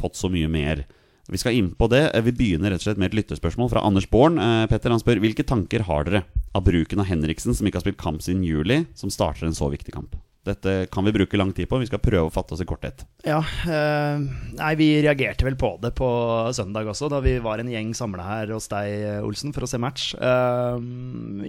fått 0.00 0.18
så 0.18 0.30
mye 0.32 0.50
mer. 0.50 0.84
Vi 1.28 1.40
skal 1.40 1.56
inn 1.56 1.70
på 1.78 1.88
det. 1.88 2.10
Vi 2.26 2.34
begynner 2.36 2.74
rett 2.74 2.82
og 2.82 2.88
slett 2.88 3.00
med 3.00 3.12
et 3.12 3.18
lytterspørsmål 3.20 3.70
fra 3.72 3.84
Anders 3.86 4.08
Born. 4.12 4.36
Eh, 4.38 4.66
Petter 4.68 4.92
han 4.92 5.00
spør 5.00 5.22
hvilke 5.24 5.46
tanker 5.46 5.86
har 5.88 6.04
dere 6.08 6.24
av 6.54 6.66
bruken 6.66 7.00
av 7.00 7.08
Henriksen, 7.08 7.56
som 7.56 7.66
ikke 7.66 7.80
har 7.80 7.86
spilt 7.86 8.02
kamp 8.02 8.24
siden 8.24 8.44
juli, 8.44 8.84
som 8.94 9.12
starter 9.12 9.48
en 9.48 9.56
så 9.56 9.70
viktig 9.72 9.94
kamp? 9.96 10.18
Dette 10.44 10.74
kan 10.92 11.06
vi 11.06 11.14
bruke 11.16 11.38
lang 11.40 11.54
tid 11.56 11.68
på. 11.70 11.80
Vi 11.80 11.88
skal 11.88 12.02
prøve 12.04 12.28
å 12.28 12.32
fatte 12.32 12.52
oss 12.56 12.60
i 12.60 12.68
korthet. 12.68 13.06
Ja, 13.24 13.40
eh, 13.40 14.24
nei, 14.58 14.72
vi 14.76 14.90
reagerte 15.04 15.46
vel 15.46 15.56
på 15.60 15.74
det 15.80 15.94
på 15.96 16.08
søndag 16.56 16.90
også, 16.92 17.08
da 17.12 17.22
vi 17.24 17.38
var 17.44 17.62
en 17.62 17.72
gjeng 17.72 17.94
samla 17.96 18.28
her 18.28 18.52
hos 18.52 18.68
deg, 18.72 19.24
Olsen, 19.24 19.54
for 19.56 19.64
å 19.64 19.70
se 19.70 19.80
match. 19.80 20.12
Eh, 20.14 20.78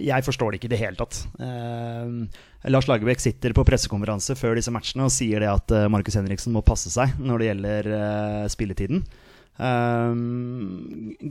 jeg 0.00 0.26
forstår 0.26 0.54
det 0.54 0.62
ikke 0.62 0.70
i 0.70 0.74
det 0.74 0.82
hele 0.82 1.00
tatt. 1.00 1.22
Eh, 1.36 2.44
Lars 2.72 2.88
Lagerbäck 2.88 3.20
sitter 3.22 3.54
på 3.54 3.64
pressekonferanse 3.66 4.34
før 4.38 4.56
disse 4.58 4.72
matchene 4.74 5.06
og 5.06 5.14
sier 5.14 5.42
det 5.42 5.50
at 5.52 5.74
eh, 5.74 5.88
Markus 5.92 6.16
Henriksen 6.18 6.54
må 6.54 6.64
passe 6.66 6.90
seg 6.92 7.14
når 7.22 7.38
det 7.42 7.50
gjelder 7.50 7.90
eh, 7.98 8.46
spilletiden. 8.50 9.04
Eh, 9.56 10.16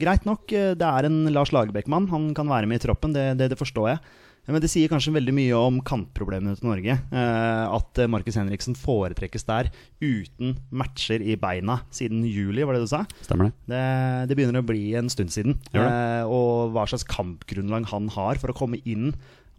greit 0.02 0.28
nok, 0.30 0.48
det 0.54 0.92
er 0.92 1.10
en 1.10 1.26
Lars 1.36 1.52
Lagerbäck-mann. 1.56 2.08
Han 2.14 2.30
kan 2.38 2.52
være 2.52 2.70
med 2.72 2.80
i 2.80 2.86
troppen, 2.86 3.16
det, 3.16 3.34
det, 3.42 3.52
det 3.52 3.60
forstår 3.60 3.96
jeg. 3.96 4.22
Men 4.48 4.62
det 4.62 4.70
sier 4.70 4.92
kanskje 4.92 5.14
veldig 5.16 5.34
mye 5.34 5.58
om 5.58 5.80
kantproblemene 5.86 6.54
til 6.60 6.70
Norge. 6.70 6.98
Eh, 7.02 7.64
at 7.78 8.02
eh, 8.02 8.10
Markus 8.12 8.38
Henriksen 8.38 8.78
foretrekkes 8.78 9.48
der 9.48 9.72
uten 10.04 10.56
matcher 10.70 11.24
i 11.26 11.38
beina 11.42 11.80
siden 11.94 12.22
juli, 12.30 12.66
var 12.66 12.78
det 12.78 12.84
du 12.86 12.92
sa? 12.92 13.04
Stemmer 13.26 13.50
det? 13.50 13.56
Det, 13.74 13.82
det 14.30 14.38
begynner 14.38 14.62
å 14.62 14.68
bli 14.70 14.84
en 15.00 15.10
stund 15.10 15.34
siden. 15.34 15.58
Eh, 15.74 16.24
og 16.30 16.76
hva 16.76 16.86
slags 16.90 17.08
kampgrunnlag 17.10 17.90
han 17.94 18.12
har 18.14 18.42
for 18.42 18.54
å 18.54 18.58
komme 18.58 18.82
inn 18.86 19.14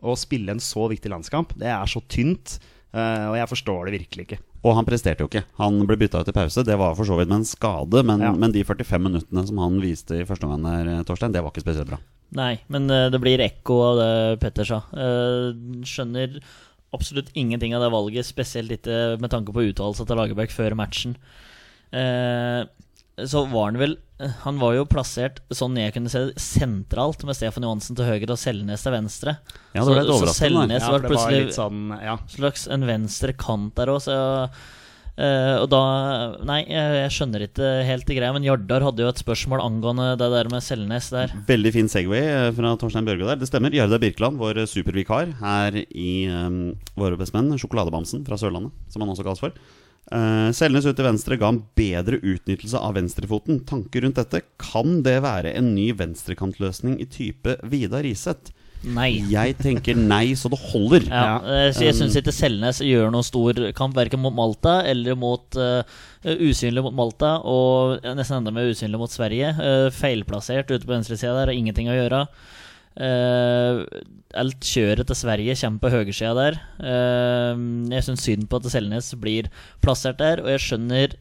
og 0.07 0.19
spille 0.21 0.53
en 0.55 0.63
så 0.63 0.87
viktig 0.93 1.11
landskamp, 1.11 1.57
det 1.59 1.71
er 1.73 1.89
så 1.91 2.03
tynt. 2.13 2.59
og 2.97 3.35
jeg 3.37 3.49
forstår 3.51 3.89
det 3.89 3.93
virkelig 3.97 4.25
ikke. 4.27 4.39
Og 4.67 4.75
han 4.77 4.87
presterte 4.87 5.25
jo 5.25 5.29
ikke. 5.29 5.43
Han 5.59 5.81
ble 5.89 5.97
bytta 6.01 6.21
ut 6.23 6.29
i 6.31 6.35
pause. 6.37 6.63
Det 6.65 6.77
var 6.79 6.95
for 6.97 7.09
så 7.09 7.17
vidt 7.19 7.29
med 7.29 7.41
en 7.43 7.49
skade, 7.49 8.03
men, 8.07 8.21
Ja. 8.21 8.33
men 8.33 8.53
de 8.53 8.63
45 8.65 9.03
minuttene 9.03 9.47
som 9.47 9.59
han 9.59 9.81
viste 9.81 10.21
i 10.21 10.25
første 10.29 10.47
omgang 10.47 11.05
Torstein, 11.05 11.33
det 11.33 11.43
var 11.43 11.51
ikke 11.51 11.65
spesielt 11.65 11.91
bra. 11.91 11.99
Nei, 12.35 12.57
men 12.73 12.91
eh, 12.91 13.09
det 13.13 13.21
blir 13.23 13.43
ekko 13.45 13.77
av 13.91 13.99
det 14.01 14.15
Petter 14.43 14.67
sa. 14.67 14.81
Eh, 14.97 15.53
skjønner 15.87 16.41
absolutt 16.97 17.31
ingenting 17.39 17.75
av 17.77 17.85
det 17.85 17.93
valget, 17.95 18.27
spesielt 18.27 18.73
ikke 18.75 19.21
med 19.23 19.31
tanke 19.33 19.55
på 19.55 19.69
uttalelsen 19.69 20.09
til 20.09 20.19
Lagerbäck 20.19 20.55
før 20.55 20.77
matchen. 20.79 21.15
Eh, 21.95 22.65
så 23.25 23.47
var 23.49 23.71
han 23.71 23.79
vel 23.81 23.95
Han 24.43 24.59
var 24.61 24.75
jo 24.75 24.87
plassert, 24.89 25.39
sånn 25.55 25.77
jeg 25.79 25.93
kunne 25.95 26.11
se 26.13 26.23
det, 26.27 26.41
sentralt 26.41 27.23
med 27.29 27.37
Stefan 27.37 27.65
Johansen 27.65 27.97
til 27.97 28.09
høyre 28.09 28.33
og 28.33 28.41
Selnes 28.41 28.85
til 28.85 28.95
venstre. 28.95 29.37
Ja, 29.77 29.85
det 29.85 29.93
var 29.93 30.09
så, 30.09 30.17
så 30.23 30.35
Selnes 30.39 30.87
var 30.89 31.05
plutselig 31.05 31.53
sånn, 31.57 31.91
ja. 32.01 32.17
slags 32.33 32.65
en 32.73 32.87
venstre 32.89 33.35
kant 33.37 33.75
der 33.77 33.93
òg, 33.93 34.01
så 34.07 34.17
eh, 35.17 35.55
og 35.61 35.69
da 35.73 35.83
Nei, 36.47 36.61
jeg, 36.69 36.97
jeg 37.01 37.15
skjønner 37.17 37.47
ikke 37.47 37.71
helt 37.89 38.07
det 38.09 38.19
greia, 38.19 38.35
men 38.35 38.47
Jardar 38.47 38.85
hadde 38.87 39.05
jo 39.05 39.11
et 39.11 39.23
spørsmål 39.23 39.65
angående 39.65 40.13
det 40.21 40.29
der 40.33 40.51
med 40.53 40.65
Selnes 40.65 41.11
der. 41.15 41.33
Veldig 41.49 41.73
fin 41.75 41.91
Segway 41.93 42.23
eh, 42.25 42.51
fra 42.57 42.75
Torstein 42.81 43.09
Bjørge 43.09 43.31
der. 43.33 43.41
Det 43.41 43.51
stemmer. 43.51 43.75
Jardar 43.77 44.03
Birkeland, 44.03 44.41
vår 44.41 44.63
eh, 44.63 44.71
supervikar 44.71 45.33
her 45.41 45.81
i 45.87 46.13
um, 46.33 46.61
Våre 46.99 47.19
bestemenn, 47.21 47.57
Sjokoladebamsen 47.61 48.25
fra 48.27 48.39
Sørlandet, 48.41 48.75
som 48.93 49.05
han 49.05 49.13
også 49.13 49.27
kalles 49.27 49.43
for. 49.43 49.57
Uh, 50.07 50.53
Selnes 50.55 50.87
ut 50.87 50.95
til 50.95 51.09
venstre 51.09 51.35
ga 51.41 51.49
en 51.51 51.65
bedre 51.79 52.21
utnyttelse 52.23 52.79
av 52.79 52.95
venstrefoten. 52.99 53.65
Tanker 53.67 54.07
rundt 54.07 54.21
dette? 54.21 54.45
Kan 54.63 55.01
det 55.07 55.19
være 55.27 55.57
en 55.59 55.75
ny 55.75 55.91
venstrekantløsning 55.99 57.01
i 57.03 57.09
type 57.11 57.59
Vidar 57.67 58.07
Riseth? 58.07 58.55
Nei. 58.87 59.11
Jeg 59.33 59.57
tenker 59.59 59.99
nei, 59.99 60.37
så 60.39 60.51
det 60.53 60.59
holder. 60.69 61.07
Ja, 61.11 61.39
eh, 61.43 61.71
så 61.75 61.87
jeg 61.87 61.97
syns 61.99 62.17
ikke 62.19 62.35
Selnes 62.35 62.79
gjør 62.85 63.11
noen 63.11 63.27
stor 63.27 63.59
kamp, 63.77 63.97
verken 63.99 64.23
mot 64.23 64.35
Malta 64.37 64.79
eller 64.87 65.19
mot 65.19 65.59
uh, 65.59 65.83
usynlig 66.23 66.85
mot 66.87 66.95
Malta, 66.95 67.37
og 67.43 68.05
nesten 68.07 68.41
enda 68.41 68.55
mer 68.55 68.71
usynlig 68.71 69.01
mot 69.01 69.11
Sverige. 69.11 69.51
Uh, 69.59 69.89
feilplassert 69.95 70.71
ute 70.71 70.85
på 70.85 70.95
venstresida 70.95 71.35
der, 71.35 71.51
har 71.51 71.57
ingenting 71.57 71.91
å 71.91 71.99
gjøre. 71.99 72.23
Uh, 72.97 73.83
alt 74.39 74.65
kjøret 74.65 75.09
til 75.11 75.19
Sverige 75.19 75.59
kommer 75.61 75.83
på 75.83 75.93
høyresida 75.97 76.33
der. 76.39 76.61
Uh, 76.79 77.91
jeg 77.91 78.07
syns 78.07 78.27
synd 78.29 78.47
på 78.51 78.61
at 78.61 78.71
Selnes 78.71 79.11
blir 79.19 79.51
plassert 79.85 80.23
der, 80.23 80.45
og 80.45 80.53
jeg 80.55 80.67
skjønner 80.69 81.19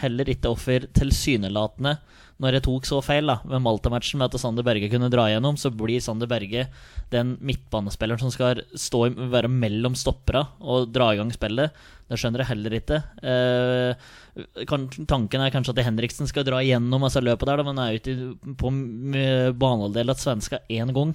heller 0.00 0.28
ikke 0.30 0.52
hvorfor 0.52 0.86
tilsynelatende 0.94 1.98
når 2.40 2.56
jeg 2.56 2.64
tok 2.64 2.86
så 2.88 2.98
feil 3.04 3.28
da 3.28 3.36
med 3.44 3.60
Malta-matchen 3.64 4.20
med 4.22 4.32
at 4.32 4.40
Sander 4.40 4.64
Berge 4.66 4.88
kunne 4.92 5.10
dra 5.12 5.26
igjennom, 5.28 5.58
så 5.60 5.68
blir 5.74 6.00
Sander 6.00 6.28
Berge 6.30 6.66
den 7.12 7.34
midtbanespilleren 7.44 8.22
som 8.22 8.32
skal 8.32 8.62
stå, 8.78 9.02
være 9.32 9.50
mellom 9.52 9.96
stoppera 9.98 10.46
og 10.60 10.88
dra 10.94 11.10
i 11.12 11.18
gang 11.20 11.32
spillet. 11.34 11.74
Det 12.10 12.18
skjønner 12.18 12.42
jeg 12.42 12.50
heller 12.54 12.74
ikke. 12.80 12.96
Eh, 13.22 14.64
kan, 14.70 14.88
tanken 15.10 15.44
er 15.44 15.52
kanskje 15.54 15.76
at 15.76 15.84
Henriksen 15.86 16.26
skal 16.30 16.46
dra 16.48 16.62
igjennom 16.64 17.04
altså 17.06 17.22
løpet 17.22 17.46
der, 17.50 17.60
da, 17.60 17.66
men 17.68 17.78
er 17.84 18.00
ute 18.00 18.16
på 18.58 18.72
m- 18.72 19.54
banehalvdel 19.60 20.10
at 20.16 20.22
svenska 20.24 20.62
én 20.72 20.90
gang. 20.96 21.12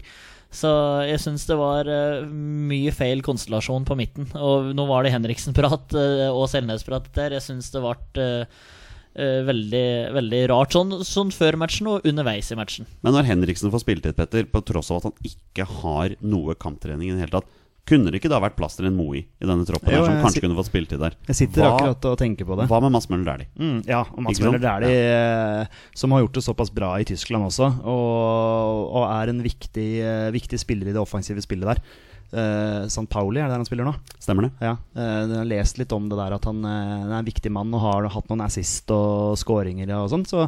Så 0.56 0.70
jeg 1.10 1.20
syns 1.20 1.44
det 1.50 1.58
var 1.60 1.90
eh, 1.92 2.22
mye 2.30 2.94
feil 2.96 3.20
konstellasjon 3.26 3.84
på 3.90 3.98
midten. 4.00 4.30
Og 4.40 4.70
nå 4.78 4.86
var 4.88 5.04
det 5.04 5.12
Henriksen-prat 5.18 5.96
eh, 6.00 6.30
og 6.30 6.46
Selnes-prat 6.54 7.10
der. 7.18 7.36
Jeg 7.36 7.44
syns 7.50 7.74
det 7.74 7.82
ble 7.84 8.24
eh, 8.24 8.64
veldig, 9.16 9.86
veldig 10.16 10.42
rart 10.52 10.76
sånn, 10.76 10.96
sånn 11.08 11.32
før 11.36 11.58
matchen 11.62 11.88
og 11.88 12.08
underveis 12.08 12.52
i 12.52 12.58
matchen. 12.60 12.88
Men 13.06 13.16
når 13.16 13.30
Henriksen 13.32 13.72
får 13.74 13.86
spilletid, 13.86 14.16
Petter, 14.18 14.48
på 14.52 14.64
tross 14.68 14.92
av 14.92 15.00
at 15.02 15.10
han 15.10 15.30
ikke 15.32 15.68
har 15.82 16.18
noe 16.26 16.56
kamptrening 16.60 17.10
i 17.10 17.16
det 17.16 17.24
hele 17.26 17.38
tatt, 17.40 17.54
kunne 17.86 18.10
det 18.10 18.18
ikke 18.18 18.32
da 18.34 18.40
vært 18.42 18.56
plass 18.58 18.80
til 18.80 18.88
en 18.90 18.96
Moi 18.98 19.20
i 19.22 19.46
denne 19.46 19.62
troppen 19.68 19.94
Jo, 19.94 20.00
der, 20.02 20.16
som 20.16 20.24
kanskje 20.26 20.42
kunne 20.42 20.58
fått 20.58 20.72
spilletid 20.72 21.04
der? 21.04 21.14
Jeg 21.30 21.38
sitter 21.38 21.62
Hva- 21.62 21.74
akkurat 21.76 22.08
og 22.10 22.16
tenker 22.18 22.48
på 22.50 22.56
det. 22.58 22.66
Hva 22.72 22.80
med 22.82 22.96
Mads 22.96 23.06
Møller 23.12 23.28
Dæhlie? 23.30 23.50
Mm, 23.62 23.76
ja, 23.86 24.00
og 24.10 24.24
Mats 24.26 24.42
Møller 24.42 24.64
Dæhlie, 24.64 24.96
ja. 25.06 25.68
som 25.94 26.16
har 26.16 26.24
gjort 26.26 26.40
det 26.40 26.44
såpass 26.48 26.74
bra 26.74 26.96
i 26.98 27.06
Tyskland 27.06 27.46
også, 27.46 27.70
og, 27.86 28.90
og 28.90 29.06
er 29.12 29.30
en 29.36 29.44
viktig, 29.46 29.86
eh, 30.02 30.32
viktig 30.34 30.58
spiller 30.64 30.90
i 30.90 30.96
det 30.98 31.04
offensive 31.04 31.46
spillet 31.46 31.76
der. 31.76 31.84
Uh, 32.34 32.86
St. 32.90 33.06
Pauli, 33.12 33.40
er 33.40 33.46
det 33.48 33.54
der 33.54 33.62
han 33.62 33.68
spiller 33.68 33.88
nå? 33.88 33.96
Stemmer 34.20 34.50
det? 34.50 34.54
Ja, 34.66 34.76
Uh, 34.96 35.28
Jeg 35.28 35.38
har 35.38 35.48
lest 35.50 35.80
litt 35.80 35.92
om 35.96 36.08
det 36.10 36.18
der 36.18 36.34
at 36.38 36.46
han 36.48 36.64
uh, 36.64 36.72
er 37.06 37.18
en 37.20 37.28
viktig 37.28 37.52
mann 37.52 37.74
og 37.76 37.84
har 37.84 38.08
hatt 38.14 38.30
noen 38.32 38.46
assist 38.46 38.90
og 38.96 39.36
scoringer 39.40 39.92
og 39.98 40.10
sånn. 40.14 40.26
Så 40.28 40.46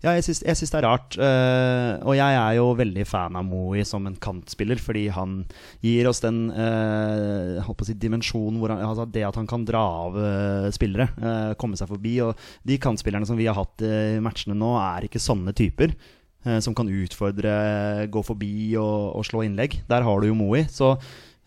ja, 0.00 0.14
jeg 0.16 0.24
syns, 0.24 0.70
det 0.72 0.78
er 0.78 0.86
rart. 0.86 1.16
Eh, 1.20 1.90
og 2.08 2.16
jeg 2.16 2.36
er 2.40 2.54
jo 2.56 2.70
veldig 2.78 3.04
fan 3.08 3.36
av 3.36 3.44
Moey 3.44 3.84
som 3.84 4.06
en 4.08 4.16
kantspiller, 4.16 4.80
fordi 4.80 5.06
han 5.12 5.42
gir 5.84 6.08
oss 6.08 6.22
den 6.24 6.46
uh, 6.54 7.68
si, 7.84 7.96
dimensjonen 8.00 8.60
hvor 8.60 8.72
han, 8.72 8.80
altså 8.86 9.04
det 9.12 9.26
at 9.28 9.36
han 9.36 9.48
kan 9.50 9.66
dra 9.68 9.82
av 10.06 10.16
eh, 10.16 10.70
spillere, 10.72 11.10
eh, 11.20 11.50
komme 11.60 11.76
seg 11.76 11.90
forbi. 11.92 12.14
Og 12.24 12.32
de 12.64 12.80
kantspillerne 12.80 13.28
som 13.28 13.36
vi 13.36 13.48
har 13.50 13.58
hatt 13.58 13.84
i 13.84 14.16
matchene 14.24 14.56
nå, 14.56 14.72
er 14.80 15.08
ikke 15.08 15.20
sånne 15.20 15.52
typer. 15.56 15.92
Eh, 16.46 16.60
som 16.60 16.74
kan 16.74 16.88
utfordre, 16.88 18.06
gå 18.10 18.22
forbi 18.24 18.76
og, 18.80 19.16
og 19.18 19.26
slå 19.28 19.44
innlegg. 19.46 19.80
Der 19.90 20.06
har 20.06 20.20
du 20.22 20.30
jo 20.32 20.38
Moe 20.38 20.64
Så 20.70 20.94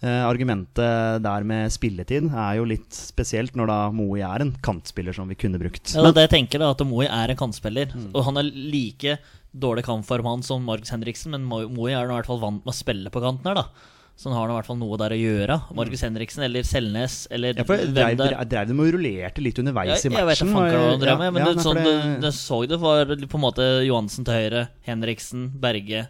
Eh, 0.03 0.19
argumentet 0.27 1.21
der 1.23 1.45
med 1.47 1.71
spilletid 1.71 2.25
er 2.27 2.57
jo 2.57 2.65
litt 2.67 2.91
spesielt 2.91 3.53
når 3.55 3.69
da 3.71 3.75
Moe 3.95 4.19
er 4.19 4.43
en 4.43 4.49
kantspiller 4.59 5.15
som 5.15 5.29
vi 5.31 5.37
kunne 5.39 5.55
brukt. 5.61 5.93
Ja, 5.95 6.01
det 6.03 6.09
er 6.09 6.17
det 6.17 6.25
jeg 6.25 6.31
tenker 6.33 6.59
da, 6.59 6.71
at 6.75 6.83
Moe 6.83 7.05
er 7.07 7.31
en 7.31 7.39
kantspiller. 7.39 7.93
Og 8.11 8.25
han 8.27 8.35
er 8.41 8.49
like 8.51 9.13
dårlig 9.55 9.85
kampform 9.87 10.27
han 10.27 10.43
som 10.43 10.65
Markus 10.67 10.91
Henriksen, 10.91 11.31
men 11.31 11.45
Mo- 11.47 11.69
Moe 11.71 11.93
er 11.95 12.03
i 12.03 12.11
hvert 12.17 12.27
fall 12.27 12.41
vant 12.43 12.65
med 12.65 12.73
å 12.73 12.75
spille 12.75 13.13
på 13.15 13.23
kanten 13.23 13.47
her, 13.47 13.61
da. 13.61 13.92
Så 14.15 14.29
han 14.29 14.37
har 14.37 14.51
i 14.51 14.55
hvert 14.55 14.67
fall 14.69 14.77
noe 14.77 14.97
der 15.01 15.15
å 15.15 15.17
gjøre. 15.17 15.55
Markus 15.73 16.03
Henriksen 16.05 16.43
eller 16.45 16.65
Selnes 16.67 17.15
eller 17.33 17.57
Ja, 17.57 17.63
for 17.65 17.81
jeg 17.81 17.89
drev, 17.95 18.17
der. 18.19 18.35
drev 18.45 18.67
de 18.69 18.75
og 18.77 18.91
rullerte 18.93 19.41
litt 19.41 19.57
Ja, 19.57 19.63
underveis 19.65 20.03
i 20.05 20.09
jeg 20.11 20.13
vet 20.13 20.37
ikke 20.37 20.49
matchen. 20.53 20.53
hva 20.53 20.91
han 20.91 21.01
drev 21.01 21.17
med, 21.23 21.33
men 21.33 21.41
ja, 21.41 21.47
det, 21.49 21.63
sånn, 21.65 21.79
det... 21.81 21.93
Du, 22.21 22.27
du 22.27 22.31
så 22.37 22.59
det 22.69 22.79
var 22.83 23.09
på 23.09 23.39
en 23.39 23.43
måte 23.43 23.65
Johansen 23.87 24.27
til 24.27 24.37
høyre, 24.37 24.67
Henriksen, 24.85 25.47
Berge, 25.59 26.05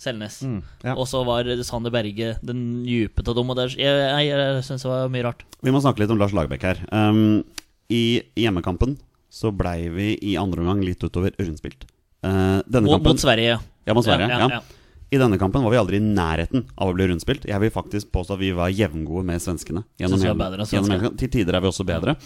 Selnes. 0.00 0.40
Mm, 0.42 0.62
ja. 0.82 0.94
Og 0.96 1.06
så 1.06 1.20
var 1.28 1.46
Sander 1.68 1.92
Berge 1.94 2.34
den 2.42 2.62
dype 2.86 3.22
av 3.22 3.36
dem. 3.36 3.52
Og 3.52 3.58
der, 3.60 3.76
jeg 3.78 4.00
jeg, 4.26 4.30
jeg 4.32 4.64
syns 4.66 4.82
det 4.86 4.90
var 4.90 5.12
mye 5.12 5.26
rart. 5.28 5.44
Vi 5.62 5.70
må 5.74 5.82
snakke 5.84 6.02
litt 6.02 6.10
om 6.16 6.18
Lars 6.20 6.32
Lagerbäck 6.34 6.64
her. 6.66 6.80
Um, 6.90 7.44
I 7.92 8.22
hjemmekampen 8.40 8.96
så 9.34 9.52
blei 9.54 9.88
vi 9.92 10.08
i 10.22 10.34
andre 10.40 10.64
omgang 10.64 10.80
litt 10.86 11.02
utover 11.04 11.36
rundspilt. 11.38 11.84
Uh, 12.24 12.64
denne 12.64 12.88
Mot, 12.88 12.96
kampen 12.96 13.14
mot 13.14 13.20
Sverige, 13.20 13.54
ja. 13.54 13.60
Ja, 13.84 13.94
mot 13.94 14.06
Sverige, 14.06 14.28
Ja, 14.32 14.38
ja, 14.48 14.58
ja, 14.58 14.62
I 15.12 15.18
denne 15.20 15.38
kampen 15.38 15.62
var 15.62 15.70
vi 15.74 15.78
aldri 15.78 15.98
i 16.00 16.04
nærheten 16.04 16.64
av 16.80 16.90
å 16.90 16.94
bli 16.96 17.06
rundspilt. 17.10 17.44
Jeg 17.46 17.60
vil 17.60 17.70
faktisk 17.70 18.10
påstå 18.14 18.34
at 18.34 18.40
vi 18.40 18.50
var 18.56 18.72
jevngode 18.72 19.24
med 19.28 19.42
svenskene. 19.42 19.84
Gjennom 20.00 20.18
bedre 20.38 20.64
enn 20.64 20.70
gjennom 20.72 20.90
hele- 20.90 21.16
Til 21.20 21.28
tider 21.28 21.54
er 21.54 21.60
vi 21.60 21.68
også 21.68 21.86
bedre. 21.86 22.16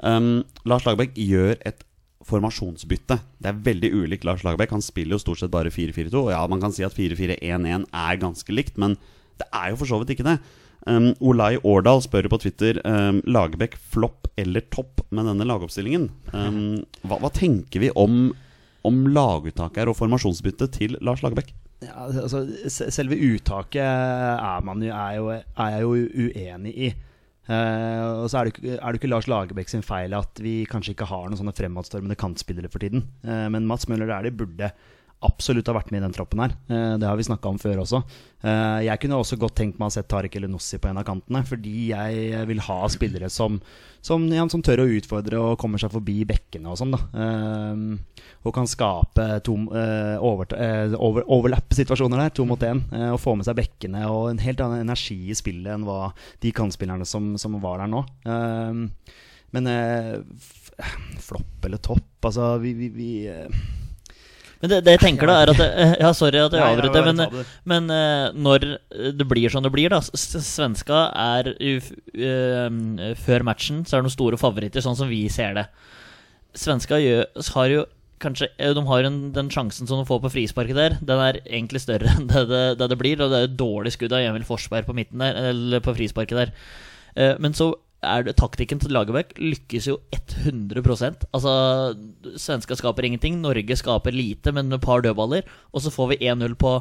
Um, 0.00 0.44
Lars 0.64 0.84
Lagerbäck 0.84 1.14
gjør 1.18 1.56
et 1.66 1.82
formasjonsbytte. 2.28 3.18
Det 3.40 3.50
er 3.50 3.60
veldig 3.66 3.90
ulikt 3.92 4.24
Lars 4.24 4.42
Lagerbäck. 4.46 4.70
Han 4.70 4.82
spiller 4.84 5.16
jo 5.16 5.22
stort 5.22 5.38
sett 5.42 5.50
bare 5.50 5.70
4-4-2. 5.70 6.14
Og 6.28 6.30
ja, 6.32 6.46
man 6.46 6.60
kan 6.62 6.72
si 6.72 6.84
at 6.86 6.94
4-4-1-1 6.96 7.86
er 7.92 8.16
ganske 8.22 8.54
likt, 8.54 8.78
men 8.78 8.96
det 9.38 9.46
er 9.52 9.70
jo 9.72 9.76
for 9.82 9.86
så 9.86 10.00
vidt 10.02 10.16
ikke 10.16 10.26
det. 10.28 10.38
Um, 10.86 11.10
Olai 11.20 11.56
Årdal 11.66 12.00
spør 12.04 12.28
på 12.30 12.38
Twitter 12.40 12.78
um, 12.86 13.20
Lagerbäck 13.26 13.74
flopp 13.76 14.28
eller 14.38 14.62
topp 14.70 15.02
med 15.10 15.26
denne 15.26 15.44
lagoppstillingen. 15.48 16.08
Um, 16.32 16.84
hva, 17.04 17.18
hva 17.20 17.30
tenker 17.34 17.82
vi 17.82 17.90
om, 17.98 18.30
om 18.86 19.00
laguttaket 19.12 19.90
og 19.90 19.98
formasjonsbyttet 19.98 20.72
til 20.78 20.96
Lars 21.02 21.24
Lagerbäck? 21.26 21.50
Ja, 21.84 22.08
altså, 22.08 22.42
selve 22.66 23.14
uttaket 23.22 23.84
er, 23.84 24.64
man 24.66 24.82
jo, 24.82 24.90
er, 24.90 25.12
jo, 25.18 25.28
er 25.30 25.76
jeg 25.76 25.84
jo 25.84 25.92
uenig 26.26 26.72
i. 26.74 26.88
Uh, 27.48 28.24
og 28.24 28.26
så 28.28 28.42
er 28.42 28.50
det, 28.50 28.74
er 28.74 28.82
det 28.84 28.98
ikke 28.98 29.08
Lars 29.08 29.28
Lagerbäck 29.30 29.70
sin 29.72 29.84
feil 29.86 30.12
at 30.12 30.40
vi 30.44 30.66
kanskje 30.68 30.92
ikke 30.92 31.06
har 31.08 31.30
noen 31.30 31.38
sånne 31.38 31.54
fremadstormende 31.56 32.18
kantspillere 32.20 32.68
for 32.72 32.82
tiden. 32.84 33.06
Uh, 33.24 33.46
men 33.54 33.68
Mats 33.70 33.88
Møller 33.88 34.10
er 34.12 34.26
det 34.26 34.34
burde 34.36 34.68
absolutt 35.26 35.66
har 35.66 35.74
vært 35.74 35.90
med 35.90 36.00
i 36.00 36.04
den 36.04 36.14
troppen 36.14 36.40
her. 36.44 36.52
Eh, 36.70 36.94
det 37.00 37.06
har 37.08 37.18
vi 37.18 37.26
snakka 37.26 37.50
om 37.50 37.58
før 37.58 37.80
også. 37.82 38.00
Eh, 38.46 38.84
jeg 38.86 39.00
kunne 39.02 39.18
også 39.18 39.38
godt 39.40 39.56
tenkt 39.58 39.80
meg 39.80 39.90
å 39.90 39.94
sett 39.96 40.06
Tariq 40.10 40.36
Elenossi 40.38 40.78
på 40.78 40.90
en 40.90 41.00
av 41.00 41.06
kantene, 41.08 41.42
fordi 41.46 41.88
jeg 41.90 42.44
vil 42.46 42.62
ha 42.68 42.78
spillere 42.92 43.30
som, 43.32 43.56
som, 44.04 44.28
ja, 44.30 44.44
som 44.50 44.62
tør 44.62 44.84
å 44.84 44.88
utfordre 44.98 45.40
og 45.42 45.58
kommer 45.58 45.82
seg 45.82 45.90
forbi 45.94 46.20
bekkene 46.28 46.70
og 46.70 46.78
sånn. 46.78 46.94
da 46.94 47.00
eh, 47.24 48.28
Og 48.46 48.54
kan 48.54 48.70
skape 48.70 49.26
tom, 49.46 49.66
over, 49.68 50.54
over, 50.94 51.26
overlapp-situasjoner 51.26 52.22
der, 52.22 52.34
to 52.36 52.46
mot 52.46 52.62
én. 52.62 52.84
Og 53.10 53.18
få 53.22 53.34
med 53.38 53.48
seg 53.48 53.58
bekkene 53.58 54.04
og 54.06 54.30
en 54.30 54.42
helt 54.42 54.62
annen 54.62 54.86
energi 54.86 55.18
i 55.32 55.36
spillet 55.36 55.74
enn 55.74 55.86
hva 55.88 56.12
de 56.44 56.54
kantspillerne 56.54 57.06
som, 57.08 57.32
som 57.40 57.58
var 57.62 57.82
der 57.82 57.90
nå. 57.90 58.04
Men 59.56 59.68
flopp 61.18 61.66
eller 61.66 61.82
topp, 61.82 62.06
altså 62.30 62.52
vi, 62.62 62.76
vi, 62.78 62.88
vi 62.94 63.10
Men 64.62 64.72
det, 64.72 64.78
det 64.86 64.94
jeg 64.96 65.02
tenker, 65.04 65.30
da, 65.30 65.36
er 65.42 65.52
at 65.52 65.60
det, 65.60 65.68
Ja, 66.02 66.10
sorry 66.16 66.40
at 66.42 66.54
jeg 66.56 66.64
avbryter, 66.64 67.04
men, 67.06 67.44
men 67.68 67.92
eh, 67.94 68.24
når 68.34 68.66
det 69.14 69.26
blir 69.30 69.52
som 69.54 69.62
det 69.62 69.70
blir, 69.74 69.92
da 69.92 70.00
Svenska 70.02 71.04
er 71.14 71.52
uh, 71.54 71.92
eh, 72.14 73.12
Før 73.22 73.46
matchen 73.46 73.84
så 73.86 73.96
er 73.96 74.02
det 74.02 74.08
noen 74.08 74.16
store 74.16 74.40
favoritter, 74.40 74.82
sånn 74.84 74.98
som 74.98 75.10
vi 75.10 75.22
ser 75.32 75.54
det. 75.60 75.68
Svenska 76.58 76.98
har 76.98 77.70
jo 77.70 77.86
kanskje 78.22 78.48
eh, 78.58 78.74
De 78.74 78.84
har 78.88 79.06
en, 79.06 79.18
den 79.34 79.50
sjansen 79.52 79.88
som 79.88 80.00
de 80.00 80.08
får 80.08 80.22
på 80.24 80.32
frisparket 80.34 80.78
der, 80.78 80.98
den 81.00 81.22
er 81.22 81.40
egentlig 81.44 81.84
større 81.84 82.10
enn 82.16 82.28
det 82.30 82.46
det, 82.50 82.62
det, 82.80 82.90
det 82.92 83.00
blir. 83.00 83.22
Og 83.22 83.32
det 83.32 83.42
er 83.42 83.50
et 83.50 83.58
dårlig 83.58 83.94
skudd 83.94 84.14
av 84.14 84.26
Emil 84.26 84.46
Forsberg 84.48 84.88
på 84.88 84.96
midten 84.96 85.22
der, 85.22 85.38
eller 85.52 85.84
på 85.84 85.94
frisparket 85.96 86.42
der. 86.42 86.56
Eh, 87.14 87.36
men 87.42 87.56
så 87.56 87.72
er 88.06 88.28
taktikken 88.38 88.78
til 88.78 88.92
Lagerbäck 88.94 89.34
lykkes 89.42 89.88
jo 89.90 89.96
100% 90.14 91.24
Altså, 91.34 91.52
svenska 92.38 92.76
skaper 92.78 93.08
ingenting, 93.08 93.40
Norge 93.42 93.76
skaper 93.80 94.14
lite, 94.14 94.52
men 94.54 94.72
et 94.72 94.84
par 94.84 95.02
dødballer. 95.02 95.42
Og 95.74 95.82
så 95.82 95.90
får 95.90 96.12
vi 96.14 96.20
1-0 96.30 96.54
på 96.60 96.78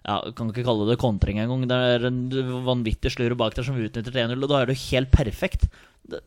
ja, 0.00 0.14
kan 0.32 0.48
ikke 0.48 0.64
kalle 0.64 0.86
det 0.88 1.00
kontring 1.02 1.40
engang. 1.42 1.66
Det 1.68 1.76
er 1.76 2.06
en 2.08 2.22
vanvittig 2.64 3.12
slurv 3.12 3.36
bak 3.40 3.56
der 3.58 3.66
som 3.66 3.76
utnytter 3.76 4.14
1-0, 4.14 4.38
og 4.38 4.48
da 4.48 4.60
er 4.62 4.70
det 4.70 4.78
jo 4.78 4.86
helt 4.96 5.10
perfekt. 5.12 5.66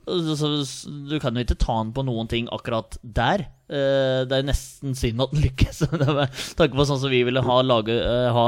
Altså, 0.08 0.52
Du 1.10 1.18
kan 1.20 1.34
jo 1.36 1.42
ikke 1.44 1.58
ta 1.60 1.80
den 1.82 1.92
på 1.96 2.04
noen 2.06 2.30
ting 2.30 2.46
akkurat 2.54 3.00
der. 3.02 3.48
Eh, 3.72 4.22
Det 4.30 4.38
er 4.38 4.46
nesten 4.46 4.94
synd 4.96 5.24
at 5.26 5.34
den 5.34 5.48
lykkes, 5.48 5.82
med 5.92 6.38
tanke 6.60 6.78
på 6.78 6.86
sånn 6.86 7.02
som 7.02 7.10
vi 7.12 7.24
ville 7.26 7.42
ha 7.42 7.58
laget, 7.66 7.98
eh, 8.04 8.30
ha, 8.36 8.46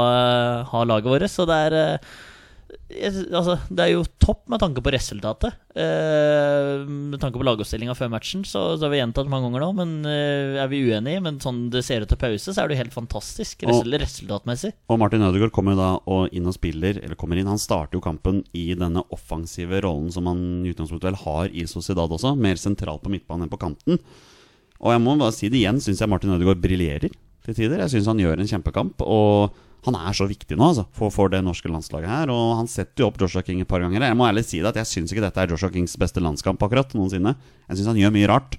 ha 0.70 0.84
laget 0.86 1.10
vårt. 1.10 1.28
Så 1.32 1.48
det 1.48 1.58
er 1.66 1.78
eh, 1.80 1.98
Altså, 2.86 3.56
det 3.66 3.82
er 3.82 3.90
jo 3.96 4.04
topp 4.22 4.44
med 4.52 4.60
tanke 4.62 4.82
på 4.84 4.92
resultatet. 4.94 5.56
Eh, 5.74 6.84
med 6.86 7.18
tanke 7.18 7.40
på 7.40 7.46
lagoppstillinga 7.46 7.96
før 7.98 8.12
matchen, 8.12 8.44
så, 8.46 8.62
så 8.78 8.86
har 8.86 8.92
vi 8.92 9.00
gjentatt 9.00 9.30
mange 9.30 9.48
ganger 9.48 9.64
nå. 9.64 9.70
Men 9.80 9.94
eh, 10.06 10.60
er 10.62 10.70
vi 10.70 10.84
uenige? 10.86 11.22
Men 11.24 11.40
sånn 11.42 11.64
det 11.72 11.82
ser 11.86 12.06
ut 12.06 12.12
til 12.12 12.20
pause, 12.20 12.54
så 12.54 12.62
er 12.62 12.70
det 12.70 12.76
jo 12.76 12.82
helt 12.84 12.94
fantastisk 12.94 13.66
og, 13.66 13.90
resultatmessig. 13.90 14.70
Og 14.86 15.02
Martin 15.02 15.26
Ødegaard 15.26 15.54
kommer 15.56 15.74
jo 15.74 15.80
da 15.82 15.90
og 15.98 16.36
inn 16.36 16.46
og 16.46 16.54
spiller, 16.54 17.02
eller 17.02 17.18
kommer 17.18 17.42
inn. 17.42 17.50
Han 17.50 17.62
starter 17.62 17.98
jo 17.98 18.04
kampen 18.06 18.44
i 18.54 18.68
denne 18.78 19.02
offensive 19.14 19.82
rollen 19.82 20.14
som 20.14 20.30
han 20.30 20.46
i 20.62 20.70
utgangspunktet 20.70 21.10
vel 21.10 21.20
har 21.26 21.50
i 21.50 21.66
Sociedad 21.70 22.14
også, 22.14 22.36
mer 22.38 22.60
sentralt 22.60 23.02
på 23.02 23.12
midtbanen 23.12 23.48
enn 23.48 23.52
på 23.52 23.62
kanten. 23.66 23.98
Og 24.78 24.92
jeg 24.94 25.02
må 25.02 25.18
bare 25.18 25.34
si 25.34 25.50
det 25.50 25.58
igjen, 25.64 25.82
syns 25.82 26.04
jeg 26.04 26.12
Martin 26.12 26.36
Ødegaard 26.36 26.62
briljerer 26.62 27.10
til 27.10 27.54
tider. 27.56 27.82
Jeg 27.82 27.96
syns 27.96 28.10
han 28.14 28.20
gjør 28.22 28.38
en 28.38 28.50
kjempekamp. 28.50 29.02
Og 29.02 29.65
han 29.86 29.96
er 29.98 30.16
så 30.16 30.26
viktig 30.28 30.56
nå 30.58 30.68
altså, 30.70 30.84
for, 30.96 31.12
for 31.14 31.30
det 31.32 31.42
norske 31.46 31.70
landslaget 31.70 32.10
her. 32.10 32.32
Og 32.34 32.56
han 32.60 32.70
setter 32.70 33.04
jo 33.04 33.10
opp 33.10 33.20
Joshua 33.22 33.44
King 33.46 33.62
et 33.62 33.70
par 33.70 33.82
ganger. 33.84 34.02
Jeg 34.02 34.18
må 34.18 34.26
ærlig 34.28 34.46
si 34.48 34.60
det 34.60 34.72
at 34.72 34.80
jeg 34.82 34.90
syns 34.92 35.14
ikke 35.14 35.24
dette 35.24 35.42
er 35.42 35.52
Joshua 35.52 35.72
Kings 35.74 35.96
beste 36.00 36.22
landskamp 36.22 36.62
akkurat 36.66 36.94
noensinne. 36.98 37.36
Jeg 37.68 37.78
syns 37.78 37.92
han 37.92 38.00
gjør 38.00 38.14
mye 38.16 38.30
rart. 38.30 38.58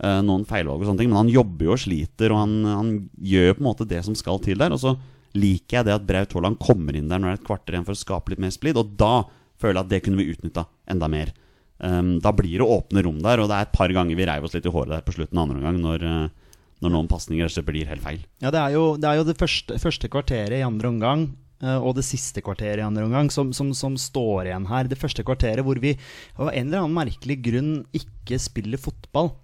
Uh, 0.00 0.22
noen 0.24 0.46
feilvalg 0.48 0.80
og 0.80 0.88
sånne 0.88 1.02
ting, 1.02 1.10
men 1.12 1.18
han 1.18 1.28
jobber 1.28 1.66
jo 1.66 1.74
og 1.74 1.80
sliter, 1.82 2.32
og 2.32 2.38
han, 2.40 2.52
han 2.64 2.92
gjør 3.20 3.50
jo 3.50 3.56
på 3.58 3.60
en 3.60 3.66
måte 3.66 3.88
det 3.88 3.98
som 4.06 4.14
skal 4.16 4.40
til 4.40 4.56
der. 4.60 4.72
Og 4.72 4.80
så 4.80 4.94
liker 5.36 5.80
jeg 5.80 5.88
det 5.88 5.96
at 5.98 6.06
Braut 6.08 6.32
Haaland 6.36 6.56
kommer 6.62 6.96
inn 6.96 7.10
der 7.10 7.20
når 7.20 7.28
det 7.28 7.34
er 7.34 7.42
et 7.42 7.46
kvarter 7.50 7.76
igjen 7.76 7.84
for 7.88 7.96
å 7.96 8.00
skape 8.00 8.32
litt 8.32 8.40
mer 8.42 8.54
splid, 8.54 8.80
og 8.80 8.96
da 9.00 9.12
føler 9.60 9.76
jeg 9.76 9.84
at 9.84 9.92
det 9.92 10.02
kunne 10.06 10.22
vi 10.22 10.32
utnytta 10.32 10.64
enda 10.90 11.10
mer. 11.12 11.34
Um, 11.80 12.14
da 12.20 12.32
blir 12.36 12.60
det 12.60 12.68
åpne 12.68 13.04
rom 13.04 13.20
der, 13.24 13.40
og 13.40 13.48
det 13.48 13.56
er 13.58 13.68
et 13.68 13.76
par 13.76 13.92
ganger 13.96 14.16
vi 14.16 14.28
reiv 14.28 14.48
oss 14.48 14.56
litt 14.56 14.68
i 14.68 14.72
håret 14.72 14.92
der 14.92 15.04
på 15.04 15.16
slutten 15.16 15.38
av 15.38 15.46
andre 15.46 15.60
omgang 15.60 15.78
når, 15.80 16.06
eh, 16.08 16.39
når 16.80 16.94
noen 16.94 17.10
pasninger 17.10 17.52
blir 17.66 17.88
helt 17.90 18.04
feil. 18.04 18.24
Ja, 18.42 18.52
det 18.52 18.60
er 18.60 18.74
jo 18.76 18.84
det, 19.00 19.08
er 19.08 19.20
jo 19.20 19.28
det 19.28 19.38
første, 19.40 19.76
første 19.82 20.10
kvarteret 20.12 20.60
i 20.60 20.66
andre 20.66 20.90
omgang 20.92 21.26
eh, 21.62 21.76
og 21.76 21.96
det 21.98 22.06
siste 22.08 22.42
kvarteret 22.44 22.80
i 22.80 22.86
andre 22.86 23.04
omgang 23.08 23.30
som, 23.32 23.52
som, 23.56 23.74
som 23.76 23.98
står 24.00 24.48
igjen 24.48 24.68
her. 24.70 24.88
Det 24.88 25.00
første 25.00 25.24
kvarteret 25.26 25.66
hvor 25.66 25.80
vi 25.82 25.94
av 26.38 26.50
en 26.52 26.66
eller 26.66 26.84
annen 26.84 26.96
merkelig 26.96 27.38
grunn 27.44 27.74
ikke 27.96 28.40
spiller 28.40 28.80
fotball. 28.80 29.34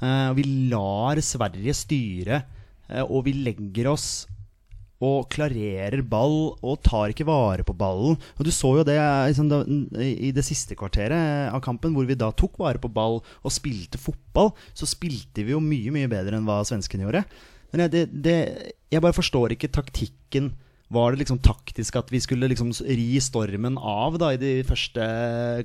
Eh, 0.00 0.30
vi 0.38 0.46
lar 0.72 1.20
Sverige 1.24 1.76
styre, 1.76 2.42
eh, 2.88 3.04
og 3.04 3.26
vi 3.28 3.36
legger 3.38 3.92
oss 3.94 4.10
og 5.00 5.30
klarerer 5.32 6.02
ball 6.04 6.58
og 6.60 6.80
tar 6.84 7.12
ikke 7.12 7.26
vare 7.28 7.64
på 7.64 7.74
ballen. 7.76 8.18
Og 8.36 8.44
Du 8.44 8.52
så 8.52 8.74
jo 8.78 8.86
det 8.86 8.98
eh, 9.00 9.28
liksom, 9.30 9.48
da, 9.48 9.62
i 10.00 10.32
det 10.36 10.44
siste 10.44 10.76
kvarteret 10.76 11.48
av 11.50 11.62
kampen, 11.64 11.94
hvor 11.96 12.08
vi 12.08 12.18
da 12.18 12.28
tok 12.36 12.60
vare 12.60 12.80
på 12.80 12.92
ball 12.92 13.20
og 13.20 13.54
spilte 13.54 14.00
fotball. 14.00 14.52
Så 14.76 14.88
spilte 14.90 15.46
vi 15.46 15.56
jo 15.56 15.62
mye 15.64 15.94
mye 15.94 16.10
bedre 16.10 16.36
enn 16.36 16.48
hva 16.48 16.60
svenskene 16.68 17.08
gjorde. 17.08 17.24
Men 17.72 17.86
jeg, 17.86 17.94
det, 17.94 18.02
det, 18.26 18.36
jeg 18.92 19.04
bare 19.04 19.16
forstår 19.16 19.54
ikke 19.54 19.72
taktikken. 19.72 20.52
Var 20.90 21.12
det 21.12 21.22
liksom 21.22 21.38
taktisk 21.38 21.96
at 22.00 22.10
vi 22.10 22.20
skulle 22.20 22.50
liksom 22.50 22.72
ri 22.82 23.14
stormen 23.22 23.78
av 23.78 24.18
da 24.20 24.32
i 24.34 24.40
de 24.40 24.56
første 24.66 25.04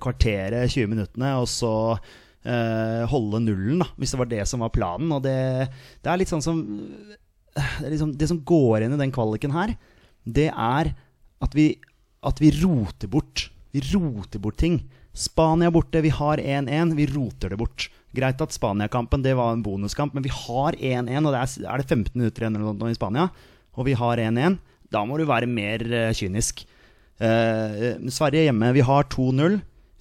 kvarteret, 0.03 0.69
20 0.69 0.91
minuttene, 0.91 1.31
og 1.41 1.49
så 1.49 1.73
eh, 2.45 3.03
holde 3.09 3.41
nullen, 3.41 3.81
da, 3.81 3.89
hvis 3.97 4.13
det 4.13 4.21
var 4.21 4.29
det 4.31 4.43
som 4.47 4.61
var 4.63 4.71
planen? 4.75 5.11
Og 5.17 5.25
det, 5.25 5.35
det 6.05 6.13
er 6.13 6.21
litt 6.21 6.31
sånn 6.31 6.45
som 6.45 6.61
det, 7.55 7.89
liksom, 7.93 8.13
det 8.19 8.29
som 8.31 8.41
går 8.45 8.85
inn 8.85 8.95
i 8.95 9.01
den 9.01 9.13
kvaliken 9.15 9.55
her, 9.55 9.75
det 10.25 10.49
er 10.51 10.91
at 11.43 11.55
vi, 11.55 11.71
at 12.25 12.41
vi 12.41 12.51
roter 12.61 13.11
bort. 13.11 13.49
Vi 13.75 13.83
roter 13.93 14.41
bort 14.41 14.59
ting. 14.61 14.79
Spania 15.15 15.71
borte, 15.71 16.01
vi 16.03 16.11
har 16.11 16.41
1-1, 16.43 16.95
vi 16.97 17.07
roter 17.07 17.53
det 17.53 17.59
bort. 17.59 17.87
Greit 18.15 18.41
at 18.43 18.55
Spania-kampen 18.55 19.23
det 19.23 19.35
var 19.39 19.53
en 19.53 19.63
bonuskamp, 19.63 20.15
men 20.15 20.23
vi 20.25 20.31
har 20.31 20.75
1-1, 20.75 21.23
og 21.23 21.31
det 21.31 21.41
er, 21.41 21.53
er 21.71 21.81
det 21.81 21.87
15 21.87 22.15
minutter 22.15 22.43
igjen 22.43 22.57
eller 22.59 22.75
noe 22.75 22.91
i 22.91 22.97
Spania, 22.97 23.29
og 23.75 23.87
vi 23.87 23.95
har 23.99 24.19
1-1. 24.23 24.57
Da 24.91 25.03
må 25.07 25.19
du 25.19 25.25
være 25.27 25.49
mer 25.49 25.83
eh, 25.87 26.11
kynisk. 26.15 26.65
Eh, 27.19 27.95
Sverige 28.11 28.49
hjemme, 28.49 28.73
vi 28.75 28.83
har 28.83 29.07
2-0, 29.11 29.57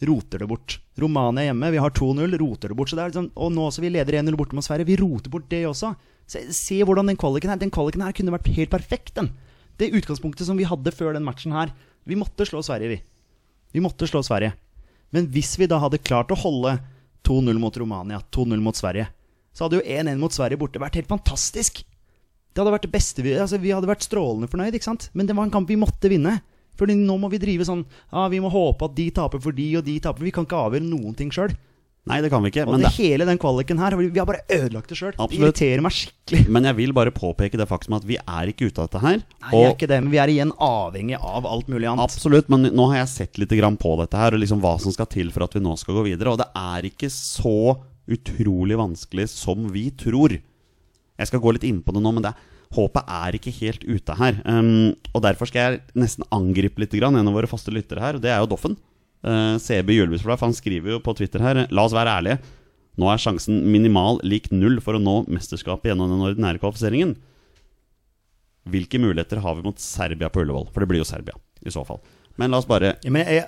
roter 0.09 0.43
det 0.43 0.49
bort. 0.51 0.79
Romania 1.01 1.49
hjemme, 1.49 1.71
vi 1.75 1.81
har 1.83 1.95
2-0, 1.95 2.37
roter 2.40 2.73
det 2.73 2.77
bort. 2.79 2.90
Så 2.90 2.99
det 2.99 3.05
er 3.05 3.12
liksom, 3.12 3.31
og 3.35 3.53
nå 3.55 3.69
som 3.75 3.85
vi 3.85 3.93
leder 3.95 4.21
1-0 4.21 4.37
borte 4.38 4.57
mot 4.57 4.67
Sverige, 4.67 4.88
vi 4.88 4.99
roter 5.01 5.33
bort 5.33 5.49
det 5.53 5.64
også. 5.69 5.95
Se, 6.31 6.45
se 6.57 6.79
hvordan 6.81 7.11
den 7.11 7.19
kvaliken 7.21 7.53
her 7.53 7.61
Den 7.61 7.73
kvaliken 7.75 8.01
her 8.01 8.14
kunne 8.17 8.33
vært 8.33 8.49
helt 8.57 8.73
perfekt, 8.73 9.14
den. 9.19 9.33
Det 9.81 9.93
utgangspunktet 9.93 10.47
som 10.49 10.57
vi 10.57 10.69
hadde 10.69 10.95
før 10.95 11.17
den 11.17 11.27
matchen 11.27 11.53
her. 11.53 11.73
Vi 12.09 12.17
måtte 12.19 12.47
slå 12.49 12.62
Sverige, 12.64 12.95
vi. 12.95 13.01
Vi 13.75 13.83
måtte 13.83 14.09
slå 14.09 14.23
Sverige. 14.25 14.55
Men 15.14 15.29
hvis 15.35 15.57
vi 15.59 15.69
da 15.71 15.81
hadde 15.83 16.03
klart 16.03 16.33
å 16.35 16.38
holde 16.38 16.79
2-0 17.27 17.59
mot 17.61 17.77
Romania, 17.81 18.21
2-0 18.35 18.62
mot 18.62 18.77
Sverige, 18.77 19.09
så 19.55 19.67
hadde 19.67 19.81
jo 19.81 19.87
1-1 19.87 20.19
mot 20.21 20.35
Sverige 20.35 20.59
borte 20.59 20.83
vært 20.83 20.99
helt 20.99 21.11
fantastisk. 21.11 21.85
Det 22.55 22.62
hadde 22.62 22.75
vært 22.75 22.87
det 22.87 22.95
beste 22.95 23.23
vi 23.23 23.35
Altså, 23.35 23.59
vi 23.62 23.73
hadde 23.75 23.90
vært 23.90 24.07
strålende 24.07 24.51
fornøyd, 24.51 24.75
ikke 24.77 24.90
sant? 24.90 25.09
Men 25.14 25.27
det 25.27 25.37
var 25.38 25.47
en 25.47 25.55
kamp 25.55 25.71
vi 25.71 25.79
måtte 25.79 26.11
vinne. 26.11 26.38
Fordi 26.81 26.97
nå 26.99 27.19
må 27.23 27.31
vi 27.33 27.43
drive 27.43 27.67
sånn 27.67 27.85
Ja, 28.11 28.27
vi 28.33 28.41
må 28.43 28.51
håpe 28.53 28.89
at 28.89 28.97
de 28.97 29.07
taper 29.15 29.43
for 29.43 29.55
de, 29.55 29.69
og 29.79 29.87
de 29.87 29.99
taper 30.03 30.27
Vi 30.27 30.33
kan 30.35 30.47
ikke 30.49 30.65
avgjøre 30.67 30.87
noen 30.89 31.15
ting 31.19 31.31
sjøl. 31.35 31.55
Nei, 32.05 32.19
det 32.21 32.29
kan 32.29 32.43
vi 32.45 32.51
ikke. 32.53 32.67
Og 32.69 32.75
Men, 32.75 32.83
det, 32.85 32.91
hele 32.99 33.25
den 33.25 33.39
kvaliken 33.41 33.79
her, 33.81 33.95
vi 33.97 34.11
har 34.13 34.27
bare 34.29 34.43
ødelagt 34.53 34.91
det 34.93 34.99
sjøl. 34.99 35.15
Det 35.17 35.39
irriterer 35.39 35.81
meg 35.85 35.95
skikkelig. 35.97 36.43
men 36.57 36.69
jeg 36.69 36.77
vil 36.77 36.93
bare 36.97 37.15
påpeke 37.17 37.57
det 37.57 37.65
faktum 37.71 37.97
at 37.97 38.05
vi 38.05 38.19
er 38.21 38.51
ikke 38.53 38.69
ute 38.69 38.83
av 38.83 38.91
dette 38.91 39.01
her. 39.01 39.23
Nei, 39.25 39.53
vi 39.55 39.63
er 39.63 39.73
ikke 39.73 39.89
det, 39.89 40.01
men 40.05 40.13
vi 40.13 40.21
er 40.21 40.33
igjen 40.35 40.53
avhengig 40.61 41.17
av 41.17 41.49
alt 41.49 41.71
mulig 41.73 41.89
annet. 41.89 42.05
Absolutt, 42.05 42.51
men 42.53 42.69
nå 42.77 42.89
har 42.93 43.01
jeg 43.01 43.13
sett 43.15 43.41
litt 43.41 43.57
grann 43.57 43.81
på 43.81 43.95
dette 44.03 44.21
her, 44.21 44.37
og 44.37 44.45
liksom 44.45 44.61
hva 44.61 44.75
som 44.85 44.93
skal 44.93 45.09
til 45.17 45.33
for 45.33 45.47
at 45.47 45.57
vi 45.57 45.65
nå 45.65 45.73
skal 45.81 45.97
gå 45.97 46.05
videre. 46.11 46.35
Og 46.35 46.43
det 46.43 46.51
er 46.61 46.91
ikke 46.91 47.09
så 47.15 47.57
utrolig 48.05 48.77
vanskelig 48.77 49.31
som 49.33 49.65
vi 49.73 49.87
tror. 49.97 50.37
Jeg 51.17 51.31
skal 51.31 51.41
gå 51.41 51.57
litt 51.57 51.65
inn 51.65 51.81
på 51.81 51.95
det 51.97 52.05
nå, 52.05 52.13
men 52.13 52.27
det, 52.27 52.35
håpet 52.77 53.07
er 53.21 53.37
ikke 53.39 53.53
helt 53.61 53.85
ute 53.87 54.17
her. 54.19 54.41
Um, 54.45 54.93
og 55.15 55.23
derfor 55.25 55.49
skal 55.51 55.63
jeg 55.65 55.81
nesten 55.99 56.27
angripe 56.35 56.83
litt 56.83 56.95
grann 56.99 57.17
en 57.19 57.31
av 57.31 57.37
våre 57.37 57.51
faste 57.51 57.73
lyttere 57.75 58.03
her, 58.03 58.19
og 58.19 58.25
det 58.25 58.33
er 58.35 58.43
jo 58.43 58.51
Doffen. 58.53 58.77
Uh, 59.25 59.57
CB 59.63 59.95
Julebysblad, 59.97 60.37
for 60.41 60.51
han 60.51 60.57
skriver 60.57 60.97
jo 60.97 61.01
på 61.01 61.15
Twitter 61.17 61.41
her 61.41 61.63
La 61.73 61.87
oss 61.87 61.95
være 61.97 62.13
ærlige. 62.19 62.41
Nå 63.01 63.09
er 63.11 63.23
sjansen 63.23 63.63
minimal 63.73 64.21
lik 64.23 64.51
null 64.55 64.77
for 64.85 64.95
å 64.99 65.03
nå 65.03 65.23
mesterskapet 65.33 65.91
gjennom 65.91 66.13
den 66.13 66.27
ordinære 66.29 66.61
kvalifiseringen. 66.63 67.17
Hvilke 68.71 69.01
muligheter 69.03 69.41
har 69.45 69.57
vi 69.59 69.65
mot 69.67 69.81
Serbia 69.83 70.31
på 70.33 70.45
Ullevål? 70.45 70.69
For 70.73 70.85
det 70.85 70.91
blir 70.93 71.03
jo 71.03 71.09
Serbia, 71.09 71.35
i 71.65 71.73
så 71.75 71.83
fall. 71.89 72.01
Men 72.41 72.51
la 72.55 72.61
oss 72.63 72.69
bare 72.69 72.95
Ja, 73.05 73.11
men 73.13 73.27
jeg, 73.27 73.45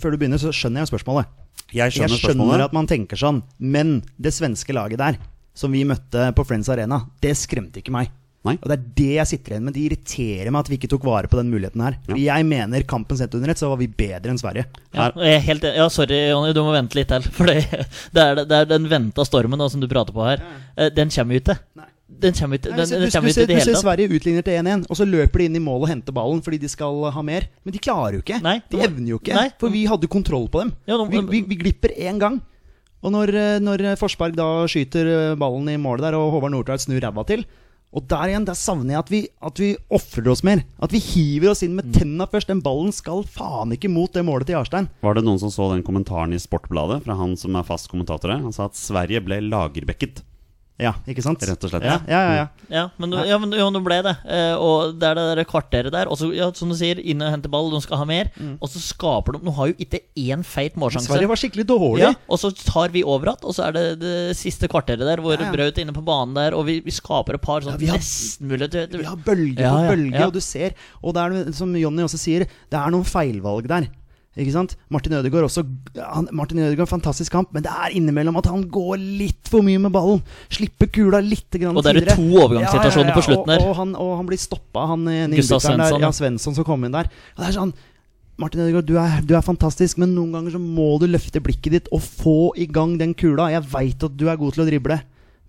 før 0.00 0.14
du 0.14 0.18
begynner, 0.20 0.40
så 0.40 0.52
skjønner 0.54 0.84
jeg 0.84 0.92
spørsmålet. 0.92 1.32
Jeg 1.70 1.92
skjønner, 1.94 2.12
Jeg 2.12 2.20
skjønner 2.20 2.22
spørsmålet. 2.22 2.64
at 2.68 2.76
man 2.76 2.88
tenker 2.90 3.18
sånn, 3.20 3.42
men 3.58 4.00
det 4.18 4.32
svenske 4.34 4.74
laget 4.74 4.98
der, 5.00 5.18
som 5.54 5.72
vi 5.72 5.84
møtte 5.84 6.30
på 6.36 6.44
Friends 6.46 6.70
Arena, 6.72 7.02
det 7.20 7.34
skremte 7.36 7.82
ikke 7.82 7.92
meg. 7.94 8.10
Nei. 8.48 8.54
Og 8.56 8.70
det 8.70 8.76
er 8.78 8.84
det 8.96 9.08
jeg 9.18 9.28
sitter 9.28 9.52
igjen 9.52 9.64
med. 9.66 9.74
Det 9.76 9.82
irriterer 9.84 10.48
meg 10.54 10.62
at 10.64 10.68
vi 10.72 10.76
ikke 10.78 10.88
tok 10.88 11.02
vare 11.04 11.28
på 11.28 11.36
den 11.36 11.50
muligheten 11.52 11.82
her. 11.84 11.98
For 12.06 12.16
Jeg 12.16 12.46
mener 12.48 12.86
kampen 12.88 13.18
sett 13.20 13.34
under 13.36 13.52
ett, 13.52 13.60
så 13.60 13.68
var 13.68 13.76
vi 13.82 13.86
bedre 13.92 14.32
enn 14.32 14.40
Sverige. 14.40 14.64
Ja, 14.96 15.10
jeg 15.20 15.34
er 15.36 15.44
helt, 15.44 15.66
ja, 15.76 15.88
sorry, 15.92 16.22
Jonny, 16.30 16.54
du 16.56 16.62
må 16.64 16.72
vente 16.72 16.96
litt 16.96 17.10
til. 17.12 17.26
For 17.36 17.50
det, 17.52 17.66
det, 18.16 18.22
er, 18.24 18.40
det 18.48 18.60
er 18.62 18.70
den 18.70 18.88
venta 18.88 19.26
stormen 19.28 19.60
da, 19.60 19.68
som 19.68 19.82
du 19.84 19.88
prater 19.92 20.16
på 20.16 20.24
her. 20.24 20.40
Ja. 20.80 20.88
Den 20.96 21.12
kommer 21.12 21.36
jo 21.36 21.42
ikke. 21.44 21.58
Den 22.20 22.34
kommer 22.36 22.58
ikke 22.58 22.72
Nei, 22.72 22.80
den, 22.80 22.88
du, 22.90 22.96
den 23.04 23.10
ser- 23.12 23.18
kommer 23.20 23.28
du, 23.30 23.34
ser, 23.36 23.44
ikke 23.44 23.44
i 23.44 23.54
det 23.54 23.60
hele 23.60 23.74
tatt. 23.76 23.84
Sverige 23.84 24.16
utligner 24.16 24.44
til 24.48 24.56
1-1, 24.64 24.88
og 24.90 24.96
så 24.98 25.06
løper 25.06 25.40
de 25.44 25.44
inn 25.50 25.60
i 25.60 25.62
mål 25.62 25.84
og 25.84 25.90
henter 25.92 26.16
ballen 26.16 26.40
fordi 26.44 26.58
de 26.64 26.68
skal 26.72 27.04
ha 27.14 27.22
mer. 27.24 27.46
Men 27.64 27.76
de 27.76 27.84
klarer 27.84 28.16
jo 28.18 28.24
ikke. 28.24 28.40
Nei, 28.44 28.56
de 28.72 28.76
de- 28.80 28.84
evner 28.88 29.12
jo 29.14 29.20
ikke. 29.20 29.36
Nei. 29.36 29.46
For 29.60 29.72
vi 29.76 29.84
hadde 29.88 30.08
kontroll 30.10 30.48
på 30.52 30.64
dem. 30.64 30.72
Ja, 30.90 30.96
de, 30.96 31.06
vi, 31.12 31.22
vi, 31.30 31.42
vi 31.52 31.60
glipper 31.60 31.92
én 31.94 32.18
gang. 32.20 32.40
Og 33.04 33.12
når, 33.14 33.30
eh, 33.36 33.58
når 33.64 33.84
Forsberg 34.00 34.34
da 34.36 34.48
skyter 34.68 35.08
eh, 35.12 35.36
ballen 35.40 35.68
i 35.72 35.78
målet 35.80 36.08
der, 36.08 36.16
og 36.18 36.32
Håvard 36.34 36.52
Nordtveit 36.56 36.82
snur 36.88 37.00
ræva 37.04 37.24
til 37.28 37.44
Og 37.90 38.04
der 38.06 38.30
igjen, 38.30 38.46
der 38.46 38.54
savner 38.54 38.94
jeg 38.94 39.00
at 39.00 39.08
vi, 39.10 39.20
at 39.42 39.58
vi 39.58 39.70
ofrer 39.90 40.30
oss 40.30 40.44
mer. 40.46 40.62
At 40.78 40.92
vi 40.94 41.00
hiver 41.02 41.50
oss 41.50 41.64
inn 41.66 41.74
med 41.74 41.90
tenna 41.96 42.28
først. 42.30 42.50
Den 42.52 42.62
ballen 42.62 42.94
skal 42.94 43.24
faen 43.26 43.74
ikke 43.74 43.90
mot 43.90 44.14
det 44.14 44.22
målet 44.26 44.46
til 44.46 44.54
Jarstein. 44.58 44.86
Var 45.02 45.18
det 45.18 45.24
noen 45.26 45.40
som 45.42 45.50
så 45.50 45.72
den 45.72 45.82
kommentaren 45.86 46.34
i 46.36 46.38
Sportbladet 46.38 47.00
fra 47.06 47.18
han 47.18 47.34
som 47.40 47.58
er 47.58 47.66
fast 47.66 47.90
kommentator 47.90 48.30
her? 48.30 48.44
Han 48.46 48.54
sa 48.54 48.68
at 48.70 48.78
Sverige 48.78 49.24
ble 49.26 49.40
lagerbekket. 49.48 50.22
Ja, 50.80 50.94
ikke 51.06 51.22
sant? 51.22 51.42
Rett 51.44 51.64
og 51.66 51.70
slett. 51.70 51.84
Ja, 51.84 51.98
ja, 52.08 52.20
ja, 52.24 52.34
ja. 52.40 52.46
Ja, 52.70 52.84
men, 53.02 53.12
ja, 53.28 53.36
men 53.42 53.50
jo, 53.52 53.66
nå 53.74 53.80
ble 53.84 53.98
det. 54.06 54.14
Eh, 54.24 54.54
og 54.56 54.94
det 55.00 55.08
er 55.10 55.18
det 55.18 55.24
der 55.36 55.44
kvarteret 55.50 55.92
der. 55.92 56.08
Og 56.08 56.16
så, 56.20 56.30
ja, 56.34 56.48
som 56.56 56.70
du 56.72 56.76
sier, 56.78 56.98
inn 57.02 57.20
og 57.22 57.30
hente 57.34 57.50
ball, 57.52 57.68
de 57.74 57.80
skal 57.84 58.00
ha 58.00 58.06
mer. 58.08 58.30
Og 58.60 58.70
så 58.72 58.80
skaper 58.82 59.36
de 59.36 59.42
Nå 59.44 59.52
har 59.56 59.70
jo 59.72 59.74
ikke 59.82 60.00
én 60.16 60.42
feit 60.46 60.78
målsjanse. 60.80 61.06
Mm. 61.08 61.12
Sverige 61.14 61.28
var 61.32 61.40
skikkelig 61.42 61.66
dårlig. 61.68 62.02
Ja, 62.06 62.14
og 62.28 62.40
så 62.40 62.50
tar 62.56 62.88
vi 62.94 63.02
over 63.04 63.30
igjen, 63.32 63.44
og 63.44 63.54
så 63.56 63.66
er 63.68 63.76
det 63.76 63.84
det 64.00 64.14
siste 64.38 64.68
kvarteret 64.70 65.04
der 65.04 65.20
hvor 65.20 65.36
Ja, 65.36 65.46
ja. 65.46 65.52
Braut 65.52 65.78
inne 65.82 65.92
på 65.96 66.02
banen 66.06 66.34
der, 66.38 66.54
og 66.56 66.64
vi, 66.66 66.80
vi 66.84 66.90
skaper 66.94 67.36
et 67.36 67.42
par 67.44 67.60
sånn 67.60 67.76
Ja, 67.76 67.80
vi 67.80 67.86
har- 67.92 67.98
Vi 69.00 69.04
har 69.04 69.16
bølge 69.16 69.60
Ja, 69.60 69.74
på 69.76 69.94
bølge, 69.94 70.18
ja. 70.18 70.26
og 70.26 70.32
du 70.32 70.40
ser 70.40 70.72
Og 71.02 71.14
det 71.14 71.22
er, 71.22 71.52
som 71.52 71.74
Jonny 71.76 72.02
også 72.02 72.18
sier, 72.18 72.46
det 72.70 72.78
er 72.78 72.90
noen 72.90 73.04
feilvalg 73.04 73.66
der. 73.68 73.88
Ikke 74.38 74.52
sant? 74.54 74.76
Martin 74.94 75.16
Ødegaard 75.18 75.48
også 75.48 75.64
han, 75.98 76.28
Martin 76.38 76.60
Ødegaard, 76.62 76.86
fantastisk 76.88 77.32
kamp, 77.34 77.48
men 77.52 77.64
det 77.66 77.72
er 77.74 77.96
innimellom 77.98 78.36
at 78.38 78.46
han 78.46 78.62
går 78.70 79.00
litt 79.02 79.50
for 79.50 79.66
mye 79.66 79.80
med 79.82 79.90
ballen. 79.90 80.22
Slipper 80.54 80.86
kula 80.94 81.18
litt 81.24 81.50
grann 81.58 81.74
Og 81.74 81.82
det 81.82 81.96
er 81.96 81.98
tidligere. 81.98 82.16
to 82.20 82.44
overgangssituasjoner 82.44 83.16
på 83.16 83.24
slutten 83.26 83.50
her. 83.56 83.64
Og, 83.64 83.72
og, 83.72 83.78
han, 83.80 83.94
og 83.98 84.12
han 84.20 84.30
blir 84.30 84.38
stoppa, 84.38 84.86
han 84.92 85.08
innbytteren 85.10 85.82
der. 85.82 85.96
Ja, 85.98 86.02
ja. 86.06 86.12
Svensson 86.14 86.54
som 86.54 86.66
kom 86.68 86.86
inn 86.86 86.94
der. 86.94 87.10
Og 87.34 87.42
det 87.42 87.50
er 87.50 87.58
sånn 87.58 87.74
Martin 88.40 88.62
Ødegaard, 88.64 88.86
du 88.88 88.94
er, 88.96 89.18
du 89.26 89.34
er 89.36 89.44
fantastisk, 89.44 89.98
men 90.00 90.14
noen 90.16 90.30
ganger 90.32 90.54
så 90.54 90.60
må 90.62 90.94
du 91.02 91.04
løfte 91.10 91.42
blikket 91.44 91.74
ditt 91.74 91.90
og 91.92 92.00
få 92.00 92.36
i 92.56 92.64
gang 92.70 92.94
den 93.02 93.12
kula. 93.18 93.50
Jeg 93.52 93.66
veit 93.74 94.06
at 94.06 94.14
du 94.16 94.30
er 94.30 94.38
god 94.40 94.54
til 94.56 94.62
å 94.64 94.68
drible, 94.70 94.96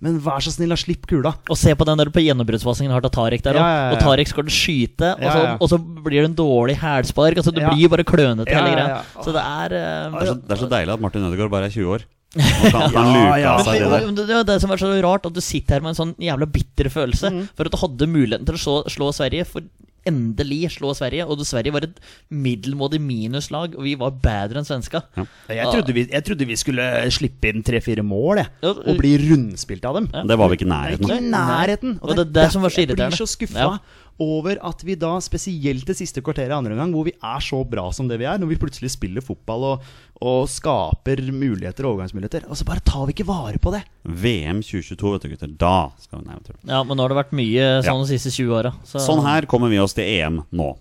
men 0.01 0.15
vær 0.25 0.41
så 0.41 0.49
snill, 0.53 0.71
da, 0.73 0.77
slipp 0.81 1.03
kula. 1.09 1.31
Og 1.51 1.57
se 1.59 1.73
på 1.77 1.85
den 1.85 1.99
der 2.01 2.09
på 2.13 2.23
gjennombruddsfasingen 2.25 2.91
har 2.95 3.03
til 3.05 3.11
Tariq 3.13 3.43
der 3.45 3.53
òg. 3.59 3.61
Ja, 3.61 3.67
ja, 3.69 3.81
ja. 3.85 3.91
Og 3.95 3.99
Tarek 4.01 4.31
skal 4.31 4.47
skyte, 4.49 5.11
og, 5.15 5.21
Ja, 5.27 5.33
så, 5.35 5.43
og 5.61 5.69
så 5.69 5.77
blir 5.77 6.23
det 6.23 6.29
en 6.31 6.37
dårlig 6.39 6.75
hælspark. 6.81 7.37
Altså, 7.37 7.53
det 7.53 7.61
Ja. 7.61 7.69
blir 7.75 7.89
bare 7.93 8.03
klønete 8.07 8.49
Ja, 8.49 8.63
hele 8.63 8.73
greia. 8.73 8.87
ja. 8.97 9.21
Så 9.21 9.29
det 9.35 9.43
er 9.45 9.77
uh, 9.77 10.17
Det 10.17 10.23
er, 10.23 10.31
så, 10.31 10.35
det 10.41 10.51
er 10.57 10.61
så 10.65 10.69
deilig 10.73 10.93
at 10.97 11.01
Martin 11.05 11.27
Ødegaard 11.29 11.51
bare 11.53 11.65
er 11.69 11.69
20 11.69 11.93
år. 11.93 12.01
Han 12.39 12.91
kan, 12.95 13.13
Ja, 13.43 13.55
ja. 13.59 14.05
men 14.07 14.15
det, 14.15 14.25
det 14.27 14.35
er 14.39 14.43
det 14.47 14.61
som 14.63 14.71
er 14.71 14.77
så 14.81 14.89
rart, 15.03 15.25
at 15.27 15.33
du 15.35 15.41
sitter 15.43 15.75
her 15.77 15.81
med 15.85 15.91
en 15.93 15.99
sånn 16.01 16.15
jævla 16.17 16.47
bitter 16.47 16.89
følelse. 16.89 17.29
Mm. 17.29 17.41
For 17.55 17.67
at 17.67 17.71
du 17.71 17.77
hadde 17.81 18.07
muligheten 18.07 18.45
til 18.47 18.55
å 18.55 18.61
slå, 18.65 18.75
slå 18.89 19.11
Sverige, 19.13 19.45
for 19.45 19.61
endelig 20.07 20.71
slå 20.77 20.93
Sverige. 20.97 21.27
Og 21.27 21.41
Sverige 21.45 21.73
var 21.75 21.85
et 21.87 21.99
middelmådig 22.29 23.01
minuslag, 23.01 23.75
og 23.77 23.85
vi 23.85 23.95
var 23.99 24.15
bedre 24.23 24.61
enn 24.61 24.67
svenska. 24.67 25.03
Jeg 25.49 25.67
trodde, 25.67 25.95
vi, 25.95 26.05
jeg 26.11 26.25
trodde 26.27 26.47
vi 26.49 26.57
skulle 26.59 26.87
slippe 27.13 27.51
inn 27.51 27.65
tre-fire 27.65 28.05
mål, 28.05 28.43
jeg. 28.43 28.51
Ja, 28.63 28.73
Og 28.73 28.99
bli 28.99 29.13
rundspilt 29.27 29.85
av 29.87 29.99
dem. 29.99 30.09
Ja. 30.13 30.25
Det 30.31 30.39
var 30.41 30.51
vi 30.51 30.59
ikke 30.59 30.67
i 30.69 30.73
nærheten 30.73 31.09
ikke 31.11 31.31
nærheten. 31.31 31.97
Og 32.01 32.15
det 32.15 32.27
er 32.27 32.35
det 32.39 32.47
som 32.53 32.65
var 32.65 32.73
så 32.73 32.85
Jeg 32.85 32.95
blir 32.95 33.17
så 33.17 33.29
skuffa 33.29 33.59
Ja. 33.61 33.71
Over 34.21 34.57
at 34.67 34.83
vi 34.85 34.95
da, 34.99 35.15
spesielt 35.23 35.85
det 35.87 35.95
siste 35.97 36.21
kvarteret 36.21 36.51
i 36.51 36.57
andre 36.57 36.73
omgang, 36.75 36.91
hvor 36.93 37.05
vi 37.07 37.13
er 37.15 37.39
så 37.41 37.61
bra 37.67 37.87
som 37.95 38.07
det 38.09 38.19
vi 38.21 38.27
er, 38.29 38.37
når 38.41 38.51
vi 38.51 38.57
plutselig 38.61 38.91
spiller 38.93 39.23
fotball 39.25 39.63
og, 39.71 39.87
og 40.21 40.43
skaper 40.51 41.23
muligheter 41.33 41.87
og 41.87 41.95
overgangsmuligheter, 41.95 42.45
og 42.51 42.59
så 42.59 42.67
bare 42.67 42.83
tar 42.85 43.07
vi 43.09 43.15
ikke 43.15 43.25
vare 43.29 43.57
på 43.61 43.73
det. 43.73 43.81
VM 44.05 44.59
2022, 44.61 45.13
vet 45.15 45.25
du 45.25 45.29
gutter. 45.33 45.55
Da 45.63 45.75
skal 46.03 46.21
vi 46.21 46.27
Nei, 46.29 46.37
vet. 46.41 46.51
Ja, 46.69 46.83
men 46.83 46.97
nå 46.99 47.05
har 47.07 47.13
det 47.15 47.21
vært 47.23 47.33
mye 47.37 47.69
sånn 47.85 48.01
Ja. 48.01 48.05
de 48.05 48.11
siste 48.19 48.33
20 48.35 48.57
åra. 48.59 48.73
Så 48.85 49.01
Sånn 49.01 49.23
her 49.25 49.47
kommer 49.49 49.69
vi 49.73 49.79
oss 49.81 49.93
til 49.97 50.05
EM 50.05 50.43
nå. 50.51 50.73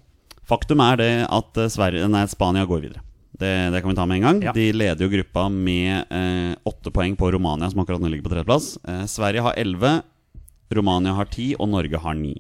Faktum 0.51 0.81
er 0.83 0.97
det 1.01 1.13
at 1.31 1.57
eh, 1.63 1.69
Sverige, 1.71 2.09
nei, 2.11 2.27
Spania 2.27 2.67
går 2.67 2.81
videre. 2.89 3.01
Det, 3.41 3.49
det 3.73 3.81
kan 3.81 3.89
vi 3.95 3.97
ta 3.97 4.05
med 4.05 4.19
en 4.19 4.25
gang. 4.27 4.41
Ja. 4.51 4.53
De 4.53 4.67
leder 4.77 5.01
jo 5.07 5.09
gruppa 5.15 5.47
med 5.49 6.11
eh, 6.13 6.53
åtte 6.69 6.91
poeng 6.93 7.15
på 7.17 7.31
Romania, 7.33 7.71
som 7.73 7.81
akkurat 7.81 8.03
nå 8.03 8.11
ligger 8.13 8.27
på 8.27 8.33
tredjeplass. 8.35 8.75
Eh, 8.85 9.05
Sverige 9.09 9.41
har 9.47 9.57
elleve, 9.57 10.03
Romania 10.77 11.15
har 11.17 11.31
ti, 11.33 11.55
og 11.57 11.71
Norge 11.73 11.99
har 12.03 12.15
ni. 12.19 12.35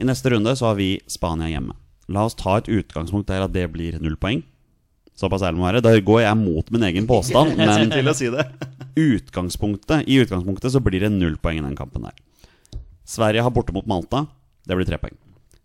I 0.00 0.06
neste 0.08 0.30
runde 0.32 0.56
så 0.56 0.70
har 0.70 0.78
vi 0.78 0.94
Spania 1.06 1.50
hjemme. 1.50 1.74
La 2.08 2.24
oss 2.24 2.34
ta 2.38 2.56
et 2.56 2.70
utgangspunkt 2.72 3.28
der 3.28 3.44
at 3.44 3.52
det 3.52 3.66
blir 3.74 3.98
null 4.00 4.16
poeng. 4.16 4.40
Såpass 5.20 5.44
ærlig 5.44 5.60
må 5.60 5.66
være. 5.68 5.82
Da 5.84 5.92
går 5.92 6.22
jeg 6.24 6.38
mot 6.40 6.70
min 6.72 6.86
egen 6.88 7.08
påstand, 7.10 7.52
men 7.60 8.14
si 8.16 8.30
det. 8.32 8.46
utgangspunktet, 8.96 10.08
i 10.08 10.16
utgangspunktet 10.22 10.72
så 10.72 10.80
blir 10.80 11.04
det 11.04 11.12
null 11.12 11.36
poeng 11.36 11.60
i 11.60 11.66
den 11.66 11.76
kampen 11.76 12.08
der. 12.08 12.16
Sverige 13.04 13.44
har 13.44 13.52
borte 13.52 13.74
mot 13.76 13.86
Malta. 13.90 14.24
Det 14.64 14.78
blir 14.78 14.88
tre 14.88 14.96
poeng. 15.02 15.18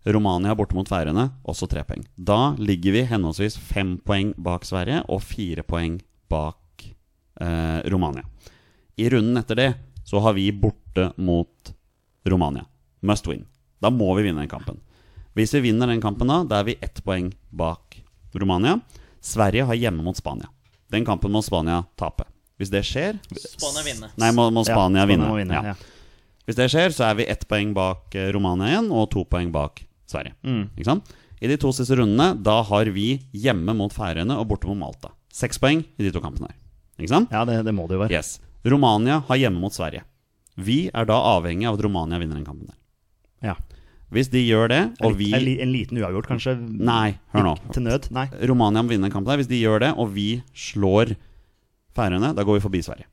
Romania 0.06 0.54
borte 0.54 0.76
mot 0.76 0.88
Færøyene. 0.88 1.30
Også 1.48 1.66
tre 1.70 1.86
poeng. 1.88 2.04
Da 2.14 2.54
ligger 2.60 2.92
vi 2.92 3.06
henholdsvis 3.08 3.56
fem 3.56 3.96
poeng 4.04 4.34
bak 4.36 4.68
Sverige 4.68 5.00
og 5.08 5.24
fire 5.24 5.64
poeng 5.66 5.96
bak 6.30 6.86
eh, 7.40 7.80
Romania. 7.88 8.28
I 9.00 9.08
runden 9.16 9.40
etter 9.40 9.58
det 9.64 9.70
så 10.06 10.20
har 10.22 10.36
vi 10.36 10.50
borte 10.52 11.10
mot 11.16 11.76
Romania. 12.28 12.68
Must 13.00 13.26
win. 13.30 13.46
Da 13.82 13.90
må 13.92 14.08
vi 14.16 14.26
vinne 14.26 14.42
den 14.44 14.50
kampen. 14.50 14.78
Hvis 15.36 15.52
vi 15.54 15.60
vinner 15.68 15.90
den 15.90 16.00
kampen 16.00 16.30
da, 16.30 16.42
da 16.48 16.60
er 16.62 16.70
vi 16.70 16.76
ett 16.80 17.02
poeng 17.04 17.30
bak 17.52 17.98
Romania. 18.36 18.78
Sverige 19.20 19.66
har 19.68 19.74
hjemme 19.76 20.04
mot 20.06 20.16
Spania. 20.16 20.48
Den 20.92 21.04
kampen 21.04 21.32
må 21.34 21.42
Spania 21.44 21.82
tape. 21.98 22.24
Hvis 22.56 22.70
det 22.72 22.84
skjer 22.88 23.18
Spania 23.36 23.82
vinne. 23.84 24.08
Nei, 24.16 24.30
må, 24.32 24.48
må 24.54 24.62
Spania 24.64 25.02
Ja, 25.04 25.10
vinne. 25.10 25.28
må 25.28 25.36
vinne, 25.36 25.58
ja. 25.60 25.74
ja. 25.74 26.32
Hvis 26.46 26.56
det 26.56 26.68
skjer, 26.72 26.94
så 26.94 27.08
er 27.10 27.16
vi 27.18 27.26
ett 27.28 27.42
poeng 27.50 27.72
bak 27.76 28.14
eh, 28.14 28.30
Romania 28.32 28.70
igjen, 28.70 28.88
og 28.94 29.10
to 29.12 29.24
poeng 29.28 29.50
bak 29.52 29.82
Sverige. 30.08 30.36
Mm. 30.46 30.68
Ikke 30.76 30.88
sant? 30.88 31.10
I 31.42 31.50
de 31.50 31.56
to 31.60 31.72
siste 31.74 31.98
rundene, 31.98 32.30
da 32.40 32.60
har 32.64 32.88
vi 32.94 33.08
hjemme 33.36 33.74
mot 33.76 33.92
Færøyene 33.92 34.38
og 34.40 34.46
borte 34.52 34.70
mot 34.70 34.78
Malta. 34.78 35.10
Seks 35.34 35.58
poeng 35.60 35.82
i 35.84 36.06
de 36.06 36.12
to 36.14 36.22
kampene 36.24 36.48
her. 36.48 36.56
Ikke 37.02 37.12
sant? 37.12 37.34
Ja, 37.34 37.42
det, 37.44 37.58
det 37.66 37.74
må 37.76 37.84
det 37.90 37.98
jo 37.98 38.04
være. 38.06 38.14
Yes. 38.16 38.38
Romania 38.64 39.18
har 39.28 39.36
hjemme 39.42 39.60
mot 39.60 39.74
Sverige. 39.74 40.06
Vi 40.56 40.86
er 40.94 41.04
da 41.10 41.18
avhengig 41.34 41.66
av 41.68 41.76
at 41.76 41.84
Romania 41.84 42.16
vinner 42.22 42.38
den 42.38 42.46
kampen 42.46 42.70
der. 42.70 42.78
Ja. 43.44 43.54
Hvis 44.14 44.28
de 44.30 44.38
gjør 44.46 44.68
det, 44.70 44.80
og 45.02 45.16
vi 45.18 45.32
en, 45.34 45.42
li- 45.42 45.56
en 45.60 45.72
liten 45.74 45.98
uavgjort, 45.98 46.28
kanskje? 46.30 46.54
Nei, 46.62 47.16
hør 47.34 47.42
nå. 47.48 47.54
Til 47.74 47.82
nød? 47.82 48.06
Nei. 48.14 48.28
Romania 48.48 48.84
må 48.86 48.92
vinne 48.94 49.08
en 49.10 49.12
kamp 49.12 49.26
der. 49.26 49.40
Hvis 49.40 49.48
de 49.50 49.58
gjør 49.58 49.82
det, 49.82 49.90
og 49.98 50.12
vi 50.14 50.28
slår 50.54 51.16
Færøyene, 51.96 52.30
da 52.36 52.44
går 52.44 52.58
vi 52.58 52.62
forbi 52.66 52.82
Sverige. 52.84 53.08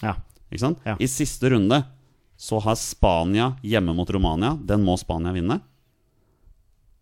Ja. 0.00 0.14
Ikke 0.50 0.62
sant? 0.62 0.80
Ja. 0.86 0.94
I 1.02 1.08
siste 1.10 1.50
runde 1.52 1.80
så 2.40 2.60
har 2.62 2.76
Spania 2.78 3.52
hjemme 3.62 3.94
mot 3.94 4.10
Romania. 4.14 4.54
Den 4.56 4.84
må 4.86 4.94
Spania 5.00 5.32
vinne. 5.34 5.60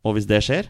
Og 0.04 0.16
hvis 0.16 0.26
det 0.26 0.40
skjer, 0.42 0.68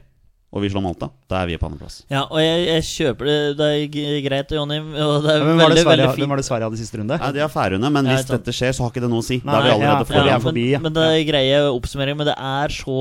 og 0.53 0.61
vi 0.61 0.69
slår 0.69 0.83
Malta, 0.85 1.07
da 1.33 1.39
er 1.41 1.49
vi 1.49 1.55
på 1.57 1.65
andreplass. 1.65 2.03
Ja, 2.13 2.27
og 2.27 2.37
jeg, 2.43 2.65
jeg 2.67 2.85
kjøper 2.85 3.29
det. 3.29 3.37
Det 3.57 3.69
er 3.73 4.17
greit, 4.27 4.51
Jonny. 4.53 4.77
Og 4.85 5.25
det 5.25 5.33
er 5.33 5.45
Hvem 5.47 5.63
var 5.63 5.73
det 5.73 5.81
Sverige, 5.81 6.03
det 6.05 6.67
hadde 6.67 6.77
i 6.77 6.81
siste 6.83 6.99
runde? 7.01 7.17
Nei, 7.23 7.31
De 7.33 7.41
har 7.41 7.53
Færøyene, 7.55 7.91
men 7.95 8.11
hvis 8.11 8.27
dette 8.29 8.53
skjer, 8.53 8.75
så 8.77 8.85
har 8.85 8.93
ikke 8.93 9.01
det 9.07 9.09
noe 9.15 9.25
å 9.25 9.25
si. 9.25 9.39
Da 9.41 9.55
er 9.57 9.65
vi 9.65 9.71
ja, 9.71 9.77
allerede 9.79 10.09
for- 10.11 10.29
ja, 10.29 10.37
men, 10.37 10.45
forbi, 10.45 10.67
ja. 10.75 10.83
men 10.85 10.97
det 10.99 11.07
er 11.09 11.25
greie 11.31 11.63
oppsummering. 11.71 12.19
Men 12.21 12.29
det 12.29 12.37
er 12.37 12.77
så 12.77 12.99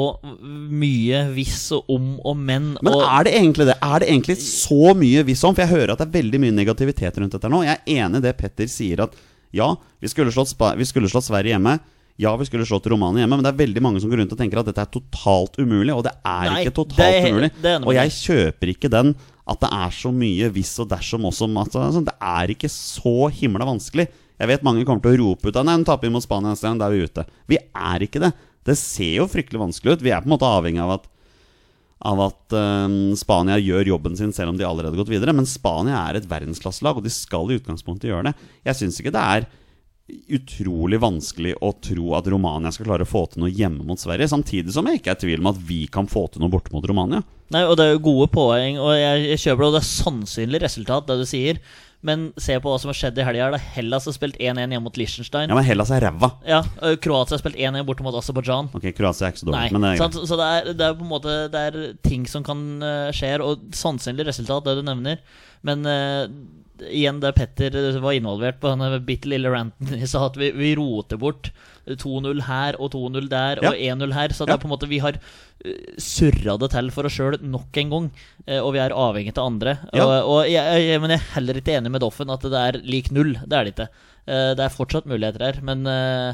mye 0.79 1.21
hvis 1.35 1.59
og 1.75 1.91
om 1.91 2.07
og 2.23 2.39
men. 2.39 2.71
Men 2.79 2.93
og, 2.95 3.03
er 3.03 3.27
det 3.27 3.35
egentlig 3.41 3.67
det? 3.67 3.75
Er 3.83 3.99
det 3.99 4.11
egentlig 4.13 4.37
så 4.45 4.95
mye 5.03 5.25
hvis 5.27 5.43
om? 5.43 5.57
For 5.57 5.65
jeg 5.65 5.73
hører 5.75 5.91
at 5.97 6.05
det 6.05 6.07
er 6.07 6.17
veldig 6.21 6.41
mye 6.45 6.55
negativitet 6.55 7.19
rundt 7.19 7.35
dette 7.35 7.51
nå. 7.51 7.65
Jeg 7.67 7.81
er 7.81 8.05
enig 8.05 8.23
i 8.23 8.27
det 8.29 8.37
Petter 8.39 8.71
sier, 8.71 9.03
at 9.09 9.19
ja, 9.51 9.73
vi 9.99 10.07
skulle 10.07 10.31
slått, 10.31 10.55
vi 10.79 10.87
skulle 10.87 11.11
slått 11.11 11.27
Sverige 11.27 11.57
hjemme. 11.57 11.81
Ja, 12.19 12.33
vi 12.37 12.45
skulle 12.45 12.65
slått 12.67 12.89
Romania 12.91 13.23
hjemme, 13.23 13.37
men 13.39 13.45
det 13.45 13.51
er 13.53 13.61
veldig 13.61 13.83
mange 13.83 14.01
som 14.03 14.11
går 14.11 14.21
rundt 14.21 14.33
og 14.35 14.39
tenker 14.39 14.61
at 14.61 14.67
dette 14.67 14.83
er 14.83 14.89
totalt 14.91 15.55
umulig, 15.61 15.93
og 15.95 16.03
det 16.05 16.13
er 16.19 16.49
Nei, 16.49 16.63
ikke 16.65 16.75
totalt 16.81 17.05
er 17.07 17.29
umulig. 17.31 17.51
Og 17.79 17.93
jeg 17.97 18.15
kjøper 18.17 18.73
ikke 18.73 18.91
den 18.91 19.13
at 19.51 19.63
det 19.63 19.71
er 19.73 19.95
så 19.95 20.11
mye 20.15 20.49
hvis 20.53 20.73
og 20.83 20.91
dersom 20.91 21.25
også. 21.29 21.47
Altså, 21.49 21.85
altså, 21.85 22.03
det 22.07 22.15
er 22.33 22.53
ikke 22.53 22.69
så 22.71 23.15
himla 23.33 23.67
vanskelig. 23.67 24.07
Jeg 24.41 24.49
vet 24.49 24.63
mange 24.65 24.85
kommer 24.87 25.03
til 25.05 25.15
å 25.15 25.21
rope 25.21 25.49
ut 25.49 25.57
av 25.59 25.65
Nei, 25.67 25.77
nå 25.77 25.87
taper 25.87 26.09
vi 26.09 26.13
mot 26.15 26.25
Spania 26.25 26.53
neste 26.53 26.67
gang, 26.67 26.79
da 26.81 26.89
er 26.89 26.97
vi 26.97 27.09
ute. 27.09 27.25
Vi 27.51 27.59
er 27.61 28.05
ikke 28.05 28.21
det. 28.23 28.31
Det 28.65 28.77
ser 28.77 29.17
jo 29.19 29.29
fryktelig 29.29 29.61
vanskelig 29.61 29.97
ut. 29.97 30.05
Vi 30.05 30.13
er 30.13 30.23
på 30.23 30.29
en 30.29 30.35
måte 30.35 30.49
avhengig 30.49 30.81
av 30.83 30.99
at 30.99 31.09
av 32.01 32.17
at 32.23 32.53
uh, 32.57 33.13
Spania 33.17 33.59
gjør 33.61 33.91
jobben 33.93 34.15
sin 34.17 34.31
selv 34.33 34.53
om 34.53 34.57
de 34.57 34.65
allerede 34.65 34.95
har 34.95 35.03
gått 35.03 35.11
videre. 35.13 35.35
Men 35.37 35.49
Spania 35.49 35.99
er 36.07 36.17
et 36.17 36.29
verdensklasselag, 36.29 36.97
og 36.97 37.05
de 37.05 37.13
skal 37.13 37.51
i 37.51 37.59
utgangspunktet 37.59 38.09
gjøre 38.09 38.31
det. 38.31 38.47
Jeg 38.65 38.79
syns 38.79 38.97
ikke 39.01 39.13
det 39.13 39.21
er 39.21 39.45
utrolig 40.37 40.99
vanskelig 41.01 41.53
å 41.63 41.71
tro 41.83 42.15
at 42.17 42.27
Romania 42.31 42.71
skal 42.73 42.87
klare 42.89 43.07
å 43.07 43.09
få 43.09 43.25
til 43.31 43.43
noe 43.43 43.51
hjemme 43.53 43.85
mot 43.87 43.99
Sverige. 43.99 44.29
Samtidig 44.31 44.73
som 44.75 44.87
jeg 44.87 45.01
ikke 45.01 45.13
er 45.13 45.19
i 45.19 45.23
tvil 45.25 45.43
om 45.43 45.51
at 45.53 45.61
vi 45.67 45.83
kan 45.91 46.09
få 46.09 46.27
til 46.31 46.43
noe 46.43 46.51
borte 46.53 46.73
mot 46.73 46.85
Romania. 46.87 47.21
Nei, 47.51 47.65
og 47.67 47.75
det 47.77 47.85
er 47.85 47.95
jo 47.95 48.03
gode 48.05 48.29
poeng, 48.31 48.79
og 48.79 48.93
jeg, 48.95 49.23
jeg 49.33 49.43
kjøper 49.45 49.63
det. 49.63 49.69
Og 49.69 49.75
det 49.75 49.81
er 49.81 49.89
sannsynlig 49.89 50.61
resultat, 50.63 51.07
det 51.09 51.17
du 51.19 51.25
sier. 51.27 51.63
Men 52.01 52.31
se 52.41 52.55
på 52.57 52.71
hva 52.71 52.79
som 52.81 52.89
har 52.89 52.97
skjedd 52.97 53.19
i 53.21 53.25
helga. 53.25 53.59
Hellas 53.75 54.07
har 54.09 54.15
spilt 54.15 54.39
1-1 54.41 54.63
hjemme 54.63 54.81
mot 54.87 54.95
Liechtenstein. 54.97 55.51
Ja, 55.51 55.57
men 55.57 55.67
Hellas 55.67 55.91
er 55.93 56.01
ræva. 56.01 56.31
Ja, 56.47 56.63
Kroatia 57.03 57.37
har 57.37 57.43
spilt 57.43 57.59
1-1 57.59 57.85
borte 57.85 58.05
mot 58.05 58.17
Aserbajdsjan. 58.17 58.71
Ok, 58.77 58.87
Kroatia 58.97 59.27
er 59.27 59.35
ikke 59.35 59.43
så 59.43 59.49
dårlig, 59.51 59.59
Nei, 59.59 59.75
men 59.75 59.85
det 59.85 59.91
er 59.91 60.01
greit. 60.01 60.17
Så 60.31 60.39
det 60.39 60.47
er, 60.47 60.71
det 60.79 60.87
er 60.87 60.97
på 60.97 61.05
en 61.05 61.11
måte 61.11 61.35
Det 61.53 61.61
er 61.69 61.77
ting 62.07 62.25
som 62.29 62.45
kan 62.47 62.63
uh, 62.81 63.11
skje, 63.13 63.35
og 63.45 63.67
sannsynlig 63.77 64.25
resultat, 64.31 64.65
det 64.65 64.79
du 64.79 64.83
nevner. 64.87 65.21
Men 65.67 65.85
eh, 65.85 66.23
igjen, 66.89 67.19
det 67.21 67.33
Petter 67.37 67.75
var 68.01 68.15
involvert 68.17 68.59
på 68.61 68.71
denne 68.71 68.99
bitte 69.05 69.29
lille 69.29 69.51
ranten 69.53 69.93
i 70.01 70.07
stad, 70.07 70.31
at 70.31 70.39
vi, 70.41 70.51
vi 70.55 70.71
roter 70.79 71.19
bort 71.21 71.51
2-0 71.87 72.43
her 72.47 72.77
og 72.79 72.91
2-0 72.93 73.27
der 73.31 73.61
Ja. 73.61 73.71
og 73.71 73.75
1-0 73.77 74.13
her. 74.15 74.33
Så 74.33 74.45
det 74.45 74.53
Ja. 74.53 74.57
er 74.57 74.63
på 74.63 74.69
en 74.69 74.73
måte 74.75 74.89
vi 74.89 74.99
har 75.03 75.17
uh, 75.17 75.73
surra 75.97 76.57
det 76.61 76.71
til 76.73 76.91
for 76.93 77.05
oss 77.09 77.17
sjøl 77.17 77.37
nok 77.41 77.77
en 77.81 77.89
gang, 77.93 78.07
eh, 78.47 78.59
og 78.61 78.73
vi 78.73 78.79
er 78.83 78.95
avhengig 78.95 79.33
av 79.37 79.45
andre. 79.51 79.77
Ja. 79.93 80.05
Og, 80.05 80.29
og 80.33 80.49
jeg, 80.49 80.87
jeg, 80.87 81.01
men 81.01 81.13
jeg 81.15 81.19
er 81.21 81.33
heller 81.35 81.61
ikke 81.61 81.77
enig 81.77 81.91
med 81.91 82.01
Doffen 82.01 82.29
at 82.33 82.41
det 82.41 82.61
er 82.65 82.79
lik 82.85 83.11
null. 83.11 83.33
Det 83.45 83.53
er 83.57 83.63
det 83.69 83.73
ikke. 83.75 83.89
Eh, 84.27 84.51
det 84.57 84.65
er 84.65 84.75
fortsatt 84.77 85.09
muligheter 85.09 85.45
her, 85.49 85.61
men 85.65 85.85
eh, 85.89 86.33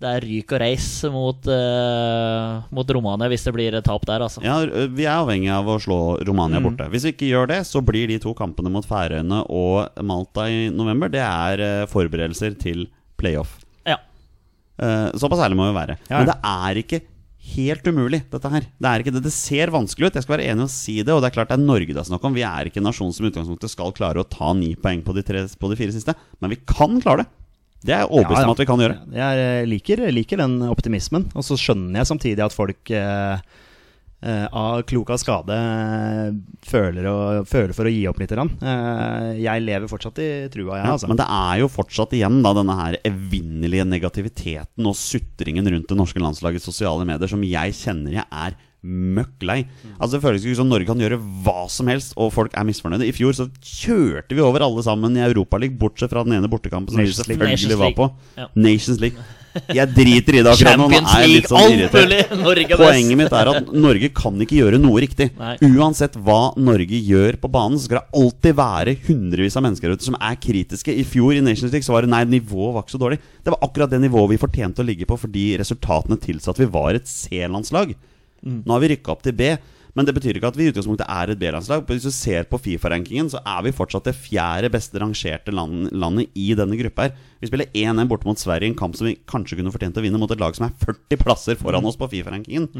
det 0.00 0.08
er 0.16 0.24
ryk 0.24 0.52
og 0.56 0.60
reis 0.62 0.86
mot, 1.12 1.48
uh, 1.52 2.62
mot 2.72 2.88
Romania 2.96 3.28
hvis 3.28 3.44
det 3.44 3.52
blir 3.52 3.74
et 3.76 3.84
tap 3.84 4.06
der, 4.08 4.24
altså. 4.24 4.40
Ja, 4.44 4.58
Vi 4.88 5.04
er 5.04 5.18
avhengig 5.18 5.50
av 5.52 5.68
å 5.68 5.76
slå 5.82 5.98
Romania 6.24 6.58
Mm. 6.60 6.70
borte. 6.70 6.88
Hvis 6.92 7.04
vi 7.04 7.12
ikke 7.12 7.28
gjør 7.30 7.48
det, 7.52 7.60
så 7.68 7.82
blir 7.84 8.08
de 8.08 8.18
to 8.18 8.32
kampene 8.34 8.72
mot 8.72 8.86
Færøyene 8.86 9.42
og 9.48 10.02
Malta 10.02 10.48
i 10.48 10.70
november 10.72 11.10
Det 11.12 11.20
er 11.20 11.60
uh, 11.82 11.86
forberedelser 11.86 12.56
til 12.58 12.86
playoff. 13.20 13.58
Ja. 13.84 13.98
Uh, 14.80 15.10
såpass 15.20 15.42
ærlig 15.44 15.56
må 15.60 15.68
vi 15.70 15.76
være. 15.76 15.98
Ja. 16.08 16.18
Men 16.22 16.30
det 16.32 16.38
er 16.42 16.80
ikke 16.80 17.02
helt 17.50 17.84
umulig, 17.88 18.22
dette 18.30 18.50
her. 18.52 18.64
Det 18.80 18.88
er 18.88 19.02
ikke 19.02 19.12
det. 19.16 19.22
Det 19.24 19.32
ser 19.34 19.72
vanskelig 19.72 20.08
ut, 20.10 20.14
jeg 20.16 20.22
skal 20.24 20.36
være 20.38 20.48
enig 20.52 20.64
i 20.64 20.68
å 20.68 20.72
si 20.72 20.96
det. 21.02 21.12
Og 21.12 21.20
det 21.20 21.30
er 21.30 21.34
klart 21.36 21.48
det 21.52 21.56
er 21.58 21.64
Norge 21.64 21.92
det 21.92 22.00
er 22.00 22.08
snakk 22.08 22.24
om. 22.28 22.34
Vi 22.36 22.44
er 22.46 22.68
ikke 22.68 22.80
en 22.80 22.88
nasjon 22.88 23.12
som 23.12 23.26
i 23.26 23.30
utgangspunktet 23.32 23.72
skal 23.72 23.92
klare 23.96 24.22
å 24.22 24.28
ta 24.28 24.52
ni 24.56 24.74
poeng 24.80 25.02
på 25.04 25.12
de, 25.16 25.24
tre, 25.26 25.44
på 25.60 25.70
de 25.72 25.76
fire 25.80 25.92
siste. 25.92 26.14
Men 26.40 26.52
vi 26.54 26.60
kan 26.68 27.00
klare 27.02 27.24
det. 27.24 27.30
Det 27.80 27.94
er 27.96 28.02
jeg 28.04 28.10
overbevist 28.12 28.44
om 28.44 28.52
at 28.52 28.60
vi 28.60 28.68
kan 28.68 28.82
gjøre. 28.84 28.98
Jeg 29.16 29.42
eh, 29.46 29.64
liker, 29.70 30.04
liker 30.12 30.42
den 30.42 30.58
optimismen. 30.68 31.28
Og 31.34 31.44
så 31.46 31.56
skjønner 31.56 32.02
jeg 32.02 32.10
samtidig 32.10 32.44
at 32.44 32.52
folk 32.52 32.90
eh, 32.92 33.40
eh, 34.20 34.46
av 34.52 34.82
klok 34.90 35.12
av 35.14 35.20
skade 35.22 35.56
eh, 35.56 36.34
føler, 36.68 37.08
å- 37.08 37.42
føler 37.48 37.72
for 37.76 37.88
å 37.88 37.92
gi 37.94 38.02
opp 38.10 38.20
litt. 38.20 38.34
Eh, 38.36 39.30
jeg 39.40 39.64
lever 39.64 39.88
fortsatt 39.88 40.20
i 40.20 40.30
trua, 40.52 40.76
jeg, 40.76 40.84
Ja, 40.84 40.92
altså. 40.98 41.08
Men 41.08 41.20
det 41.22 41.28
er 41.40 41.62
jo 41.62 41.70
fortsatt 41.72 42.12
igjen 42.20 42.42
da 42.44 42.52
denne 42.60 42.76
her 42.82 42.98
evinnelige 43.08 43.88
negativiteten 43.88 44.86
og 44.92 44.98
sutringen 45.00 45.64
rundt 45.72 45.88
det 45.88 45.96
norske 45.96 46.20
landslagets 46.20 46.68
sosiale 46.68 47.08
medier 47.08 47.32
som 47.32 47.40
jeg 47.48 47.72
kjenner 47.80 48.20
jeg 48.20 48.28
er 48.28 48.58
møkk 48.84 49.44
lei. 49.44 49.58
Altså 49.98 50.16
Det 50.16 50.22
føles 50.24 50.44
ikke 50.46 50.60
som 50.60 50.70
Norge 50.70 50.88
kan 50.88 51.00
gjøre 51.00 51.18
hva 51.44 51.66
som 51.72 51.90
helst, 51.92 52.14
og 52.16 52.32
folk 52.32 52.54
er 52.56 52.64
misfornøyde. 52.68 53.08
I 53.08 53.16
fjor 53.16 53.36
så 53.36 53.48
kjørte 53.60 54.36
vi 54.36 54.44
over 54.44 54.64
alle 54.64 54.84
sammen 54.86 55.16
i 55.18 55.24
Europaligaen, 55.26 55.78
bortsett 55.80 56.12
fra 56.12 56.24
den 56.24 56.38
ene 56.38 56.50
bortekampen 56.50 56.94
som 56.94 57.02
vi 57.02 57.08
Nations 57.10 57.28
League. 57.28 57.44
selvfølgelig 57.44 57.82
var 57.82 57.92
på. 57.98 58.10
Ja. 58.40 58.48
Nations 58.56 59.00
League. 59.02 59.28
Jeg 59.50 59.90
driter 59.94 60.36
i 60.38 60.42
det 60.44 60.50
akkurat 60.52 60.78
nå. 60.78 60.86
Nå 60.90 60.98
er 61.00 61.22
jeg 61.24 61.30
litt 61.32 61.48
sånn 61.50 61.72
irritert. 61.74 62.12
er. 62.14 62.76
Poenget 62.78 63.18
mitt 63.18 63.34
er 63.34 63.50
at 63.50 63.72
Norge 63.74 64.10
kan 64.14 64.44
ikke 64.44 64.60
gjøre 64.60 64.78
noe 64.82 65.02
riktig. 65.02 65.30
Nei. 65.40 65.56
Uansett 65.72 66.14
hva 66.22 66.52
Norge 66.60 67.00
gjør 67.02 67.38
på 67.42 67.50
banen, 67.50 67.78
så 67.80 67.88
skal 67.88 68.00
det 68.00 68.20
alltid 68.22 68.58
være 68.60 68.94
hundrevis 69.08 69.58
av 69.58 69.66
mennesker 69.66 69.96
ute 69.96 70.06
som 70.06 70.18
er 70.20 70.38
kritiske. 70.38 70.94
I 70.94 71.06
fjor 71.08 71.34
i 71.34 71.42
Nations 71.42 71.74
League 71.74 71.86
så 71.86 71.96
var 71.96 72.06
det 72.06 72.12
nei, 72.14 72.22
nivået 72.38 72.76
var 72.76 72.86
ikke 72.86 72.94
så 72.94 73.02
dårlig. 73.02 73.18
Det 73.42 73.54
var 73.56 73.66
akkurat 73.66 73.90
det 73.90 74.02
nivået 74.04 74.36
vi 74.36 74.40
fortjente 74.44 74.84
å 74.84 74.86
ligge 74.86 75.08
på 75.10 75.18
fordi 75.18 75.48
resultatene 75.60 76.20
tilsa 76.22 76.54
at 76.54 76.62
vi 76.62 76.70
var 76.70 76.94
et 76.94 77.10
C-landslag. 77.10 77.96
Mm. 78.44 78.62
Nå 78.64 78.74
har 78.74 78.82
vi 78.84 78.94
rykka 78.94 79.14
opp 79.14 79.22
til 79.26 79.36
B. 79.36 79.52
Men 79.98 80.06
det 80.06 80.14
betyr 80.14 80.38
ikke 80.38 80.50
at 80.52 80.58
vi 80.58 80.68
i 80.68 80.70
utgangspunktet 80.70 81.08
er 81.10 81.32
et 81.32 81.40
B-landslag. 81.40 81.82
Hvis 81.88 82.04
du 82.06 82.12
ser 82.14 82.44
på 82.46 82.60
Fifa-rankingen, 82.62 83.26
så 83.32 83.40
er 83.42 83.64
vi 83.66 83.72
fortsatt 83.74 84.06
det 84.06 84.14
fjerde 84.14 84.70
beste 84.70 85.00
rangerte 85.02 85.54
land, 85.54 85.88
landet 85.90 86.30
i 86.38 86.52
denne 86.58 86.78
gruppa 86.78 87.08
her. 87.08 87.16
Vi 87.42 87.50
spiller 87.50 87.70
1-1 87.74 88.06
borte 88.10 88.28
mot 88.28 88.38
Sverige 88.38 88.68
i 88.68 88.70
en 88.70 88.78
kamp 88.78 88.94
som 88.98 89.08
vi 89.08 89.16
kanskje 89.28 89.58
kunne 89.58 89.72
fortjent 89.74 89.98
å 89.98 90.04
vinne, 90.04 90.20
mot 90.22 90.30
et 90.30 90.40
lag 90.40 90.54
som 90.54 90.68
er 90.68 90.76
40 90.84 91.20
plasser 91.24 91.58
foran 91.58 91.88
oss 91.90 91.98
på 91.98 92.06
Fifa-rankingen. 92.12 92.70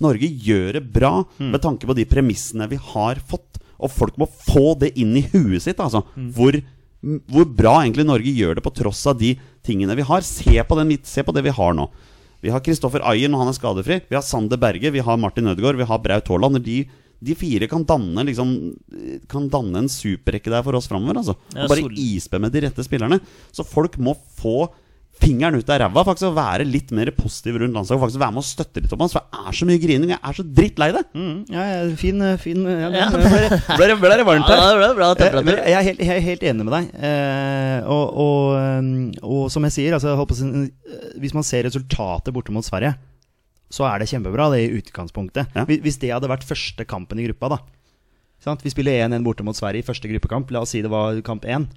Norge 0.00 0.26
gjør 0.26 0.80
det 0.80 0.84
bra 0.90 1.12
med 1.52 1.60
tanke 1.62 1.86
på 1.86 1.94
de 1.94 2.08
premissene 2.08 2.66
vi 2.72 2.80
har 2.90 3.22
fått. 3.30 3.60
Og 3.80 3.92
folk 3.92 4.18
må 4.20 4.26
få 4.28 4.74
det 4.80 4.90
inn 5.00 5.14
i 5.16 5.24
huet 5.30 5.62
sitt, 5.64 5.78
altså. 5.80 6.02
Hvor, 6.36 6.58
hvor 7.30 7.46
bra 7.46 7.78
egentlig 7.84 8.04
Norge 8.10 8.34
gjør 8.34 8.58
det 8.58 8.64
på 8.66 8.74
tross 8.76 9.06
av 9.06 9.16
de 9.22 9.36
tingene 9.64 9.94
vi 9.96 10.02
har. 10.04 10.20
Se 10.26 10.58
på, 10.66 10.76
den, 10.76 10.98
se 11.04 11.22
på 11.22 11.32
det 11.32 11.46
vi 11.46 11.54
har 11.54 11.72
nå. 11.78 11.86
Vi 12.40 12.52
har 12.52 12.62
Kristoffer 12.64 13.04
Ayer 13.10 13.30
når 13.30 13.44
han 13.44 13.52
er 13.52 13.56
skadefri. 13.56 14.00
Vi 14.08 14.16
har 14.16 14.24
Sander 14.24 14.60
Berge, 14.60 14.92
vi 14.92 15.04
har 15.04 15.20
Martin 15.20 15.50
Ødegaard, 15.52 15.78
vi 15.80 15.88
har 15.88 16.02
Braut 16.02 16.30
Haaland. 16.32 16.62
De, 16.64 16.78
de 17.20 17.36
fire 17.36 17.68
kan 17.68 17.84
danne, 17.88 18.24
liksom, 18.28 18.54
kan 19.30 19.48
danne 19.52 19.84
en 19.84 19.90
superrekke 19.92 20.52
der 20.52 20.64
for 20.66 20.78
oss 20.78 20.88
framover. 20.90 21.20
Altså. 21.20 21.36
Og 21.54 21.72
bare 21.72 21.90
ispe 22.00 22.40
med 22.40 22.54
de 22.54 22.64
rette 22.66 22.86
spillerne. 22.86 23.20
Så 23.52 23.66
folk 23.68 23.98
må 24.00 24.16
få 24.40 24.70
fingeren 25.20 25.58
ut 25.58 25.68
av 25.68 25.80
ræva 25.82 26.02
faktisk 26.06 26.30
og 26.30 26.36
være 26.38 26.64
litt 26.64 26.92
mer 26.96 27.10
positiv 27.12 27.58
rundt 27.60 27.74
landslaget. 27.76 28.00
Faktisk 28.00 28.20
Være 28.22 28.32
med 28.36 28.40
og 28.40 28.46
støtte 28.48 28.80
litt 28.84 28.92
opp 28.94 29.02
hans. 29.04 29.12
For 29.16 29.26
det 29.26 29.40
er 29.50 29.56
så 29.58 29.66
mye 29.68 29.80
grining. 29.82 30.12
Jeg 30.14 30.20
er 30.24 30.36
så 30.38 30.44
drittlei 30.60 30.88
det. 30.96 31.02
Mm, 31.12 31.34
ja, 31.52 31.64
fin, 32.00 32.22
fin 32.40 32.62
ja, 32.64 32.88
Ja. 32.94 33.08
Ble, 33.12 33.42
ble, 33.80 33.88
det- 33.90 33.98
ble 34.00 34.14
det 34.16 34.26
varmt 34.30 34.48
Ja, 34.48 34.60
det 34.70 34.78
ble 34.80 34.88
bra 34.96 35.10
Eh, 35.10 35.20
temperatur. 35.20 35.60
jeg, 35.60 35.76
er 35.76 35.86
helt, 35.90 36.00
jeg 36.06 36.16
er 36.16 36.24
helt 36.30 36.46
enig 36.52 36.64
med 36.70 36.74
deg. 36.78 36.88
Eh, 37.10 37.90
og, 37.90 38.16
og, 38.24 39.20
og 39.28 39.44
som 39.52 39.66
jeg 39.68 39.76
sier, 39.76 39.98
altså, 39.98 40.14
jeg 40.14 40.22
å 40.22 40.64
eh, 40.64 41.18
hvis 41.20 41.36
man 41.36 41.44
ser 41.44 41.66
resultatet 41.68 42.32
borte 42.32 42.54
mot 42.56 42.64
Sverige, 42.64 42.94
så 43.70 43.84
er 43.86 44.00
det 44.02 44.08
kjempebra, 44.10 44.48
det 44.54 44.64
i 44.64 44.72
utgangspunktet. 44.80 45.52
Ja. 45.54 45.62
Hvis 45.68 46.00
det 46.02 46.10
hadde 46.14 46.30
vært 46.32 46.48
første 46.48 46.86
kampen 46.88 47.20
i 47.20 47.28
gruppa, 47.28 47.52
da. 47.52 47.60
Sant? 48.40 48.64
Vi 48.64 48.72
spiller 48.72 49.04
1-1 49.04 49.22
borte 49.22 49.44
mot 49.44 49.54
Sverige 49.54 49.84
i 49.84 49.86
første 49.86 50.08
gruppekamp. 50.08 50.48
La 50.50 50.62
oss 50.64 50.72
si 50.72 50.80
det 50.82 50.90
var 50.90 51.20
kamp 51.26 51.44
1. 51.44 51.68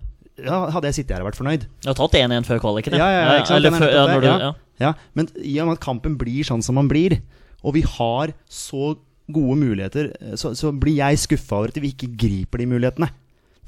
Ja, 0.42 0.64
hadde 0.74 0.90
jeg 0.90 0.98
sittet 0.98 1.14
her 1.16 1.24
og 1.24 1.30
vært 1.30 1.38
fornøyd. 1.38 1.66
Du 1.84 1.90
har 1.92 1.98
tatt 1.98 2.16
1-1 2.18 2.48
før 2.48 2.62
kvaliken, 2.64 2.96
Ja, 2.98 3.08
ja, 3.12 3.24
ja. 3.38 3.48
Eller 3.54 3.70
er 3.70 3.82
før, 3.84 3.94
ja, 3.94 4.06
du, 4.10 4.28
ja. 4.28 4.38
ja. 4.48 4.52
Ja, 4.82 4.94
men 5.14 5.30
i 5.38 5.54
og 5.62 5.70
med 5.70 5.78
at 5.78 5.86
kampen 5.86 6.16
blir 6.18 6.46
sånn 6.48 6.64
som 6.66 6.80
man 6.80 6.90
blir, 6.90 7.20
og 7.62 7.76
vi 7.78 7.84
har 7.86 8.34
så 8.50 8.96
gode 9.34 9.58
muligheter, 9.62 10.10
så, 10.40 10.52
så 10.58 10.74
blir 10.76 10.98
jeg 10.98 11.22
skuffa 11.22 11.62
over 11.62 11.72
at 11.72 11.80
vi 11.80 11.94
ikke 11.94 12.10
griper 12.20 12.64
de 12.64 12.68
mulighetene. 12.74 13.12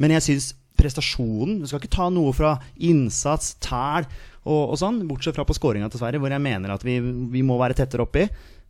Men 0.02 0.16
jeg 0.18 0.26
syns 0.26 0.50
prestasjonen 0.76 1.62
Du 1.62 1.70
skal 1.70 1.80
ikke 1.80 1.94
ta 1.94 2.10
noe 2.12 2.34
fra 2.36 2.58
innsats, 2.84 3.54
tæl 3.64 4.04
og, 4.44 4.74
og 4.74 4.76
sånn, 4.78 5.00
bortsett 5.08 5.38
fra 5.38 5.46
på 5.48 5.56
skåringa 5.56 5.88
til 5.90 6.02
Sverige, 6.02 6.20
hvor 6.22 6.34
jeg 6.34 6.44
mener 6.44 6.74
at 6.74 6.84
vi, 6.86 6.98
vi 7.00 7.42
må 7.46 7.56
være 7.62 7.78
tettere 7.80 8.04
oppi. 8.04 8.26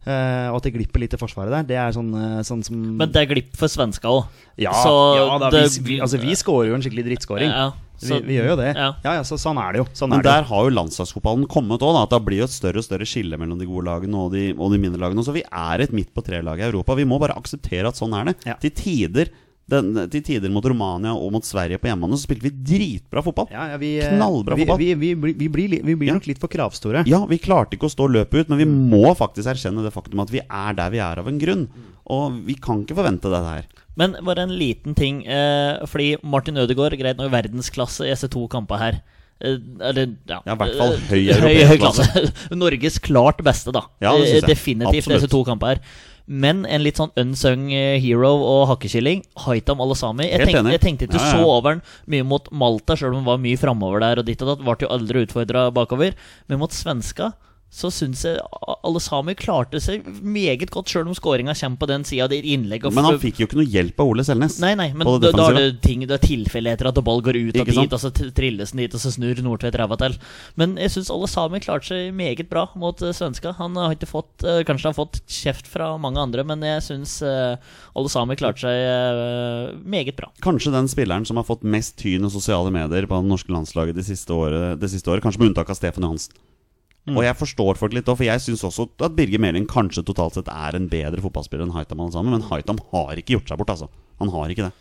Eh, 0.06 0.48
og 0.52 0.58
at 0.60 0.64
det 0.68 0.74
glipper 0.76 1.00
litt 1.02 1.14
i 1.14 1.18
forsvaret 1.18 1.52
der. 1.52 1.64
Det 1.64 1.78
er 1.82 1.92
sånn, 1.96 2.12
uh, 2.14 2.42
sånn 2.46 2.64
som 2.66 2.76
Men 2.98 3.12
det 3.12 3.24
er 3.24 3.32
glipp 3.34 3.56
for 3.58 3.68
svenska 3.68 4.08
òg. 4.12 4.26
ja, 4.58 4.72
så 4.72 4.94
ja 5.18 5.38
da, 5.40 5.50
det- 5.50 5.66
vi, 5.80 5.96
vi, 5.96 6.00
altså, 6.02 6.20
vi 6.22 6.36
scorer 6.36 6.70
jo 6.70 6.76
en 6.76 6.82
skikkelig 6.86 7.06
drittskåring. 7.10 7.50
Ja, 7.50 7.72
så- 7.98 8.20
vi, 8.22 8.28
vi 8.28 8.38
gjør 8.40 8.50
jo 8.54 8.56
det. 8.62 8.76
ja. 8.76 8.90
Ja, 9.04 9.14
ja, 9.20 9.22
så 9.24 9.38
sånn 9.40 9.58
er 9.58 9.74
det 9.74 9.80
jo. 9.84 9.86
Sånn 9.94 10.10
Men 10.10 10.20
er 10.20 10.24
det 10.24 10.30
jo. 10.30 10.36
der 10.36 10.44
har 10.52 10.64
jo 10.70 10.76
landslagsfotballen 10.76 11.48
kommet 11.48 11.80
òg. 11.82 12.02
At 12.04 12.10
det 12.12 12.22
blir 12.26 12.38
jo 12.44 12.44
et 12.50 12.56
større 12.56 12.78
og 12.78 12.84
større 12.86 13.06
skille 13.08 13.38
mellom 13.38 13.58
de 13.60 13.66
gode 13.66 13.86
lagene 13.86 14.16
og 14.16 14.32
de, 14.34 14.54
og 14.54 14.72
de 14.72 14.78
mindre 14.78 15.00
lagene. 15.00 15.24
Så 15.26 15.34
vi 15.34 15.44
er 15.52 15.82
et 15.82 15.92
midt 15.92 16.14
på 16.14 16.24
tre-lag 16.24 16.60
i 16.60 16.68
Europa. 16.70 16.94
Vi 16.96 17.06
må 17.06 17.20
bare 17.20 17.36
akseptere 17.36 17.88
at 17.88 17.96
sånn 17.96 18.14
er 18.20 18.26
det. 18.32 18.36
Ja. 18.46 18.56
Til 18.62 18.72
tider 18.72 19.30
den, 19.72 19.88
til 20.14 20.22
tider 20.22 20.52
mot 20.54 20.66
Romania 20.70 21.14
og 21.18 21.32
mot 21.34 21.46
Sverige 21.48 21.80
på 21.82 21.88
hjemmebane 21.90 22.18
så 22.20 22.28
spilte 22.28 22.46
vi 22.46 22.52
dritbra 22.70 23.24
fotball. 23.26 23.48
Ja, 23.50 23.64
ja, 23.72 23.78
vi, 23.82 23.96
eh, 23.98 24.12
Knallbra 24.14 24.54
vi, 24.60 24.66
fotball. 24.68 24.78
vi, 24.84 24.90
vi, 25.02 25.14
blir- 25.16 25.38
vi, 25.40 25.48
blir, 25.50 25.76
vi 25.88 25.96
blir 25.98 26.12
Ja. 26.12 26.18
nok 26.20 26.28
litt 26.30 26.38
for 26.44 26.48
kravstore. 26.54 27.02
Ja, 27.10 27.24
vi 27.26 27.40
klarte 27.42 27.74
ikke 27.80 27.90
å 27.90 27.94
stå 27.96 28.06
løpet 28.12 28.46
ut, 28.46 28.50
men 28.54 28.62
vi 28.62 28.68
må 28.70 29.16
faktisk 29.18 29.50
erkjenne 29.50 29.82
det 29.84 29.94
faktum 29.96 30.22
at 30.22 30.30
vi 30.30 30.42
er 30.46 30.74
der 30.78 30.90
vi 30.94 31.02
er 31.02 31.18
av 31.24 31.28
en 31.28 31.40
grunn. 31.42 31.66
Og 32.06 32.38
vi 32.46 32.54
kan 32.62 32.84
ikke 32.86 32.94
forvente 33.00 33.32
dette 33.34 33.50
her. 33.56 33.66
Men 33.98 34.14
bare 34.28 34.44
en 34.46 34.54
liten 34.54 34.94
ting. 34.94 35.24
Eh, 35.26 35.82
fordi 35.90 36.18
Martin 36.22 36.58
Ødegaard 36.62 36.94
greit 37.00 37.18
nok 37.18 37.32
verdensklasse 37.34 38.06
i 38.06 38.12
disse 38.14 38.30
to 38.30 38.46
kampene 38.52 38.78
her. 38.80 39.02
Eh, 39.42 39.58
eller, 39.82 40.14
ja. 40.30 40.42
Ja, 40.46 40.54
i 40.54 40.60
hvert 40.62 40.78
fall 40.78 40.94
Eh, 40.94 41.08
høy 41.10 41.24
europeisk 41.34 41.80
klasse. 41.82 42.32
Norges 42.56 43.00
klart 43.00 43.42
beste, 43.44 43.74
da. 43.74 43.88
Ja, 44.00 44.14
det 44.14 44.28
synes 44.30 44.44
jeg. 44.46 44.52
Definitivt 44.54 45.10
disse 45.16 45.28
to 45.32 45.42
kampene 45.48 45.74
her. 45.74 45.82
Men 46.26 46.64
en 46.66 46.82
litt 46.82 46.98
sånn 46.98 47.12
unsung 47.22 47.68
eh, 47.76 48.00
hero 48.02 48.32
og 48.42 48.64
hakkekilling, 48.72 49.22
Haitam 49.46 49.82
Alasami. 49.84 50.26
Jeg, 50.26 50.42
Helt 50.42 50.58
tenk, 50.58 50.72
jeg 50.74 50.82
tenkte 50.82 51.06
ikke 51.10 51.22
Ja, 51.22 51.28
ja. 51.30 51.38
så 51.38 51.50
over 51.54 51.76
den 51.78 51.84
mye 52.10 52.26
mot 52.26 52.50
Malta, 52.52 52.98
sjøl 52.98 53.14
om 53.14 53.22
han 53.22 53.28
var 53.30 53.42
mye 53.44 53.60
framover 53.62 54.02
der. 54.02 54.22
Og 54.24 54.26
ditt 54.26 54.42
og 54.42 54.50
datt, 54.54 54.64
ble 54.66 54.78
jo 54.88 54.90
aldri 54.96 55.26
utfordra 55.28 55.68
bakover. 55.76 56.18
Men 56.50 56.62
mot 56.64 56.74
svenska 56.74 57.34
så 57.76 57.90
syns 57.92 58.22
jeg 58.24 58.40
alle 58.88 59.00
sammen 59.04 59.36
klarte 59.36 59.82
seg 59.84 60.06
meget 60.24 60.70
godt, 60.72 60.94
sjøl 60.94 61.10
om 61.12 61.16
skåringa 61.18 61.52
kommer 61.60 61.82
på 61.82 61.90
den 61.90 62.06
sida. 62.08 62.30
Men 62.32 63.08
han 63.10 63.18
fikk 63.20 63.42
jo 63.42 63.48
ikke 63.50 63.60
noe 63.60 63.68
hjelp 63.68 64.00
av 64.00 64.12
Ole 64.14 64.24
Selnes. 64.24 64.56
Nei, 64.64 64.72
nei, 64.80 64.88
men 64.96 65.10
da, 65.20 65.32
da 65.36 65.50
er 65.50 65.58
det 65.60 65.82
ting 65.84 66.06
Det 66.06 66.16
er 66.16 66.24
tilfeldigheter 66.24 66.88
at 66.88 67.02
ball 67.04 67.20
går 67.26 67.36
ut 67.36 67.60
og 67.60 67.68
dit, 67.68 67.98
og 67.98 68.00
så 68.00 68.14
trilles 68.16 68.72
den 68.72 68.86
dit, 68.86 68.96
og 68.96 69.04
så 69.04 69.12
snur 69.12 69.42
Nordtvedt 69.44 69.76
ræva 69.82 69.98
til. 70.00 70.16
Men 70.56 70.78
jeg 70.80 70.94
syns 70.96 71.12
alle 71.12 71.30
sammen 71.32 71.64
klarte 71.66 71.92
seg 71.92 72.16
meget 72.16 72.48
bra 72.52 72.70
mot 72.80 73.04
uh, 73.04 73.12
svenska. 73.16 73.58
Han 73.60 73.76
har 73.82 73.98
ikke 73.98 74.10
fått 74.14 74.48
uh, 74.48 74.64
Kanskje 74.66 74.88
han 74.88 74.96
har 74.96 75.02
fått 75.02 75.20
kjeft 75.28 75.68
fra 75.68 75.92
mange 76.00 76.24
andre, 76.24 76.48
men 76.48 76.64
jeg 76.64 76.88
syns 76.88 77.20
uh, 77.28 77.60
alle 77.92 78.16
sammen 78.16 78.40
klarte 78.40 78.64
seg 78.64 79.84
meget 79.84 80.16
bra. 80.16 80.32
Kanskje 80.46 80.72
den 80.72 80.88
spilleren 80.92 81.28
som 81.28 81.42
har 81.42 81.48
fått 81.48 81.68
mest 81.68 82.00
tyn 82.00 82.24
og 82.24 82.32
sosiale 82.32 82.72
medier 82.72 83.08
på 83.10 83.20
det 83.20 83.34
norske 83.36 83.52
landslaget 83.52 84.00
det 84.00 84.08
siste 84.08 84.32
året, 84.32 84.80
det 84.80 84.96
siste 84.96 85.12
året 85.12 85.26
kanskje 85.26 85.44
med 85.44 85.52
unntak 85.52 85.76
av 85.76 85.84
Stefan 85.84 86.08
Johansen. 86.08 86.40
Mm. 87.06 87.20
Og 87.20 87.26
jeg 87.28 87.38
forstår 87.38 87.78
folk 87.78 87.94
litt 87.94 88.08
òg, 88.10 88.18
for 88.18 88.26
jeg 88.26 88.42
syns 88.42 88.64
også 88.66 88.88
at 89.06 89.14
Birger 89.18 89.42
Meling 89.42 89.68
kanskje 89.70 90.02
totalt 90.08 90.40
sett 90.40 90.50
er 90.50 90.78
en 90.78 90.88
bedre 90.90 91.22
fotballspiller 91.22 91.68
enn 91.68 91.76
Haitam 91.76 92.02
alle 92.02 92.16
sammen, 92.16 92.34
men 92.34 92.48
Haitam 92.50 92.82
har 92.92 93.22
ikke 93.22 93.38
gjort 93.38 93.52
seg 93.52 93.62
bort, 93.62 93.74
altså. 93.76 93.92
Han 94.24 94.32
har 94.34 94.50
ikke 94.50 94.66
det. 94.66 94.74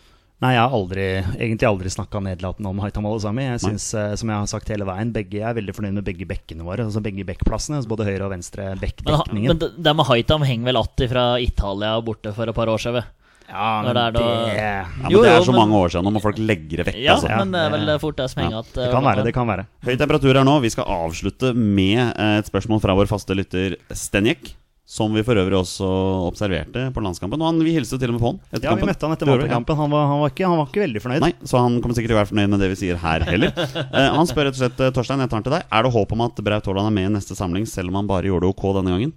Nei, 0.43 0.51
jeg 0.57 0.61
har 0.61 0.75
aldri, 0.77 1.05
egentlig 1.39 1.67
aldri 1.69 1.91
snakka 1.95 2.21
nedlatende 2.25 2.69
om 2.69 2.81
Haitham 2.83 3.07
sammen. 3.23 3.47
Jeg 3.47 3.61
synes, 3.63 3.87
eh, 3.97 4.15
som 4.19 4.29
jeg 4.29 4.43
har 4.43 4.49
sagt 4.51 4.73
hele 4.73 4.87
veien, 4.89 5.13
begge, 5.15 5.39
jeg 5.39 5.47
er 5.47 5.57
veldig 5.57 5.75
fornøyd 5.77 5.95
med 6.01 6.07
begge 6.09 6.27
bekkene 6.29 6.67
våre. 6.67 6.85
Altså 6.85 7.01
begge 7.05 7.25
bekkplassene, 7.29 7.79
altså 7.79 7.93
både 7.93 8.09
høyre 8.09 8.27
og 8.27 8.35
venstre 8.35 8.67
Men, 8.73 8.83
bekkdekningen. 8.83 9.53
men 9.53 9.63
det, 9.63 9.71
det 9.79 9.95
med 9.97 10.09
Haitam 10.11 10.43
henger 10.43 10.73
vel 10.73 10.77
att 10.77 11.01
fra 11.09 11.41
Italia 11.41 12.01
borte 12.01 12.35
for 12.35 12.49
et 12.49 12.55
par 12.55 12.69
år 12.69 12.79
siden? 12.79 13.07
Ja, 13.49 13.83
men 13.85 13.95
det 13.95 14.03
er 14.03 14.15
det, 14.17 14.25
Ja, 14.57 14.85
men 15.03 15.11
Jo, 15.13 15.23
det 15.23 15.31
er 15.31 15.41
så 15.45 15.53
men- 15.53 15.61
mange 15.61 15.77
år 15.85 15.93
siden, 15.93 16.05
nå 16.05 16.13
må 16.17 16.23
folk 16.23 16.39
legge 16.39 16.77
det 16.81 16.87
vekk. 16.89 16.99
Ja, 17.03 17.15
altså. 17.15 17.29
men 17.29 17.53
det 17.53 17.61
er 17.61 17.71
vel 17.71 17.99
fort 17.99 18.17
det 18.17 18.31
som 18.31 18.43
henger 18.43 18.59
att. 18.59 18.75
det 18.75 18.91
kan 18.91 19.05
være, 19.05 19.25
det 19.25 19.35
kan 19.35 19.47
være. 19.47 19.67
Høy 19.85 19.97
temperatur 19.97 20.35
her 20.35 20.45
nå. 20.45 20.61
Vi 20.63 20.71
skal 20.71 20.85
avslutte 20.85 21.55
med 21.55 22.15
eh, 22.19 22.39
et 22.39 22.47
spørsmål 22.47 22.81
fra 22.81 22.95
vår 22.95 23.07
faste 23.07 23.35
lytter 23.37 23.77
Stenjek. 23.93 24.55
Som 24.87 25.15
vi 25.15 25.23
for 25.25 25.33
øvrig 25.33 25.57
også 25.57 25.87
observerte 26.29 26.93
på 26.93 27.01
landskampen. 27.01 27.41
Og 27.41 27.47
han, 27.49 27.59
vi 27.65 27.73
hilste 27.73 27.97
til 27.99 28.11
og 28.13 28.19
med 28.19 28.21
på 28.21 28.27
han 28.29 28.41
etter 28.53 28.65
Ja, 28.69 28.75
vi 28.75 28.83
kampen. 28.83 28.89
møtte 28.93 29.01
han 29.09 29.13
etter 29.17 29.27
ja. 29.27 29.77
Han 29.81 29.91
var, 29.91 30.07
han, 30.11 30.21
var 30.21 30.29
ikke, 30.29 30.45
han 30.45 30.59
var 30.61 30.67
ikke 30.69 30.83
veldig 30.85 31.01
fornøyd. 31.01 31.21
Nei, 31.25 31.33
så 31.43 31.57
han 31.59 31.81
kommer 31.81 31.97
sikkert 31.97 32.13
til 32.13 32.17
å 32.17 32.21
være 32.21 32.29
fornøyd 32.29 32.51
med 32.53 32.61
det 32.61 32.69
vi 32.69 32.77
sier 32.77 32.97
her 33.01 33.21
heller. 33.25 33.53
Eh, 33.95 34.11
han 34.13 34.27
spør 34.29 34.45
rett 34.51 34.59
og 34.59 34.61
slett, 34.61 34.81
eh, 34.85 34.91
Torstein, 34.93 35.21
jeg 35.25 35.31
tar 35.31 35.41
den 35.41 35.45
til 35.49 35.55
deg. 35.57 35.65
Er 35.73 35.83
det 35.87 35.93
håp 35.95 36.13
om 36.13 36.21
at 36.21 36.37
Braut 36.45 36.67
Haaland 36.69 36.87
er 36.91 36.95
med 37.01 37.07
i 37.09 37.15
neste 37.17 37.33
samling, 37.35 37.65
selv 37.67 37.89
om 37.89 37.95
han 37.95 38.07
bare 38.07 38.29
gjorde 38.29 38.45
det 38.45 38.53
ok 38.53 38.65
denne 38.77 38.93
gangen? 38.93 39.13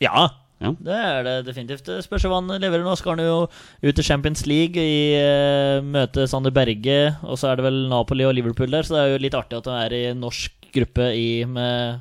Ja, 0.00 0.30
Ja. 0.62 0.70
det 0.86 0.94
er 0.96 1.22
det 1.26 1.32
definitivt. 1.48 1.88
Spørs 2.06 2.24
hva 2.30 2.38
han 2.38 2.48
leverer 2.62 2.84
nå. 2.86 2.94
Skal 2.96 3.16
han 3.16 3.24
jo 3.26 3.40
ut 3.48 3.94
til 3.98 4.04
Champions 4.06 4.46
League 4.48 4.78
i 4.80 5.18
uh, 5.18 5.82
møte 5.84 6.28
Sander 6.30 6.54
Berge, 6.54 7.16
og 7.26 7.36
så 7.40 7.50
er 7.50 7.58
det 7.60 7.66
vel 7.66 7.82
Napoli 7.90 8.24
og 8.24 8.34
Liverpool 8.38 8.70
der, 8.72 8.86
så 8.86 8.94
det 8.96 9.02
er 9.04 9.12
jo 9.16 9.22
litt 9.26 9.36
artig 9.36 9.58
at 9.60 9.68
han 9.68 9.82
er 9.84 9.96
i 9.98 10.02
norsk 10.16 10.70
gruppe 10.74 11.10
i 11.14 11.28
med 11.46 12.00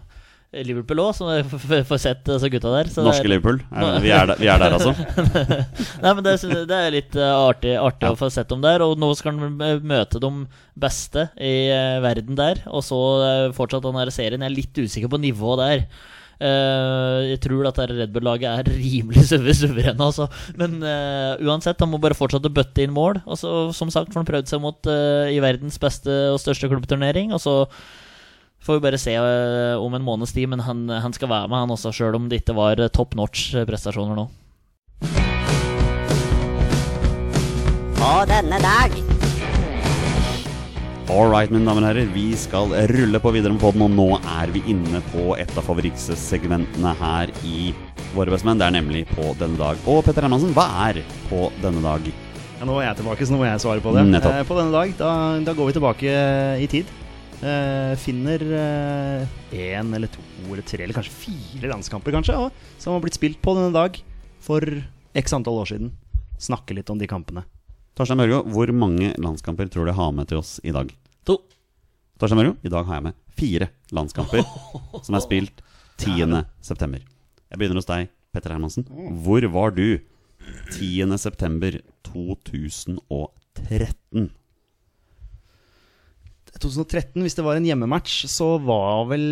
Liverpool 0.53 0.99
òg, 1.01 1.17
f- 1.49 1.53
f- 1.65 1.87
får 1.89 1.97
sett 1.97 2.19
disse 2.29 2.49
gutta 2.53 2.69
der. 2.75 2.89
Norske 3.01 3.25
er- 3.25 3.31
Liverpool. 3.31 3.57
Er, 3.73 3.95
vi, 4.03 4.11
er 4.13 4.27
der, 4.29 4.37
vi 4.37 4.49
er 4.53 4.61
der, 4.61 4.75
altså. 4.77 4.93
Nei, 6.03 6.11
men 6.13 6.21
det, 6.27 6.33
det 6.69 6.77
er 6.77 6.93
litt 6.93 7.15
eh, 7.17 7.31
artig, 7.33 7.71
artig 7.81 8.05
Ja. 8.05 8.11
å 8.13 8.19
få 8.19 8.29
sett 8.33 8.51
dem 8.53 8.61
der. 8.61 8.83
Og 8.85 8.93
nå 9.01 9.09
skal 9.17 9.33
han 9.41 9.57
møte 9.81 10.21
de 10.21 10.29
beste 10.77 11.25
i 11.41 11.55
eh, 11.73 11.97
verden 12.05 12.37
der. 12.37 12.61
Og 12.69 12.85
så 12.85 12.99
fortsatt 13.57 13.81
den 13.87 13.97
her 13.97 14.13
serien. 14.13 14.45
Jeg 14.45 14.51
er 14.53 14.57
litt 14.59 14.77
usikker 14.85 15.09
på 15.09 15.21
nivået 15.25 15.63
der. 15.65 15.85
Eh, 16.43 17.19
jeg 17.31 17.39
tror 17.45 17.69
at 17.69 17.77
dette 17.79 17.95
Red 17.95 18.11
Bull-laget 18.15 18.49
er 18.51 18.71
rimelig 18.83 19.23
suver- 19.29 19.55
suverene, 19.55 20.03
altså. 20.09 20.27
Men 20.59 20.77
eh, 20.83 21.43
uansett, 21.47 21.79
han 21.79 21.91
må 21.93 22.01
bare 22.03 22.17
fortsette 22.17 22.49
å 22.51 22.53
bøtte 22.53 22.83
inn 22.83 22.91
mål. 22.95 23.21
Og 23.23 23.39
som 23.39 23.91
sagt, 23.93 24.11
får 24.11 24.23
han 24.23 24.27
prøvd 24.29 24.51
seg 24.51 24.63
mot 24.63 24.91
eh, 24.91 25.31
i 25.35 25.39
verdens 25.43 25.79
beste 25.81 26.11
og 26.33 26.41
største 26.43 26.67
klubbturnering. 26.71 27.31
Og 27.35 27.39
så 27.43 27.55
får 28.63 28.79
vi 28.79 28.83
bare 28.89 28.99
se 29.01 29.15
om 29.79 29.95
en 29.97 30.05
måneds 30.07 30.31
tid, 30.35 30.47
men 30.51 30.61
han, 30.63 30.85
han 30.91 31.15
skal 31.15 31.31
være 31.31 31.49
med, 31.51 31.63
han 31.65 31.73
også, 31.75 31.91
sjøl 31.95 32.15
om 32.19 32.29
det 32.31 32.41
ikke 32.43 32.55
var 32.55 32.79
top 32.95 33.15
notch 33.19 33.49
prestasjoner 33.67 34.15
nå. 34.19 34.27
På 37.99 38.13
denne 38.27 38.59
dag 38.63 38.95
All 41.11 41.27
right, 41.27 41.51
mine 41.51 41.67
damer 41.67 41.83
og 41.83 41.89
herrer. 41.89 42.11
Vi 42.15 42.29
skal 42.39 42.71
rulle 42.87 43.19
på 43.19 43.31
videre 43.35 43.51
med 43.51 43.59
poden, 43.59 43.81
og 43.83 43.91
nå 43.91 44.05
er 44.39 44.51
vi 44.55 44.61
inne 44.71 45.01
på 45.11 45.33
et 45.35 45.49
av 45.59 45.65
favorittsegmentene 45.67 46.93
her 46.95 47.33
i 47.43 47.73
Våre 48.13 48.31
bestemenn. 48.31 48.61
Det 48.61 48.69
er 48.69 48.75
nemlig 48.77 49.01
På 49.09 49.33
denne 49.35 49.59
dag. 49.59 49.81
Og 49.89 49.99
Petter 50.05 50.23
Hermansen, 50.23 50.53
hva 50.55 50.63
er 50.85 51.01
På 51.27 51.49
denne 51.59 51.83
dag? 51.83 52.07
Ja, 52.07 52.67
nå 52.69 52.77
er 52.79 52.87
jeg 52.87 53.01
tilbake, 53.01 53.27
så 53.27 53.35
nå 53.35 53.41
må 53.41 53.49
jeg 53.49 53.59
svare 53.59 53.83
på 53.83 53.91
det. 53.97 54.05
Eh, 54.15 54.39
på 54.47 54.55
denne 54.55 54.71
dag, 54.71 54.93
da, 55.01 55.11
da 55.43 55.55
går 55.57 55.67
vi 55.69 55.75
tilbake 55.75 56.07
eh, 56.07 56.63
i 56.63 56.69
tid. 56.71 56.93
Eh, 57.43 57.91
finner 57.99 58.45
én 59.51 59.91
eller 59.97 60.07
to 60.13 60.23
eller 60.47 60.63
tre 60.63 60.85
eller 60.85 60.95
kanskje 60.95 61.17
fire 61.25 61.73
landskamper 61.73 62.15
kanskje, 62.15 62.37
og, 62.45 62.63
som 62.79 62.95
har 62.95 63.03
blitt 63.03 63.19
spilt 63.19 63.43
på 63.43 63.57
denne 63.59 63.75
dag 63.75 63.99
for 64.45 64.63
x 65.19 65.35
antall 65.35 65.59
år 65.65 65.73
siden. 65.73 65.91
Snakke 66.39 66.79
litt 66.79 66.87
om 66.93 67.01
de 67.01 67.11
kampene. 67.11 67.43
Torstein 67.93 68.17
Børgo, 68.17 68.39
hvor 68.49 68.71
mange 68.73 69.11
landskamper 69.21 69.69
tror 69.69 69.85
du 69.85 69.91
jeg 69.91 69.99
har 69.99 70.13
med 70.17 70.25
til 70.29 70.39
oss 70.39 70.55
i 70.65 70.71
dag? 70.73 70.89
To. 71.29 71.35
Torstein 72.17 72.39
Børgo, 72.41 72.55
i 72.65 72.71
dag 72.73 72.87
har 72.87 72.97
jeg 72.97 73.05
med 73.05 73.17
fire 73.37 73.67
landskamper 73.93 74.41
som 75.05 75.13
er 75.17 75.21
spilt 75.21 75.61
10. 76.01 76.25
september. 76.65 77.03
Jeg 77.51 77.59
begynner 77.61 77.77
hos 77.77 77.89
deg, 77.89 78.09
Petter 78.33 78.55
Hermansen. 78.55 78.87
Hvor 78.89 79.45
var 79.53 79.75
du 79.77 79.99
10. 80.73 81.05
september 86.53 86.85
2013? 86.85 87.13
2013, 87.13 87.21
hvis 87.25 87.35
det 87.35 87.43
var 87.45 87.55
en 87.57 87.65
hjemmematch, 87.65 88.25
så 88.29 88.47
var 88.61 89.05
vel 89.09 89.23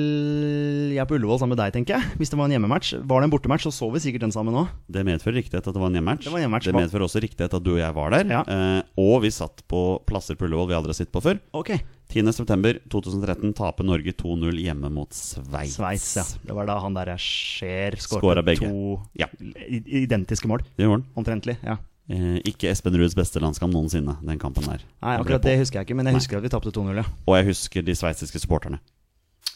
jeg 0.96 1.08
på 1.08 1.16
Ullevål 1.18 1.40
sammen 1.40 1.56
med 1.56 1.62
deg, 1.62 1.74
tenker 1.76 1.98
jeg. 1.98 2.18
Hvis 2.18 2.30
det 2.32 2.38
var 2.40 2.46
en 2.50 2.56
hjemmematch. 2.56 2.94
Var 3.04 3.22
det 3.22 3.28
en 3.28 3.34
bortematch, 3.34 3.64
så 3.68 3.72
så 3.72 3.90
vi 3.94 4.00
sikkert 4.04 4.22
den 4.26 4.32
sammen 4.34 4.56
òg. 4.58 4.68
Det 4.90 5.04
medfører 5.06 5.38
riktighet 5.42 5.68
at 5.68 5.74
det 5.74 5.82
var 5.82 5.88
en 5.92 5.98
hjemmematch. 6.00 6.26
Det 6.26 6.32
var 6.34 6.40
en 6.42 6.46
hjemmematch. 6.48 6.66
Det 6.70 6.76
medfører 6.76 7.06
også 7.08 7.22
riktighet 7.24 7.54
at 7.54 7.64
du 7.64 7.72
og 7.76 7.80
jeg 7.82 7.94
var 7.98 8.10
der. 8.16 8.26
Ja. 8.32 8.42
Eh, 8.46 8.82
og 8.98 9.22
vi 9.26 9.32
satt 9.32 9.64
på 9.72 9.82
plasser 10.10 10.36
på 10.40 10.48
Ullevål 10.50 10.72
vi 10.72 10.78
aldri 10.80 10.94
har 10.96 11.00
sittet 11.02 11.14
på 11.16 11.24
før. 11.24 11.40
Ok. 11.54 11.72
10.9.2013 12.12 13.54
taper 13.56 13.88
Norge 13.88 14.12
2-0 14.20 14.58
hjemme 14.60 14.90
mot 14.92 15.14
Sveits. 15.16 15.78
Sveits, 15.78 16.10
ja. 16.20 16.26
Det 16.44 16.58
var 16.58 16.68
da 16.68 16.76
han 16.84 16.98
der 16.98 17.14
Skjer 17.22 17.96
Skåra 18.02 18.42
skåret 18.42 18.46
begge. 18.50 18.68
to 18.68 19.00
Ja. 19.16 19.30
identiske 19.32 20.48
mål. 20.52 20.66
Det 20.76 20.84
gjorde 20.84 21.02
han. 21.02 21.08
Omtrentlig. 21.16 21.58
ja 21.64 21.78
Eh, 22.12 22.40
ikke 22.50 22.68
Espen 22.72 22.98
Ruuds 23.00 23.16
beste 23.16 23.40
landskamp 23.40 23.72
noensinne, 23.72 24.18
den 24.26 24.40
kampen 24.42 24.66
der. 24.68 24.82
Nei, 25.02 25.14
akkurat 25.22 25.46
det 25.46 25.54
husker 25.62 25.80
jeg 25.80 25.88
ikke, 25.88 25.96
men 25.96 26.10
jeg 26.10 26.16
Nei. 26.18 26.20
husker 26.20 26.42
at 26.42 26.44
vi 26.44 26.52
tapte 26.52 26.74
2-0. 26.76 26.98
Ja. 27.00 27.06
Og 27.28 27.38
jeg 27.40 27.48
husker 27.54 27.86
de 27.88 27.96
sveitsiske 27.96 28.42
supporterne 28.44 28.82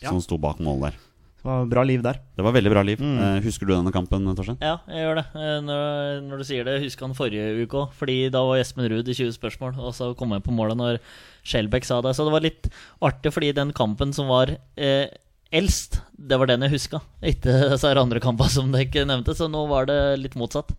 Ja. 0.02 0.10
som 0.14 0.22
sto 0.24 0.38
bak 0.40 0.60
målet 0.64 0.92
der. 0.94 1.04
Det 1.46 1.52
var 1.52 1.66
bra 1.70 1.84
liv 1.86 2.02
der. 2.02 2.18
Det 2.36 2.42
var 2.42 2.54
veldig 2.56 2.72
bra 2.74 2.82
liv. 2.82 2.98
Mm. 3.04 3.18
Eh, 3.22 3.42
husker 3.46 3.68
du 3.68 3.74
denne 3.76 3.92
kampen, 3.94 4.24
Torstein? 4.36 4.58
Ja, 4.66 4.80
jeg 4.90 5.04
gjør 5.06 5.20
det. 5.20 5.26
Eh, 5.36 5.60
Når, 5.62 6.22
når 6.26 6.38
du 6.42 6.44
sier 6.48 6.64
det, 6.66 6.82
husker 6.82 7.06
han 7.06 7.14
forrige 7.14 7.52
uke 7.68 7.78
òg. 7.84 7.92
Fordi 7.94 8.16
da 8.34 8.42
var 8.48 8.58
Espen 8.58 8.88
Ruud 8.90 9.06
i 9.08 9.14
20 9.14 9.36
spørsmål, 9.38 9.76
og 9.78 9.94
så 9.94 10.16
kom 10.18 10.32
jeg 10.34 10.42
på 10.48 10.56
målet 10.56 10.80
når 10.80 10.98
Skjelbæk 11.46 11.86
sa 11.86 12.00
det. 12.02 12.16
Så 12.18 12.26
det 12.26 12.34
var 12.34 12.42
litt 12.48 12.72
artig, 13.00 13.32
fordi 13.36 13.52
den 13.54 13.74
kampen 13.78 14.12
som 14.18 14.26
var 14.32 14.56
eh, 14.76 15.06
eldst, 15.54 16.00
det 16.18 16.40
var 16.42 16.50
den 16.50 16.66
jeg 16.66 16.74
huska. 16.80 17.04
Ikke 17.22 17.54
disse 17.76 17.94
andre 17.94 18.20
kampene 18.24 18.50
som 18.50 18.72
dere 18.74 18.88
ikke 18.90 19.06
nevnte, 19.06 19.36
så 19.38 19.46
nå 19.52 19.68
var 19.70 19.86
det 19.86 20.00
litt 20.24 20.34
motsatt. 20.40 20.74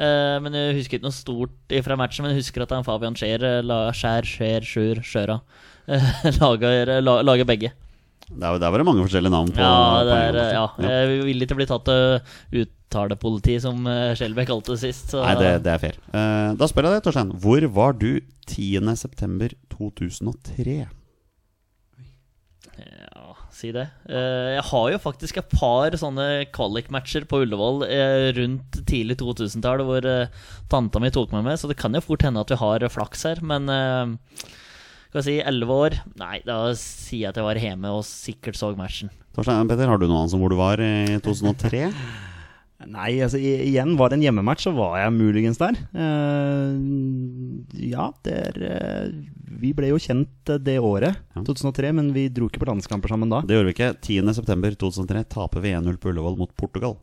Eh, 0.00 0.38
men 0.40 0.54
jeg 0.56 0.78
husker 0.78 0.96
ikke 0.96 1.04
noe 1.10 1.12
stort 1.12 1.74
fra 1.84 1.92
matchen, 2.00 2.24
men 2.24 2.32
jeg 2.32 2.40
husker 2.40 2.62
at 2.64 2.70
han 2.72 2.86
Fabian 2.86 3.12
eh, 3.20 3.60
la- 3.66 3.90
Skjær, 3.92 4.24
Skjer, 4.24 4.64
Sjur, 4.64 4.96
Skjøra 5.04 5.36
eh, 5.90 6.06
lager, 6.40 7.00
la, 7.04 7.18
lager 7.26 7.44
begge. 7.48 7.70
Der, 8.30 8.58
der 8.62 8.70
var 8.70 8.78
det 8.78 8.86
mange 8.86 9.02
forskjellige 9.04 9.32
navn 9.34 9.50
på. 9.52 9.58
Ja, 9.60 10.04
det 10.06 10.14
på 10.14 10.16
er, 10.16 10.34
Jonas. 10.38 10.52
ja. 10.54 10.66
Jeg 10.86 11.08
vil 11.26 11.42
ikke 11.44 11.56
bli 11.58 11.66
tatt 11.66 11.84
til 11.88 12.20
uttalepoliti, 12.62 13.56
som 13.60 13.82
Skjelbæk 14.16 14.46
kalte 14.52 14.72
det 14.76 14.80
sist. 14.84 15.10
Så. 15.10 15.18
Nei, 15.26 15.34
det, 15.40 15.50
det 15.66 15.72
er 15.74 15.80
fair. 15.82 15.96
Uh, 16.14 16.50
da 16.60 16.64
spør 16.70 16.84
jeg 16.86 16.92
deg, 16.94 17.02
Torstein. 17.08 17.30
Hvor 17.42 17.62
var 17.74 17.92
du 17.98 18.12
10.9.2003? 18.46 20.86
Si 23.60 23.68
det. 23.76 23.82
Eh, 24.08 24.54
jeg 24.54 24.62
har 24.70 24.86
jo 24.94 24.98
faktisk 25.02 25.36
et 25.42 25.50
par 25.52 25.92
sånne 26.00 26.46
kvalik-matcher 26.54 27.26
på 27.28 27.42
Ullevål 27.44 27.82
eh, 27.84 28.30
rundt 28.38 28.78
tidlig 28.88 29.18
2000-tall 29.20 29.82
hvor 29.84 30.06
eh, 30.08 30.30
tanta 30.72 31.02
mi 31.02 31.10
tok 31.12 31.34
meg 31.34 31.44
med, 31.44 31.60
så 31.60 31.68
det 31.68 31.76
kan 31.80 31.92
jo 31.92 32.00
fort 32.00 32.24
hende 32.24 32.40
at 32.40 32.54
vi 32.54 32.56
har 32.62 32.86
flaks 32.88 33.26
her, 33.28 33.42
men 33.44 33.68
skal 35.10 35.18
vi 35.20 35.26
si 35.26 35.36
11 35.42 35.74
år? 35.76 35.98
Nei, 36.22 36.38
da 36.46 36.60
sier 36.78 37.26
jeg 37.26 37.32
at 37.34 37.40
jeg 37.42 37.48
var 37.50 37.60
hjemme 37.60 37.92
og 37.98 38.04
sikkert 38.08 38.56
så 38.56 38.72
matchen. 38.78 39.12
Torstein 39.36 39.68
Petter, 39.68 39.90
har 39.90 40.00
du 40.00 40.06
noe 40.08 40.22
annet 40.22 40.32
som 40.32 40.40
hvor 40.40 40.54
du 40.54 40.56
var 40.60 40.80
i 40.80 41.18
2003? 41.26 41.84
Nei, 42.88 43.18
altså 43.20 43.36
igjen, 43.36 43.92
var 44.00 44.08
det 44.08 44.16
en 44.16 44.22
hjemmematch, 44.24 44.64
så 44.64 44.72
var 44.72 44.96
jeg 45.02 45.12
muligens 45.12 45.58
der. 45.60 45.76
Uh, 45.92 46.72
ja, 47.76 48.06
det 48.24 48.36
er 48.38 48.62
eh, 48.64 49.10
Vi 49.60 49.74
ble 49.76 49.90
jo 49.90 49.98
kjent 50.00 50.48
eh, 50.48 50.60
det 50.64 50.78
året, 50.80 51.18
2003, 51.36 51.90
men 51.98 52.08
vi 52.16 52.28
dro 52.32 52.48
ikke 52.48 52.62
på 52.62 52.70
landskamper 52.70 53.12
sammen 53.12 53.32
da. 53.32 53.42
Det 53.44 53.58
gjorde 53.58 53.68
vi 53.68 53.76
ikke. 53.76 53.90
10.9.2003 54.24 55.26
taper 55.36 55.64
vi 55.66 55.74
1-0 55.76 56.00
på 56.00 56.12
Ullevål 56.14 56.40
mot 56.40 56.54
Portugal. 56.56 56.96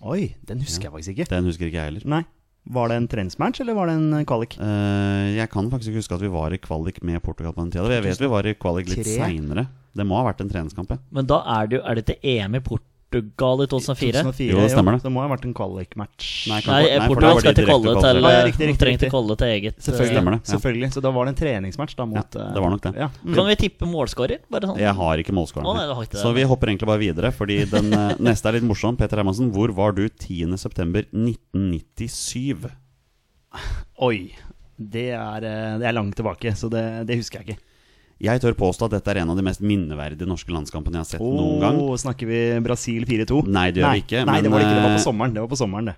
Oi, 0.00 0.34
den 0.48 0.60
husker 0.64 0.88
jeg 0.88 0.96
faktisk 0.96 1.14
ikke. 1.16 1.30
Den 1.32 1.48
husker 1.48 1.70
ikke 1.70 1.80
jeg 1.80 1.92
heller. 1.92 2.06
Nei. 2.18 2.22
Var 2.70 2.92
det 2.92 3.00
en 3.00 3.08
treningsmatch, 3.08 3.62
eller 3.64 3.78
var 3.78 3.88
det 3.88 3.96
en 3.96 4.28
kvalik? 4.28 4.58
Uh, 4.60 5.32
jeg 5.32 5.48
kan 5.52 5.72
faktisk 5.72 5.94
ikke 5.94 6.04
huske 6.04 6.18
at 6.18 6.26
vi 6.26 6.32
var 6.36 6.52
i 6.52 6.60
kvalik 6.60 7.00
med 7.00 7.22
Portugal 7.24 7.56
på 7.56 7.64
den 7.64 7.72
tida. 7.72 7.88
Jeg 7.96 8.04
vet 8.10 8.20
vi 8.20 8.32
var 8.36 8.44
i 8.44 8.56
kvalik 8.60 8.92
litt 8.92 9.08
seinere. 9.08 9.70
Det 9.96 10.04
må 10.06 10.20
ha 10.20 10.28
vært 10.28 10.44
en 10.44 10.52
treningskamp, 10.52 10.92
ja. 10.92 11.00
Men 11.16 11.26
da 11.26 11.40
er 11.56 11.66
det 11.66 11.80
jo 11.80 11.82
Er 11.82 11.98
det 11.98 12.04
til 12.06 12.30
EM 12.36 12.54
i 12.54 12.62
Portugal 12.62 12.89
i 13.10 13.66
2004? 13.66 14.22
2004, 14.22 14.52
Jo, 14.52 14.60
det 14.62 14.70
stemmer 14.70 14.92
det. 14.94 15.02
Det 15.02 15.10
må 15.10 15.18
ha 15.24 15.28
vært 15.32 15.44
en 15.48 15.54
kvalik-match. 15.56 16.26
Nei, 16.50 16.60
Nei, 16.66 16.82
nei, 16.98 17.08
Portugal 17.10 17.40
skal 17.42 17.54
til 17.58 17.66
Kolle 17.66 17.94
til, 17.98 18.16
eh, 18.24 18.44
riktig, 18.46 18.66
riktig, 18.70 18.80
trengte. 18.84 19.10
Kolle 19.10 19.34
til 19.40 19.46
eget. 19.50 19.74
eh, 19.78 19.82
Selvfølgelig. 19.86 20.14
Stemmer 20.14 20.30
det, 20.36 20.40
ja. 20.40 20.44
selvfølgelig. 20.54 20.88
Så 20.94 21.00
da 21.02 21.10
var 21.10 21.22
det 21.26 21.30
en 21.34 21.40
treningsmatch 21.40 21.94
da 21.96 22.04
mot 22.06 22.16
Ja, 22.16 22.22
det 22.54 22.60
var 22.62 22.70
nok 22.70 22.82
det. 22.86 22.92
Ja. 22.96 23.08
Mm. 23.24 23.34
Kan 23.34 23.46
vi 23.50 23.54
tippe 23.56 23.84
målskårer? 23.90 24.38
Bare 24.50 24.60
sånn. 24.70 24.78
Jeg 24.78 24.94
har 24.94 25.16
ikke 25.18 25.32
nei, 25.32 25.38
målskåreren. 25.40 25.94
har 25.94 26.02
ikke 26.06 26.16
Så 26.22 26.32
vi 26.34 26.42
hopper 26.44 26.66
egentlig 26.70 26.86
bare 26.86 26.98
videre, 27.02 27.30
fordi 27.34 27.64
den 27.70 27.92
eh, 27.92 28.14
neste 28.30 28.46
er 28.46 28.52
litt 28.60 28.68
morsom. 28.70 28.96
Peter 28.96 29.16
Hermansen, 29.16 29.50
hvor 29.52 29.68
var 29.74 29.92
du 29.92 30.08
10.9.1997? 30.08 32.70
Oi. 34.00 34.32
Det 34.80 35.10
er, 35.12 35.44
eh, 35.44 35.76
det 35.78 35.84
er 35.86 35.92
langt 35.92 36.16
tilbake, 36.16 36.54
så 36.56 36.70
det, 36.72 37.04
det 37.06 37.16
husker 37.20 37.38
jeg 37.42 37.48
ikke. 37.50 37.58
Jeg 38.20 38.42
tør 38.42 38.52
påstå 38.52 38.90
at 38.90 38.98
dette 38.98 39.12
er 39.14 39.22
en 39.22 39.30
av 39.32 39.38
de 39.38 39.42
mest 39.46 39.62
minneverdige 39.64 40.28
norske 40.28 40.52
landskampene 40.52 40.98
jeg 40.98 41.06
har 41.06 41.10
sett 41.14 41.24
noen 41.24 41.62
gang. 41.62 41.78
Snakker 42.02 42.28
vi 42.28 42.40
Brasil 42.66 43.06
4-2? 43.08 43.46
Nei, 43.48 43.70
det 43.72 43.80
gjør 43.80 43.96
vi 43.96 44.02
ikke, 44.04 44.24
Nei, 44.28 44.34
men, 44.36 44.44
det 44.44 44.52
var 44.52 44.60
det 44.60 44.66
ikke. 44.66 44.76
Det 44.76 44.84
var 44.84 44.92
eh, 44.92 44.98
på 44.98 45.04
sommeren. 45.06 45.36
Det 45.36 45.44
var 45.44 45.50
på 45.52 45.58
sommeren, 45.60 45.88
det. 45.88 45.96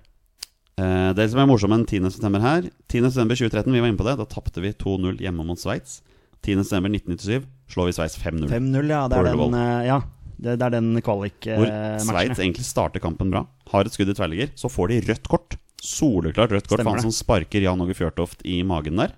Uh, 0.79 1.11
det 1.13 1.27
som 1.29 1.41
er 1.43 1.49
morsomt 1.51 1.69
med 1.69 1.83
den 1.83 2.07
10. 2.07 2.15
september 2.15 2.41
her 2.41 2.63
10. 2.89 3.11
september 3.11 3.37
2013, 3.37 3.75
vi 3.75 3.81
var 3.83 3.91
inne 3.91 3.99
på 3.99 4.07
det. 4.07 4.15
Da 4.21 4.27
tapte 4.29 4.63
vi 4.63 4.71
2-0 4.71 5.19
hjemme 5.25 5.45
mot 5.45 5.59
Sveits. 5.59 5.99
10. 6.47 6.63
september 6.63 6.95
1997 6.95 7.43
slår 7.75 7.89
vi 7.89 7.95
Sveits 7.99 8.15
5-0. 8.21 8.47
5-0, 8.51 8.93
ja. 8.93 9.01
Det 9.11 9.19
er 9.19 9.29
den, 9.29 9.57
eh, 9.59 9.83
ja, 9.89 9.99
det, 10.37 10.55
det 10.61 10.69
er 10.69 10.75
den 10.77 10.89
Hvor 10.95 11.05
kvalik-matchen. 11.09 12.07
Sveits 12.07 12.39
egentlig 12.39 12.65
starter 12.67 13.03
kampen 13.03 13.35
bra. 13.35 13.43
Har 13.75 13.83
et 13.83 13.95
skudd 13.95 14.11
i 14.11 14.15
tverrligger. 14.15 14.55
Så 14.55 14.71
får 14.71 14.93
de 14.93 15.01
rødt 15.11 15.27
kort. 15.31 15.59
Soleklart 15.83 16.55
rødt 16.55 16.71
kort 16.71 16.79
for 16.79 16.93
han 16.93 17.03
som 17.03 17.11
sparker 17.11 17.67
Jan 17.67 17.83
Åge 17.83 17.99
Fjørtoft 17.99 18.47
i 18.47 18.61
magen 18.63 19.03
der. 19.03 19.11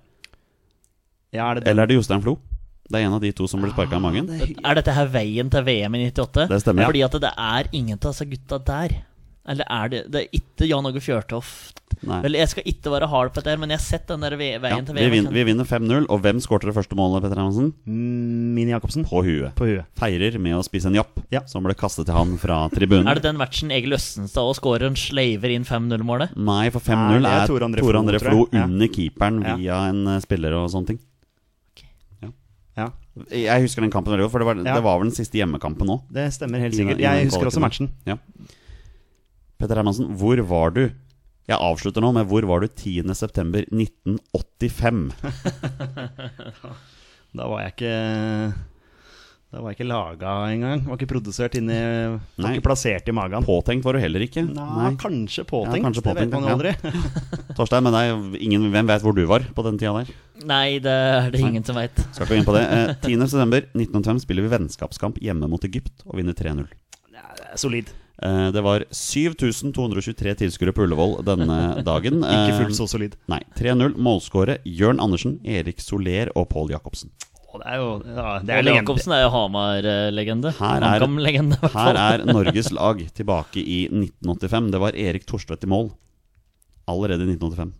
ja, 1.30 1.52
er 1.52 1.60
det? 1.60 1.68
Eller 1.70 1.86
er 1.86 1.94
det 1.94 2.00
Jostein 2.00 2.26
Flo? 2.26 2.40
Det 2.88 3.00
er 3.00 3.06
en 3.08 3.14
av 3.18 3.20
de 3.20 3.32
to 3.32 3.46
som 3.50 3.60
blir 3.60 3.72
sparka 3.74 3.96
i 3.96 4.00
magen. 4.00 4.26
Det, 4.30 4.56
Er 4.64 4.74
dette 4.78 4.92
her 4.94 5.06
veien 5.10 5.50
til 5.50 5.62
VM 5.66 5.94
i 5.98 6.06
98? 6.10 6.48
Det 6.48 6.60
stemmer. 6.62 6.82
ja. 6.82 6.86
Fordi 6.92 7.02
at 7.04 7.20
det 7.20 7.32
er 7.36 7.68
ingen 7.72 7.98
av 7.98 8.12
disse 8.12 8.24
gutta 8.30 8.58
der. 8.64 8.96
Eller 9.48 9.64
er 9.70 9.88
det 9.88 10.10
Det 10.10 10.20
er 10.24 10.28
ikke 10.40 10.66
Jan 10.66 10.86
Åge 10.86 10.98
Fjørtoft. 11.00 11.80
Nei. 12.02 12.18
Vel, 12.24 12.32
jeg 12.34 12.48
skal 12.50 12.64
ikke 12.66 12.90
være 12.92 13.06
hard 13.08 13.30
på 13.32 13.36
dette, 13.40 13.48
her, 13.54 13.56
men 13.62 13.70
jeg 13.70 13.78
har 13.78 13.84
sett 13.86 14.06
den 14.10 14.20
der 14.20 14.34
veien 14.36 14.60
Ja, 14.60 14.80
til 14.84 14.94
vi, 14.94 15.00
VM. 15.06 15.12
vin, 15.14 15.28
vi 15.32 15.44
vinner 15.44 15.64
5-0, 15.64 16.06
og 16.10 16.20
hvem 16.20 16.40
skårte 16.42 16.66
det 16.68 16.74
første 16.76 16.94
målet, 16.98 17.22
Petter 17.22 17.38
Hermansen? 17.38 17.70
Mm, 17.86 18.54
Mini 18.58 18.70
Jacobsen 18.74 19.06
På 19.06 19.22
huet. 19.24 19.54
på 19.56 19.64
huet. 19.70 19.86
Feirer 19.96 20.36
med 20.38 20.52
å 20.58 20.62
spise 20.66 20.86
en 20.90 20.94
japp 20.98 21.22
Ja. 21.32 21.40
som 21.46 21.62
ble 21.64 21.74
kastet 21.74 22.04
til 22.06 22.14
han 22.14 22.36
fra 22.36 22.68
tribunen. 22.68 23.08
Er 23.08 23.14
det 23.14 23.22
den 23.22 23.38
matchen 23.38 23.70
Egil 23.70 23.94
Østenstad 23.96 24.42
og 24.44 24.56
skårer 24.58 24.86
en 24.90 24.94
sleiver 24.98 25.54
inn 25.54 25.64
5-0-målet? 25.64 26.36
Nei, 26.36 26.68
for 26.70 26.80
5-0 26.80 27.24
er 27.24 27.42
er 27.42 27.46
Tor 27.46 27.60
André 27.60 27.80
Tor 27.80 27.92
Flo, 27.94 28.02
André 28.02 28.20
Flo 28.20 28.48
under 28.52 28.88
keeperen 28.88 29.42
Ja. 29.46 29.56
via 29.56 29.88
en 29.88 30.06
eh, 30.08 30.20
spiller 30.20 30.52
og 30.52 30.68
sånne 30.70 30.86
ting. 30.88 30.98
Jeg 33.30 33.62
husker 33.64 33.80
den 33.82 33.90
kampen 33.90 34.12
veldig 34.12 34.24
godt, 34.26 34.32
for 34.34 34.38
det 34.44 34.48
var, 34.50 34.56
Ja. 34.60 34.74
det 34.76 34.82
var 34.84 34.98
vel 35.00 35.08
den 35.08 35.16
siste 35.16 35.38
hjemmekampen 35.38 35.88
òg. 35.88 36.02
det 36.12 36.26
stemmer 36.36 36.58
helt 36.60 36.74
sikkert. 36.76 36.98
Jeg 37.00 37.24
husker 37.30 37.46
også 37.48 37.60
matchen. 37.64 37.88
Ja. 38.06 38.16
Petter 39.58 39.76
Hermansen, 39.80 40.12
hvor 40.20 40.36
var 40.46 40.70
du? 40.76 40.84
Jeg 41.48 41.56
avslutter 41.62 42.00
nå 42.02 42.12
med 42.12 42.26
hvor 42.28 42.42
var 42.44 42.60
du 42.60 42.66
10.9.1985? 42.68 45.12
Da 47.36 47.44
var 47.50 47.60
jeg 47.66 47.72
ikke 47.74 47.96
Da 49.56 49.62
var 49.64 49.72
ikke 49.72 49.86
laga 49.88 50.32
engang. 50.52 50.82
Var 50.84 50.98
ikke 50.98 51.06
produsert 51.14 51.54
inni 51.56 51.72
Var 51.80 52.18
Nei. 52.44 52.50
ikke 52.58 52.66
plassert 52.66 53.06
i 53.08 53.12
magen. 53.16 53.44
Påtenkt 53.46 53.86
var 53.86 53.96
du 53.96 54.02
heller 54.02 54.20
ikke. 54.26 54.42
Nei, 54.44 54.90
kanskje 55.00 55.46
påtenkt. 55.48 55.78
Ja, 55.80 55.84
kanskje 55.86 56.02
det 56.04 56.12
vet 56.12 56.28
påtenkt, 56.28 56.34
man 56.34 56.60
jo 56.60 56.66
ja. 56.68 57.54
Torstein, 57.56 57.86
men 57.86 57.94
nei, 57.96 58.36
ingen, 58.44 58.66
hvem 58.74 58.90
vet 58.90 59.06
hvor 59.06 59.16
du 59.16 59.22
var 59.30 59.46
på 59.56 59.64
den 59.64 59.78
tida 59.80 59.94
der? 60.02 60.10
Nei, 60.44 60.76
det 60.84 60.92
er 60.92 61.30
det 61.32 61.40
ingen 61.40 61.64
som 61.64 61.78
veit. 61.80 61.96
Skal 62.12 62.26
ikke 62.26 62.34
gå 62.34 62.40
inn 62.42 62.48
på 62.50 62.56
det. 62.58 62.66
Eh, 62.68 62.92
10.9.1985 63.08 64.20
spiller 64.26 64.44
vi 64.44 64.52
vennskapskamp 64.52 65.22
hjemme 65.24 65.48
mot 65.48 65.64
Egypt 65.64 66.04
og 66.04 66.18
vinner 66.20 66.36
3-0. 66.36 66.66
Solid. 67.56 67.88
Eh, 68.20 68.48
det 68.52 68.60
var 68.66 68.84
7223 68.92 70.34
tilskuere 70.42 70.74
på 70.76 70.84
Ullevål 70.84 71.22
denne 71.24 71.56
dagen. 71.88 72.20
Ikke 72.20 72.52
Eh, 72.52 72.58
fullt 72.60 72.76
så 72.76 72.90
solid. 72.92 73.16
Nei. 73.32 73.40
3-0. 73.56 73.96
Målskåret 73.96 74.68
Jørn 74.68 75.00
Andersen, 75.00 75.38
Erik 75.48 75.80
Soler 75.80 76.28
og 76.36 76.50
Pål 76.52 76.76
Jacobsen. 76.76 77.08
Og 77.56 77.62
det 77.62 77.72
er 77.72 77.80
jo 77.80 77.88
ja, 78.04 78.32
Det 78.44 78.54
er 78.58 78.68
Jacobsen 78.74 79.14
er 79.16 79.22
jo 79.24 79.30
Hamar-legende. 79.32 80.52
Her 80.58 80.76
er- 80.76 81.00
HamKam-legende, 81.00 81.56
i 81.56 81.62
hvert 81.64 81.76
Her 81.80 81.98
er 82.02 82.24
Norges 82.28 82.68
lag 82.76 83.00
tilbake 83.16 83.62
i 83.64 83.80
1985. 83.88 84.70
Det 84.74 84.80
var 84.82 84.98
Erik 85.06 85.24
Torstvedt 85.28 85.64
i 85.64 85.70
mål 85.72 85.90
allerede 86.86 87.24
i 87.24 87.32
1985. 87.34 87.72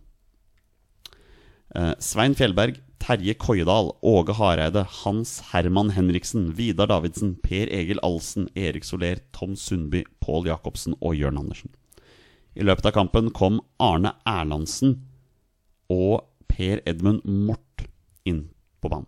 Eh, 1.75 1.93
Svein 1.99 2.35
Fjellberg, 2.35 2.79
Terje 3.03 3.35
Koiedal, 3.37 3.91
Åge 4.01 4.33
Hareide, 4.39 4.85
Hans 5.03 5.35
Herman 5.51 5.91
Henriksen, 5.93 6.49
Vidar 6.57 6.87
Davidsen, 6.89 7.35
Per 7.43 7.67
Egil 7.69 7.99
Alsen, 8.03 8.47
Erik 8.57 8.83
Soler, 8.87 9.19
Tom 9.35 9.55
Sundby, 9.55 10.03
Pål 10.23 10.47
Jacobsen 10.49 10.95
og 11.01 11.15
Jørn 11.19 11.37
Andersen. 11.37 11.69
I 12.57 12.65
løpet 12.65 12.87
av 12.89 12.95
kampen 12.95 13.29
kom 13.37 13.59
Arne 13.79 14.15
Erlandsen 14.25 14.95
og 15.93 16.23
Per 16.49 16.81
Edmund 16.89 17.21
Mort 17.29 17.85
inn 18.25 18.47
på 18.81 18.89
banen. 18.89 19.05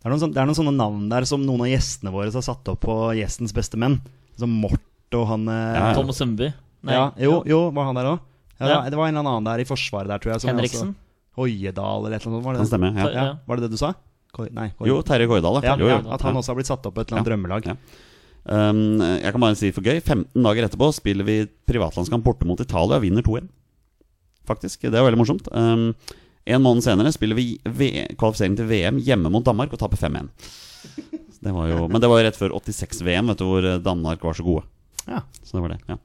Det 0.00 0.08
er, 0.08 0.12
noen 0.14 0.20
sånne, 0.22 0.32
det 0.32 0.40
er 0.40 0.46
noen 0.48 0.56
sånne 0.56 0.72
navn 0.76 1.08
der 1.10 1.26
som 1.28 1.42
noen 1.44 1.60
av 1.60 1.68
gjestene 1.68 2.10
våre 2.14 2.30
har 2.32 2.44
satt 2.44 2.68
opp 2.72 2.80
på 2.80 2.94
Gjestens 3.18 3.52
beste 3.52 3.76
menn. 3.76 3.98
Som 4.40 4.54
Mort 4.62 4.80
og 5.12 5.26
han 5.28 5.44
eh, 5.48 5.74
Ja, 5.76 5.90
ja. 5.90 5.94
Tom 5.98 6.08
Sundby. 6.16 6.48
Ja, 6.88 7.10
Jo, 7.20 7.42
jo, 7.44 7.58
var 7.76 7.84
han 7.90 7.98
der 7.98 8.08
òg? 8.14 8.20
Ja, 8.60 8.66
Ja. 8.68 8.78
Det 8.88 8.96
var 8.96 9.08
en 9.10 9.16
eller 9.16 9.28
annen 9.28 9.44
der 9.44 9.60
i 9.60 9.64
Forsvaret 9.68 10.08
der, 10.08 10.18
tror 10.18 10.32
jeg. 10.32 10.40
som 10.40 10.50
Henriksen. 10.54 10.94
også- 10.94 11.06
Hoiedal 11.36 12.06
eller 12.06 12.16
et 12.16 12.24
eller 12.26 12.36
annet. 12.38 12.44
Var 12.44 12.52
det, 12.52 12.60
Kan 12.60 12.66
stemme. 12.66 12.90
Ja. 12.96 13.08
Ja, 13.12 13.38
var 13.46 13.56
det 13.56 13.62
det 13.68 13.70
du 13.70 13.76
sa? 13.76 13.92
Koi, 14.32 14.48
nei, 14.52 14.70
Koi- 14.78 14.88
Jo, 14.88 15.02
Terje 15.02 15.26
Koiedal, 15.28 15.62
ja, 15.62 15.76
Jo, 15.76 16.10
At 16.12 16.22
han 16.22 16.34
også 16.34 16.48
har 16.48 16.54
blitt 16.56 16.66
satt 16.70 16.86
opp 16.86 16.94
på 16.94 17.00
et 17.02 17.10
eller 17.12 17.20
annet 17.20 17.26
Ja. 17.28 17.36
drømmelag. 17.36 17.66
Ja. 17.66 17.76
Um, 18.70 18.98
jeg 19.20 19.32
kan 19.32 19.40
bare 19.40 19.54
si 19.56 19.70
for 19.70 19.82
gøy 19.82 20.00
15 20.00 20.42
dager 20.42 20.64
etterpå 20.64 20.88
spiller 20.94 21.24
vi 21.24 21.46
privatlandskamp 21.68 22.24
borte 22.24 22.46
mot 22.48 22.58
Italia 22.58 22.96
og 22.96 23.02
vinner 23.02 23.22
2-1. 23.22 23.48
Faktisk. 24.48 24.80
Det 24.80 24.94
er 24.94 25.04
veldig 25.04 25.18
morsomt. 25.20 25.48
Um, 25.52 25.94
en 26.46 26.62
måned 26.64 26.84
senere 26.84 27.12
spiller 27.12 27.36
vi 27.36 27.48
kvalifisering 28.18 28.56
til 28.58 28.68
VM 28.70 29.00
hjemme 29.04 29.30
mot 29.32 29.44
Danmark 29.44 29.72
og 29.74 29.80
taper 29.82 30.00
5-1. 30.00 30.30
Det 31.40 31.52
var 31.56 31.70
jo, 31.70 31.86
men 31.88 32.02
det 32.02 32.08
var 32.10 32.20
jo 32.20 32.26
rett 32.26 32.36
før 32.36 32.54
86-VM, 32.58 33.30
vet 33.32 33.40
du, 33.40 33.46
hvor 33.48 33.64
eh, 33.64 33.80
Danmark 33.80 34.24
var 34.24 34.36
så 34.36 34.44
gode. 34.44 34.66
Ja. 35.06 35.22
Så 35.42 35.56
det 35.56 35.62
var 35.64 35.72
det. 35.72 35.78
ja 35.88 35.96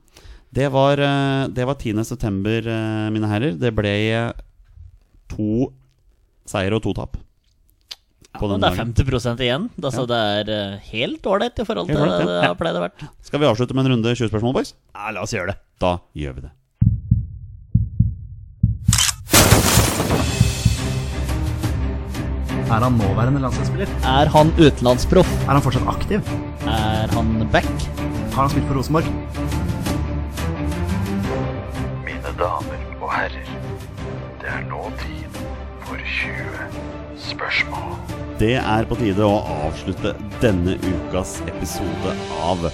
Det 0.55 0.69
var, 0.71 1.01
eh, 1.03 1.47
det 1.51 1.65
var 1.67 1.75
10. 1.75 2.03
september, 2.07 2.67
eh, 2.71 3.07
mine 3.11 3.27
herrer. 3.27 3.57
Det 3.59 3.73
ble 3.75 3.95
to 5.31 5.71
seier 6.47 6.75
og 6.77 6.83
to 6.85 6.93
tap. 6.95 7.17
Ja, 8.35 8.39
Men 8.41 8.59
det 8.59 8.67
er 8.67 8.75
dagen. 8.75 8.93
50 8.95 9.43
igjen. 9.43 9.69
Altså, 9.79 10.05
Det 10.07 10.15
er 10.15 10.77
helt 10.91 11.23
ålreit 11.23 11.59
i 11.59 11.65
forhold 11.67 11.87
til 11.87 11.95
det 11.95 12.25
det 12.27 12.41
har 12.43 12.55
pleid 12.59 12.75
å 12.75 12.83
vært. 12.83 13.05
Skal 13.23 13.39
vi 13.39 13.47
avslutte 13.47 13.75
med 13.75 13.85
en 13.87 13.95
runde 13.95 14.15
20 14.15 14.27
spørsmål, 14.31 14.53
boys? 14.59 14.73
Ja, 14.95 15.11
la 15.15 15.23
oss 15.23 15.31
gjøre 15.35 15.53
det. 15.53 15.59
Da 15.79 15.97
gjør 16.15 16.35
vi 16.35 16.47
det. 16.47 16.51
Er 22.65 22.81
han 22.81 22.95
nåværende 22.97 23.39
landslagsspiller? 23.43 23.89
Er 24.09 24.29
han 24.33 24.49
utenlandsproff? 24.57 25.29
Er 25.45 25.53
han 25.53 25.61
fortsatt 25.61 25.85
aktiv? 25.91 26.31
Er 26.65 27.11
han 27.13 27.47
back? 27.53 27.67
Har 28.33 28.47
han 28.47 28.49
spilt 28.49 28.65
for 28.65 28.79
Rosenborg? 28.79 29.05
Mine 32.07 32.33
damer 32.39 32.81
og 32.97 33.13
herrer, 33.13 33.51
det 34.41 34.49
er 34.49 34.65
nå 34.71 34.81
tid 35.03 35.37
for 35.85 36.01
20 36.17 37.21
spørsmål. 37.29 37.93
Det 38.41 38.55
er 38.57 38.89
på 38.89 38.97
tide 38.99 39.29
å 39.29 39.37
avslutte 39.69 40.15
denne 40.41 40.79
ukas 40.81 41.37
episode 41.45 42.17
av 42.41 42.65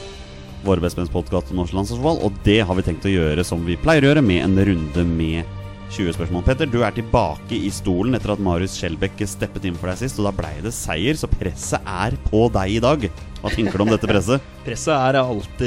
Våre 0.61 0.77
bestemenns 0.77 1.09
podkast 1.09 1.49
om 1.49 1.57
norsk 1.57 1.73
landslagsfotball. 1.73 2.19
Og 2.21 2.35
det 2.45 2.59
har 2.69 2.77
vi 2.77 2.83
tenkt 2.85 3.07
å 3.09 3.11
gjøre 3.11 3.43
som 3.43 3.63
vi 3.65 3.79
pleier 3.81 4.05
å 4.05 4.11
gjøre, 4.11 4.21
med 4.21 4.43
en 4.45 4.59
runde 4.71 5.05
med 5.09 5.60
20 5.91 6.13
spørsmål. 6.15 6.43
Petter, 6.47 6.69
du 6.71 6.79
er 6.87 6.93
tilbake 6.95 7.57
i 7.57 7.67
stolen 7.73 8.15
etter 8.15 8.31
at 8.33 8.39
Marius 8.43 8.77
Skjelbæk 8.79 9.19
steppet 9.27 9.65
inn 9.67 9.75
for 9.75 9.91
deg 9.91 9.99
sist. 9.99 10.19
Og 10.21 10.27
da 10.29 10.31
blei 10.35 10.53
det 10.63 10.71
seier, 10.75 11.17
så 11.19 11.27
presset 11.27 11.83
er 11.83 12.15
på 12.29 12.45
deg 12.55 12.77
i 12.77 12.81
dag. 12.83 13.03
Hva 13.41 13.51
tenker 13.51 13.75
du 13.75 13.83
om 13.83 13.91
dette 13.91 14.07
presset? 14.07 14.43
Presset 14.65 14.93
er 14.93 15.17
alltid 15.19 15.59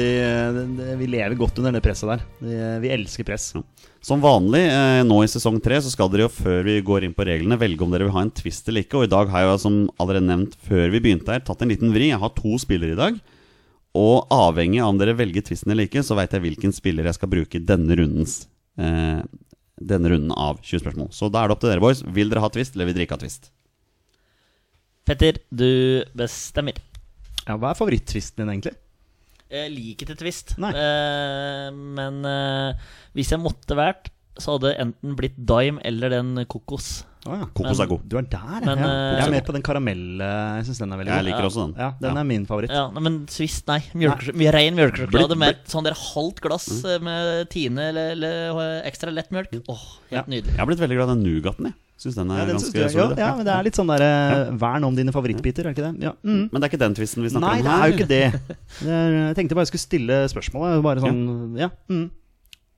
det- 0.55 0.65
det- 0.79 0.97
Vi 0.97 1.07
lever 1.11 1.35
godt 1.37 1.59
under 1.59 1.71
det 1.75 1.83
presset 1.83 2.07
der. 2.09 2.23
Vi, 2.41 2.55
vi 2.87 2.91
elsker 2.95 3.27
press. 3.27 3.51
Som 4.01 4.21
vanlig 4.23 4.63
eh, 4.65 5.03
nå 5.03 5.17
i 5.23 5.27
sesong 5.29 5.59
tre 5.61 5.77
så 5.83 5.91
skal 5.91 6.09
dere 6.09 6.25
jo 6.25 6.31
før 6.33 6.63
vi 6.63 6.79
går 6.81 7.03
inn 7.05 7.13
på 7.13 7.25
reglene 7.27 7.57
velge 7.59 7.81
om 7.85 7.91
dere 7.91 8.07
vil 8.07 8.15
ha 8.15 8.21
en 8.25 8.31
twist 8.33 8.67
eller 8.71 8.81
ikke. 8.85 9.01
Og 9.01 9.05
i 9.09 9.11
dag 9.13 9.29
har 9.29 9.43
jeg 9.45 9.51
jo 9.51 9.61
som 9.65 9.77
allerede 9.99 10.25
nevnt 10.29 10.55
før 10.65 10.89
vi 10.93 11.01
begynte 11.05 11.35
her, 11.35 11.43
tatt 11.45 11.61
en 11.61 11.69
liten 11.73 11.93
vri. 11.93 12.09
Jeg 12.13 12.21
har 12.23 12.33
to 12.37 12.55
spillere 12.61 12.95
i 12.95 13.01
dag. 13.01 13.19
Og 13.95 14.25
avhengig 14.33 14.81
av 14.81 14.89
om 14.93 14.97
dere 14.99 15.13
velger 15.19 15.45
twisten 15.45 15.71
eller 15.75 15.85
ikke, 15.89 16.01
så 16.03 16.15
veit 16.17 16.33
jeg 16.33 16.41
hvilken 16.47 16.73
spiller 16.75 17.05
jeg 17.11 17.19
skal 17.19 17.31
bruke 17.31 17.59
i 17.59 17.63
denne 17.63 17.95
rundens 17.99 18.45
eh, 18.79 19.21
Denne 19.75 20.07
runden 20.13 20.31
av 20.31 20.61
20 20.63 20.79
spørsmål. 20.85 21.09
Så 21.11 21.27
da 21.33 21.41
er 21.43 21.49
det 21.51 21.55
opp 21.57 21.63
til 21.65 21.71
dere, 21.73 21.83
boys. 21.83 22.01
Vil 22.15 22.29
dere 22.31 22.43
ha 22.45 22.49
twist, 22.53 22.75
eller 22.77 22.87
vil 22.87 22.95
dere 22.95 23.07
ikke 23.09 23.17
ha 23.17 23.23
twist? 23.25 23.49
Petter, 25.05 25.37
du 25.53 25.67
bestemmer. 26.17 26.79
Ja, 27.45 27.57
hva 27.61 27.73
er 27.73 27.77
favoritt-twisten 27.77 28.41
din, 28.41 28.53
egentlig? 28.55 28.73
Jeg 29.51 29.69
liker 29.75 30.07
ikke 30.09 30.17
twist, 30.23 30.55
Nei. 30.57 30.71
eh, 30.73 31.67
men 31.75 32.23
eh, 32.25 32.87
hvis 33.13 33.29
jeg 33.35 33.43
måtte 33.43 33.77
vært, 33.77 34.09
så 34.37 34.55
hadde 34.55 34.71
det 34.71 34.79
enten 34.83 35.15
blitt 35.17 35.35
dime 35.37 35.79
eller 35.87 36.11
den 36.11 36.33
kokos. 36.51 37.03
Å 37.25 37.37
ja. 37.39 37.45
Kokos 37.57 37.79
Men- 37.79 37.85
er 37.85 37.89
god. 37.89 38.01
Du 38.05 38.17
er 38.19 38.25
der. 38.29 38.65
Men, 38.65 38.77
ja. 38.77 38.85
eh, 38.85 39.17
Jeg 39.17 39.27
er 39.27 39.31
mer 39.31 39.45
på 39.47 39.53
den 39.55 39.63
karamelle. 39.65 40.27
Jeg 40.59 40.65
syns 40.67 40.81
den 40.83 40.91
er 40.93 40.97
veldig 40.99 41.09
god. 41.09 41.17
Jeg 41.17 41.25
liker 41.25 41.41
Ja. 41.41 41.49
også 41.49 41.63
den. 41.65 41.73
Ja, 41.81 41.89
den 42.01 42.17
er 42.17 42.23
min 42.23 42.45
favoritt. 42.45 42.69
Ja, 42.69 42.89
men 42.91 43.25
Swiss, 43.27 43.63
nei. 43.65 43.79
Ren 43.95 44.35
mye 44.35 44.51
Rein 44.53 44.75
mjølkesjokolade 44.75 45.37
med 45.37 45.63
sånn 45.65 45.83
der 45.87 45.95
halvt 45.97 46.41
glass 46.41 46.67
mm. 46.83 47.01
med 47.01 47.49
Tine 47.49 47.89
eller, 47.89 48.11
eller 48.11 48.83
ekstra 48.85 49.09
lettmjølk. 49.09 49.63
Åh, 49.67 49.85
helt 50.11 50.27
nydelig. 50.27 50.53
Jeg 50.53 50.59
har 50.61 50.67
blitt 50.69 50.83
veldig 50.83 50.99
glad 50.99 51.09
i 51.09 51.13
den 51.15 51.23
Nougaten, 51.25 51.65
jeg. 51.71 51.73
Syns 51.97 52.15
den 52.19 52.29
er 52.29 52.39
Ja, 52.39 52.45
den 52.45 52.57
ganske 52.57 52.89
solid. 52.91 53.17
ja, 53.17 53.25
ja, 53.25 53.35
men 53.37 53.45
det 53.47 53.53
er 53.55 53.63
litt 53.63 53.77
sånn 53.79 53.87
der 53.87 54.03
ja. 54.03 54.51
vern 54.51 54.83
om 54.83 54.95
dine 54.97 55.13
favorittbiter, 55.15 55.63
er 55.65 55.73
det 55.73 55.77
ikke 55.79 55.93
det? 55.95 56.03
Ja. 56.03 56.11
Mm. 56.27 56.51
Men 56.51 56.59
det 56.59 56.67
er 56.67 56.71
ikke 56.73 56.81
den 56.83 56.93
tvisten 56.97 57.23
vi 57.23 57.31
snakker 57.31 57.47
Nei, 57.47 57.57
om 57.57 57.65
det 57.65 57.71
er 57.71 57.87
jo 57.87 57.95
ikke 57.95 58.09
det. 58.11 58.25
det 58.83 58.91
er, 58.91 59.15
jeg 59.29 59.37
tenkte 59.39 59.55
bare 59.55 59.63
jeg 59.65 59.71
skulle 59.71 59.85
stille 59.87 60.19
spørsmålet. 60.29 60.83
Bare 60.83 61.01
sånn, 61.01 61.57
ja. 61.57 61.71
Mm. 61.89 62.09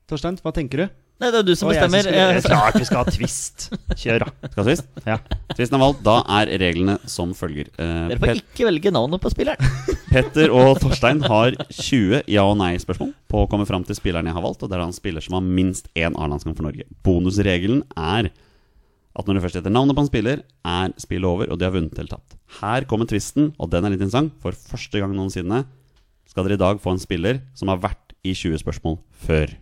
Torstein, 0.08 0.38
hva 0.40 0.54
tenker 0.56 0.86
du? 0.86 0.88
Nei, 1.18 1.32
det 1.34 1.40
er 1.40 1.46
du 1.48 1.54
som 1.58 1.70
bestemmer. 1.72 2.04
skulle- 2.06 2.42
Klart 2.46 2.76
vi 2.82 2.86
skal 2.86 3.00
ha 3.02 3.10
twist. 3.10 3.64
Kjør, 3.98 4.20
da. 4.26 4.28
Skal 4.52 4.60
ha 4.62 4.66
twist? 4.68 4.88
Ja. 5.08 5.16
Tvisten 5.56 5.78
er 5.80 5.82
valgt. 5.82 6.04
Da 6.06 6.16
er 6.38 6.52
reglene 6.62 6.98
som 7.10 7.32
følger. 7.34 7.72
Uh, 7.80 8.08
Dere 8.12 8.20
får 8.22 8.28
Pet 8.30 8.42
ikke 8.44 8.68
velge 8.70 8.92
navnet 8.94 9.24
på 9.24 9.32
spilleren. 9.34 9.72
Petter 10.14 10.54
og 10.54 10.78
Torstein 10.84 11.24
har 11.26 11.58
20 11.74 12.22
ja- 12.30 12.46
og 12.46 12.58
nei-spørsmål 12.62 13.16
på 13.34 13.42
å 13.44 13.48
komme 13.50 13.66
fram 13.70 13.84
til 13.88 13.98
spilleren 13.98 14.30
jeg 14.30 14.38
har 14.38 14.46
valgt. 14.46 14.62
Og 14.62 14.70
det 14.70 14.78
er 14.78 14.84
da 14.86 14.90
en 14.92 14.96
spiller 15.00 15.26
som 15.26 15.40
har 15.40 15.48
minst 15.48 15.90
én 15.98 16.14
A-landskamp 16.14 16.56
for 16.62 16.70
Norge. 16.70 16.86
Bonusregelen 17.08 17.82
er 17.98 18.30
at 19.18 19.26
når 19.26 19.40
du 19.40 19.42
først 19.48 19.58
heter 19.58 19.74
navnet 19.74 19.98
på 19.98 20.04
en 20.06 20.12
spiller, 20.12 20.42
er 20.70 20.92
spillet 21.02 21.26
over, 21.26 21.50
og 21.50 21.58
de 21.58 21.66
har 21.66 21.74
vunnet 21.74 21.98
eller 21.98 22.12
tapt. 22.14 22.36
Her 22.62 22.86
kommer 22.86 23.10
tvisten, 23.10 23.50
og 23.58 23.72
den 23.74 23.88
er 23.88 23.96
litt 23.96 24.04
interessant. 24.06 24.36
For 24.44 24.54
første 24.54 25.02
gang 25.02 25.16
noensinne 25.18 25.64
skal 26.30 26.46
dere 26.46 26.60
i 26.60 26.62
dag 26.62 26.78
få 26.84 26.94
en 26.94 27.02
spiller 27.02 27.40
som 27.58 27.72
har 27.74 27.82
vært 27.82 28.14
i 28.22 28.36
20 28.38 28.62
spørsmål 28.62 29.00
før. 29.26 29.56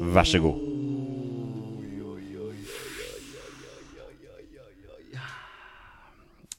Vær 0.00 0.28
så 0.28 0.40
god. 0.44 0.62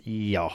Ja. 0.07 0.47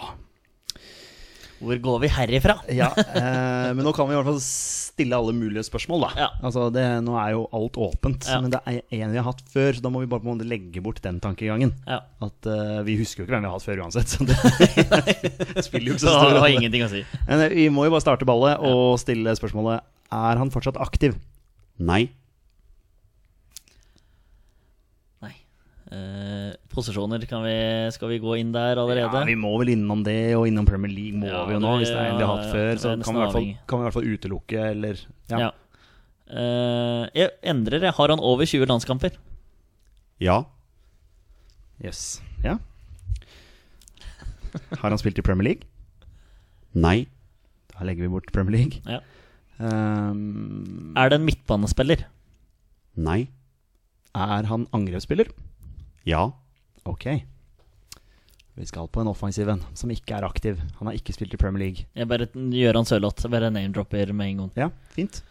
Hvor 1.63 1.79
går 1.79 1.99
vi 2.03 2.09
herifra? 2.11 2.57
ja 2.75 2.89
eh, 2.99 3.69
men 3.77 3.85
nå 3.87 3.93
kan 3.95 4.09
vi 4.09 4.17
i 4.17 4.19
hvert 4.19 4.27
fall 4.27 4.41
stille 4.43 5.15
alle 5.15 5.35
mulige 5.37 5.63
spørsmål, 5.67 6.07
da. 6.07 6.09
Ja. 6.25 6.29
Altså, 6.43 6.65
det, 6.75 6.83
nå 7.07 7.15
er 7.21 7.37
jo 7.37 7.45
alt 7.55 7.79
åpent. 7.81 8.27
Ja. 8.27 8.41
Men 8.43 8.51
det 8.53 8.61
er 8.67 8.81
en 8.99 9.13
vi 9.15 9.21
har 9.21 9.29
hatt 9.29 9.45
før, 9.53 9.77
så 9.77 9.85
da 9.85 9.93
må 9.93 10.03
vi 10.03 10.09
bare 10.11 10.25
på 10.25 10.29
en 10.29 10.35
måte 10.41 10.49
legge 10.49 10.83
bort 10.85 10.99
den 11.05 11.21
tankegangen. 11.23 11.75
Ja. 11.87 12.01
At 12.25 12.49
eh, 12.51 12.81
Vi 12.89 12.97
husker 12.99 13.23
jo 13.23 13.29
ikke 13.29 13.37
hvem 13.37 13.47
vi 13.47 13.53
har 13.53 13.57
hatt 13.57 13.69
før 13.69 13.85
uansett. 13.85 14.11
Så 14.11 14.27
det 14.27 14.37
spiller 15.69 15.93
jo 15.93 15.99
ikke 15.99 16.07
Så 16.07 16.17
stor 16.17 16.41
har 16.43 16.51
ingenting 16.57 16.87
å 16.89 16.91
si. 16.93 17.05
Men 17.29 17.47
eh, 17.47 17.55
vi 17.61 17.69
må 17.73 17.87
jo 17.87 17.95
bare 17.95 18.05
starte 18.05 18.29
ballet 18.29 18.59
og 18.67 18.99
stille 19.03 19.37
spørsmålet 19.39 19.87
Er 20.19 20.43
han 20.43 20.53
fortsatt 20.55 20.81
aktiv. 20.83 21.15
Nei. 21.79 22.09
Eh, 25.93 26.53
posisjoner, 26.73 27.25
kan 27.29 27.43
vi, 27.45 27.55
skal 27.93 28.09
vi 28.09 28.19
gå 28.23 28.37
inn 28.41 28.53
der 28.55 28.79
allerede? 28.81 29.19
Ja, 29.21 29.27
vi 29.29 29.35
må 29.37 29.51
vel 29.61 29.75
innom 29.75 30.01
det, 30.07 30.33
og 30.39 30.47
innom 30.49 30.65
Premier 30.69 30.93
League 30.93 31.19
må 31.21 31.29
Ja, 31.29 31.43
vi 31.49 31.57
jo 31.59 31.61
nå. 31.61 31.75
Hvis 31.83 31.91
det 31.93 31.99
er 32.01 32.13
en 32.13 32.21
vi 32.21 32.25
har 32.25 32.39
hatt 32.39 32.53
før, 32.55 32.81
så 32.81 32.95
kan 33.03 33.19
vi, 33.19 33.27
fall, 33.35 33.49
kan 33.69 33.79
vi 33.79 33.83
i 33.83 33.89
hvert 33.89 33.97
fall 33.99 34.09
utelukke, 34.09 34.65
eller 34.73 35.03
Ja. 35.29 35.39
Ja. 35.43 35.51
Eh, 36.33 37.05
jeg 37.19 37.31
endrer. 37.45 37.83
jeg. 37.83 37.93
Har 37.99 38.09
han 38.09 38.21
over 38.21 38.49
20 38.49 38.65
landskamper? 38.71 39.19
Ja. 40.23 40.45
Yes. 41.85 42.23
ja. 42.45 42.57
Har 44.79 44.89
han 44.89 44.99
spilt 45.01 45.19
i 45.19 45.25
Premier 45.27 45.45
League? 45.51 45.69
Nei. 46.73 47.07
Da 47.73 47.85
legger 47.85 48.07
vi 48.07 48.13
bort 48.13 48.33
Premier 48.33 48.57
League. 48.57 48.81
Ja. 48.87 49.01
Um, 49.63 50.95
Er 50.97 51.11
det 51.11 51.21
en 51.21 51.27
midtbanespiller? 51.27 52.07
Nei. 52.97 53.29
er 54.15 54.49
han 54.49 54.67
angrepsspiller? 54.73 55.29
Ja. 56.09 56.25
Ok. 56.89 57.07
Vi 58.55 58.67
skal 58.69 58.89
på 58.93 59.01
en 59.01 59.09
offensiv 59.09 59.49
en 59.49 59.63
som 59.79 59.91
ikke 59.93 60.19
er 60.19 60.27
aktiv. 60.29 60.59
Han 60.79 60.91
har 60.91 60.97
ikke 60.99 61.15
spilt 61.17 61.33
i 61.33 61.41
Premier 61.41 61.63
League. 61.67 61.87
Jeg 61.97 62.09
bare 62.11 62.27
gjør 62.29 62.81
han 62.81 62.89
Sørloth. 62.89 63.29
Bare 63.33 63.49
name-dropper 63.53 64.13
med 64.13 64.35
en 64.35 64.43
gang. 64.43 64.51
Ja, 64.61 64.69
fint. 64.93 65.23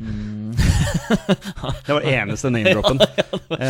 Mm. 0.00 0.52
Det 1.86 1.92
var 1.92 2.04
eneste 2.08 2.50
name-droppen. 2.52 3.00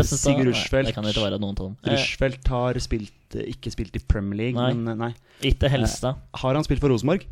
Østenstad 0.00 0.16
Sigurd 0.16 0.48
Rushfeldt. 0.48 0.88
Det 0.88 0.96
kan 0.96 1.08
ikke 1.08 1.24
være 1.24 1.40
noen 1.40 1.56
av 1.56 1.62
dem. 1.66 1.74
Eh, 1.84 1.94
Rushfeldt 1.94 2.52
har 2.52 2.80
spilt, 2.80 3.36
eh, 3.36 3.50
ikke 3.52 3.72
spilt 3.74 3.96
i 3.96 4.02
Premier 4.04 4.38
League, 4.44 4.60
Nei. 4.60 4.72
men 4.76 4.94
eh, 4.94 5.00
nei. 5.08 5.10
Ikke 5.52 5.68
Helstad. 5.72 6.20
Har 6.42 6.56
han 6.56 6.64
spilt 6.66 6.80
for 6.84 6.92
Rosenborg? 6.92 7.26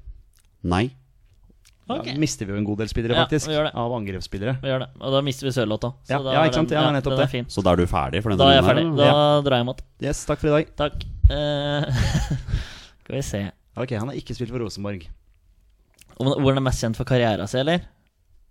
Nei. 0.69 0.89
Ok. 1.89 2.05
Da 2.05 2.15
mister 2.21 2.45
vi 2.45 2.53
jo 2.53 2.59
en 2.61 2.67
god 2.69 2.83
del 2.83 2.91
spillere, 2.91 3.17
faktisk. 3.17 3.49
Ja. 3.53 3.69
Av 3.73 3.93
angrepsspillere. 3.97 4.59
Vi 4.61 4.69
gjør 4.69 4.83
det. 4.85 4.89
Og 5.01 5.15
da 5.15 5.23
mister 5.25 5.49
vi 5.49 5.53
Sørloth 5.57 5.89
òg. 5.89 5.95
Ja, 6.11 6.19
ja, 6.21 6.43
ikke 6.45 6.61
sant? 6.61 6.75
Ja, 6.77 6.87
nettopp 6.93 7.17
er 7.17 7.31
det. 7.33 7.45
Så 7.55 7.65
da 7.65 7.73
er 7.73 7.81
du 7.81 7.89
ferdig 7.89 8.21
for 8.25 8.35
denne 8.35 8.45
Da 8.45 8.51
er 8.53 8.59
jeg 8.59 8.67
ferdig. 8.67 8.85
Da 8.99 9.13
drar 9.47 9.63
jeg 9.63 9.69
mot. 9.71 9.81
Yes, 10.05 10.25
takk 10.29 10.43
for 10.43 10.51
i 10.51 10.57
dag. 10.59 10.75
Takk. 10.77 11.07
Uh, 11.29 11.89
skal 13.05 13.17
vi 13.17 13.23
se. 13.25 13.43
Ok, 13.79 13.95
han 13.97 14.11
har 14.13 14.19
ikke 14.21 14.37
spilt 14.37 14.53
for 14.53 14.61
Rosenborg. 14.61 15.07
Hvor 16.19 16.51
han 16.51 16.61
er 16.61 16.67
mest 16.67 16.83
kjent 16.83 16.99
for 16.99 17.09
karrieren 17.09 17.49
sin, 17.49 17.63
eller? 17.63 17.87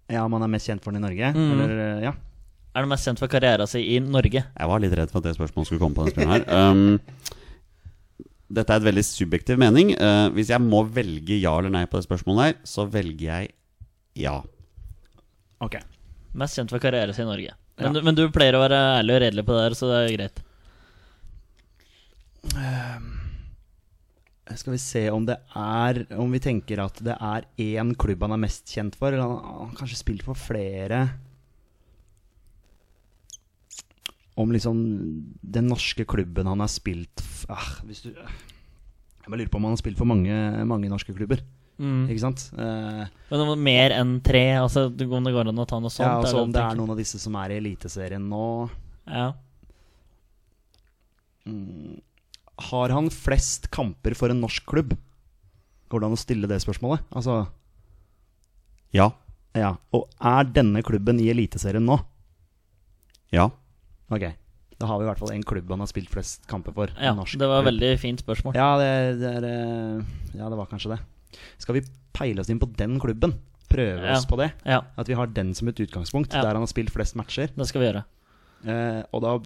Ja, 0.07 0.23
om 0.23 0.33
han 0.37 0.45
er 0.45 0.51
mest 0.53 0.69
kjent 0.69 0.85
for 0.85 0.95
den 0.95 1.03
i 1.03 1.05
Norge? 1.05 1.33
Mm. 1.35 1.49
Eller, 1.53 1.79
eh, 1.83 2.05
ja. 2.07 2.13
Er 2.77 2.85
han 2.85 2.91
mest 2.91 3.07
kjent 3.09 3.19
for 3.19 3.31
karrieren 3.31 3.67
sin 3.67 3.83
i 3.83 3.99
Norge? 3.99 4.43
Jeg 4.47 4.71
var 4.71 4.81
litt 4.81 4.95
redd 4.95 5.11
for 5.11 5.19
at 5.19 5.27
det 5.27 5.35
spørsmålet 5.35 5.69
skulle 5.69 5.81
komme 5.83 5.97
på 5.97 6.07
denne 6.07 6.15
spilleren 6.15 6.37
her. 6.37 6.47
Um, 6.57 7.35
dette 8.47 8.71
er 8.73 8.79
et 8.79 8.87
veldig 8.87 9.03
subjektiv 9.03 9.59
mening. 9.59 9.91
Uh, 9.99 10.29
hvis 10.35 10.51
jeg 10.53 10.63
må 10.63 10.83
velge 10.95 11.35
ja 11.41 11.51
eller 11.59 11.73
nei 11.73 11.85
på 11.89 11.99
det 11.99 12.07
spørsmålet 12.07 12.45
her, 12.45 12.57
så 12.67 12.85
velger 12.89 13.27
jeg 13.27 13.53
ja. 14.23 14.37
Ok. 15.63 15.77
Mest 16.37 16.57
kjent 16.57 16.71
for 16.73 16.81
karrieren 16.83 17.13
sin 17.15 17.27
i 17.27 17.31
Norge. 17.31 17.55
Men, 17.77 17.85
Ja. 17.89 17.93
du, 17.93 18.01
men 18.05 18.15
du 18.17 18.23
pleier 18.33 18.55
å 18.57 18.63
være 18.63 18.77
ærlig 18.99 19.13
og 19.17 19.21
redelig 19.21 19.45
på 19.45 19.53
det 19.57 19.63
der, 19.67 19.75
så 19.77 19.89
det 19.91 19.97
er 19.99 20.15
greit. 20.17 20.43
Skal 24.57 24.73
vi 24.73 24.79
se 24.79 25.03
om 25.11 25.25
det 25.27 25.35
er 25.59 25.99
Om 26.15 26.31
vi 26.31 26.39
tenker 26.41 26.79
at 26.79 26.99
det 27.03 27.17
er 27.19 27.45
én 27.59 27.91
klubb 27.99 28.23
han 28.23 28.37
er 28.37 28.41
mest 28.47 28.71
kjent 28.71 28.95
for, 28.97 29.11
eller 29.11 29.25
han 29.27 29.41
han 29.43 29.71
har 29.73 29.79
kanskje 29.81 29.99
spilt 29.99 30.23
for 30.25 30.39
flere 30.39 31.01
Om 34.37 34.51
liksom 34.53 34.79
den 35.41 35.69
norske 35.71 36.05
klubben 36.05 36.45
han 36.49 36.61
har 36.61 36.69
spilt 36.69 37.23
ah, 37.49 37.71
hvis 37.87 38.03
du, 38.05 38.11
Jeg 38.13 39.31
bare 39.31 39.39
lurer 39.41 39.49
på 39.49 39.57
om 39.57 39.65
han 39.65 39.73
har 39.73 39.81
spilt 39.81 39.97
for 39.97 40.09
mange, 40.09 40.35
mange 40.69 40.91
norske 40.91 41.15
klubber. 41.15 41.41
Ikke 41.77 42.21
sant? 42.23 42.47
Uh, 42.57 43.05
Men 43.29 43.59
mer 43.61 43.93
enn 43.93 44.15
tre? 44.25 44.57
Altså, 44.57 44.87
om 44.89 45.25
det 45.27 45.33
går 45.35 45.49
an 45.51 45.61
å 45.61 45.65
ta 45.69 45.77
noe 45.81 45.93
sånt? 45.93 46.07
ja, 46.07 46.15
altså 46.23 46.41
Om 46.41 46.53
det 46.55 46.63
er 46.63 46.79
noen 46.79 46.93
av 46.95 46.97
disse 46.97 47.19
som 47.21 47.35
er 47.37 47.53
i 47.53 47.59
Eliteserien 47.61 48.23
nå 48.29 48.47
Ja. 49.05 49.27
Har 52.71 52.89
han 52.89 53.11
flest 53.13 53.69
kamper 53.71 54.15
for 54.17 54.33
en 54.33 54.41
norsk 54.41 54.65
klubb? 54.65 54.95
Går 55.87 56.01
det 56.01 56.09
an 56.09 56.17
å 56.17 56.19
stille 56.19 56.49
det 56.49 56.57
spørsmålet? 56.63 57.05
Altså, 57.13 57.45
Ja. 58.91 59.11
ja. 59.53 59.75
Og 59.93 60.09
er 60.19 60.43
denne 60.49 60.81
klubben 60.83 61.21
i 61.21 61.29
Eliteserien 61.29 61.85
nå? 61.85 61.99
Ja. 63.31 63.51
Ok. 64.11 64.23
Da 64.79 64.85
har 64.85 64.99
vi 64.99 65.05
i 65.05 65.09
hvert 65.09 65.19
fall 65.19 65.31
en 65.33 65.43
klubb 65.43 65.69
han 65.73 65.79
har 65.81 65.87
spilt 65.89 66.09
flest 66.13 66.45
kamper 66.47 66.71
for. 66.75 66.87
ja, 67.01 67.13
norsk 67.17 67.37
det 67.39 67.47
var 67.49 67.63
klubb. 67.63 67.71
veldig 67.73 67.99
fint 67.99 68.21
spørsmål. 68.21 68.53
Ja 68.55 68.77
det, 68.77 69.19
det 69.19 69.31
er 69.39 69.47
eh, 69.49 70.03
Ja, 70.37 70.49
det 70.49 70.57
var 70.57 70.67
kanskje 70.69 70.93
det. 70.95 70.99
Skal 71.57 71.75
vi 71.79 71.81
peile 72.13 72.39
oss 72.41 72.49
inn 72.49 72.59
på 72.61 72.69
den 72.77 72.99
klubben? 72.99 73.33
Prøve 73.69 74.05
Ja. 74.05 74.13
oss 74.15 74.25
på 74.25 74.37
det? 74.37 74.51
Ja, 74.65 74.81
At 74.97 75.07
vi 75.09 75.13
har 75.17 75.27
den 75.27 75.53
som 75.53 75.67
et 75.67 75.75
utgangspunkt, 75.79 76.31
Ja. 76.33 76.41
der 76.41 76.53
han 76.55 76.61
har 76.63 76.67
spilt 76.67 76.89
flest 76.93 77.15
matcher. 77.15 77.49
det 77.55 77.67
skal 77.67 77.81
vi 77.81 77.87
gjøre. 77.91 78.05
Eh, 78.65 79.03
og 79.13 79.21
da 79.21 79.39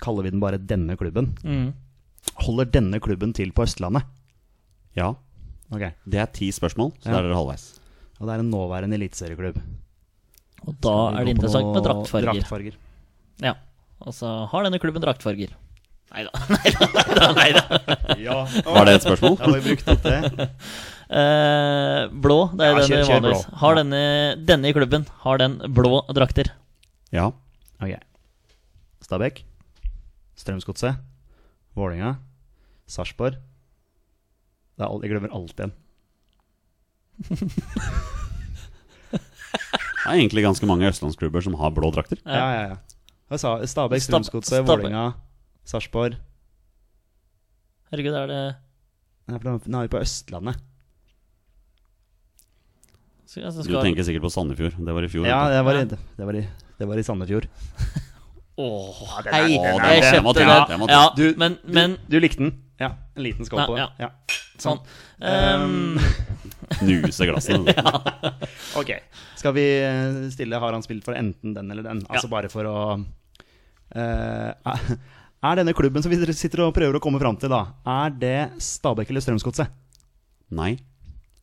kaller 0.00 0.22
vi 0.24 0.30
den 0.30 0.40
bare 0.40 0.58
denne 0.58 0.96
klubben. 0.96 1.36
Mm. 1.44 1.72
Holder 2.42 2.64
denne 2.64 2.98
klubben 3.00 3.32
til 3.34 3.52
på 3.52 3.62
Østlandet? 3.62 4.02
Ja. 4.96 5.14
Ok. 5.70 5.92
Det 6.08 6.18
er 6.20 6.26
ti 6.26 6.50
spørsmål, 6.50 6.92
så 7.00 7.06
Ja. 7.06 7.12
da 7.12 7.18
er 7.18 7.22
dere 7.28 7.36
halvveis. 7.36 7.78
Og 8.20 8.26
det 8.26 8.34
er 8.34 8.38
en 8.40 8.50
nåværende 8.50 8.94
eliteserieklubb. 8.96 9.60
Og 10.66 10.80
da 10.80 11.10
er 11.20 11.24
det 11.24 11.36
interessant 11.36 11.74
med 11.74 11.82
draktfarger. 11.84 12.32
draktfarger. 12.32 12.74
Ja. 13.42 13.54
Altså, 14.04 14.30
har 14.52 14.66
denne 14.66 14.78
klubben 14.82 15.02
draktfarger? 15.04 15.54
Nei 16.14 16.22
da. 16.26 16.30
Nei 17.34 17.50
da. 17.56 17.62
Var 18.68 18.84
det 18.86 18.92
et 18.98 19.06
spørsmål? 19.06 19.38
Har 19.40 19.54
vi 19.56 19.62
brukt 19.64 19.88
opp 19.90 20.04
det. 20.04 20.18
Uh, 21.10 22.06
blå, 22.24 22.36
det 22.54 22.66
er 22.66 22.70
Ja, 22.70 22.76
den 22.78 22.84
kjør- 22.84 23.00
vi 23.00 23.08
kjør 23.08 23.14
vanligvis 23.16 23.44
blå. 23.48 23.58
Har 23.62 23.72
Ja. 23.74 23.78
denne, 23.82 24.02
denne 24.46 24.68
i 24.70 24.74
klubben 24.76 25.06
Har 25.24 25.40
den 25.42 25.56
blå 25.74 26.02
drakter? 26.14 26.52
Ja. 27.12 27.26
Ok. 27.82 27.96
Stabæk. 29.04 29.42
Strømsgodset. 30.38 31.00
Vålinga. 31.76 32.14
Sarpsborg. 32.86 33.40
Det 34.76 34.84
er 34.84 34.88
alt- 34.90 35.02
Jeg 35.04 35.10
glemmer 35.16 35.34
alt 35.34 35.56
igjen. 35.58 35.74
Det 39.14 40.10
er 40.12 40.18
egentlig 40.20 40.42
ganske 40.44 40.66
mange 40.68 40.88
østlandsklubber 40.90 41.40
som 41.44 41.54
har 41.56 41.70
blå 41.72 41.88
drakter. 41.94 42.18
Ja, 42.26 42.46
ja, 42.52 42.62
ja. 42.74 42.76
Jeg 43.32 43.40
sa 43.40 43.54
Stabæk, 43.64 44.02
Stab- 44.04 44.24
Strømsgodset, 44.26 44.66
Vålerenga, 44.68 45.04
Sarpsborg. 45.64 46.18
Herregud, 47.90 48.14
er 48.20 48.26
det 48.30 48.42
Nei, 49.28 49.38
Nå 49.40 49.78
er 49.80 49.86
vi 49.86 49.92
på 49.94 50.00
Østlandet. 50.04 50.58
Så, 53.24 53.40
altså, 53.40 53.64
Du 53.64 53.78
tenker 53.80 54.04
sikkert 54.04 54.26
på 54.26 54.30
Sandefjord. 54.34 54.76
Det 54.76 54.94
var 54.94 55.06
i 55.06 55.08
fjor. 55.08 55.24
Ja, 55.26 55.48
det 55.50 55.62
var, 55.64 55.78
i, 55.80 55.84
det 55.88 56.26
var, 56.28 56.36
i, 56.36 56.42
det 56.78 56.88
var 56.90 57.00
i 57.00 57.06
Sandefjord. 57.06 57.48
Åh, 58.56 59.22
den 59.24 59.34
er- 59.34 59.34
hei! 59.34 59.56
den 59.58 59.80
er- 59.80 59.94
Jeg 59.98 60.12
den 60.14 60.24
må 60.24 60.32
til. 60.34 60.46
Ja, 60.94 61.10
Du- 61.16 61.34
men, 61.36 61.58
men 61.64 61.96
Du 62.08 62.18
likte 62.20 62.38
den? 62.38 62.52
Ja. 62.80 62.92
En 63.16 63.22
liten 63.22 63.44
skål 63.46 63.66
på 63.66 63.76
den. 63.76 63.86
ja. 63.86 63.88
Ja. 63.98 64.10
sånn. 64.58 64.80
Um, 65.24 65.98
Knuse 66.80 67.24
glasset. 67.26 67.68
Ok. 68.80 68.90
Skal 69.38 69.52
vi 69.54 69.62
eh, 69.80 70.16
stille 70.34 70.58
Har 70.58 70.72
han 70.74 70.82
spilt 70.82 71.04
for 71.06 71.14
enten 71.14 71.54
den 71.54 71.70
eller 71.70 71.82
den? 71.86 72.00
Altså 72.10 72.28
bare 72.28 72.50
for 72.50 72.66
å 72.66 72.76
uh, 73.94 74.52
Er 75.44 75.56
denne 75.60 75.72
klubben 75.76 76.02
som 76.02 76.10
vi 76.12 76.18
sitter 76.34 76.64
og 76.66 76.74
prøver 76.74 76.98
å 76.98 77.00
komme 77.04 77.20
fram 77.22 77.38
til, 77.40 77.48
da 77.54 77.62
Er 77.86 78.10
det 78.10 78.36
Stabæk 78.64 79.10
eller 79.14 79.20
Strømsgodset? 79.24 79.70
Nei. 80.50 80.74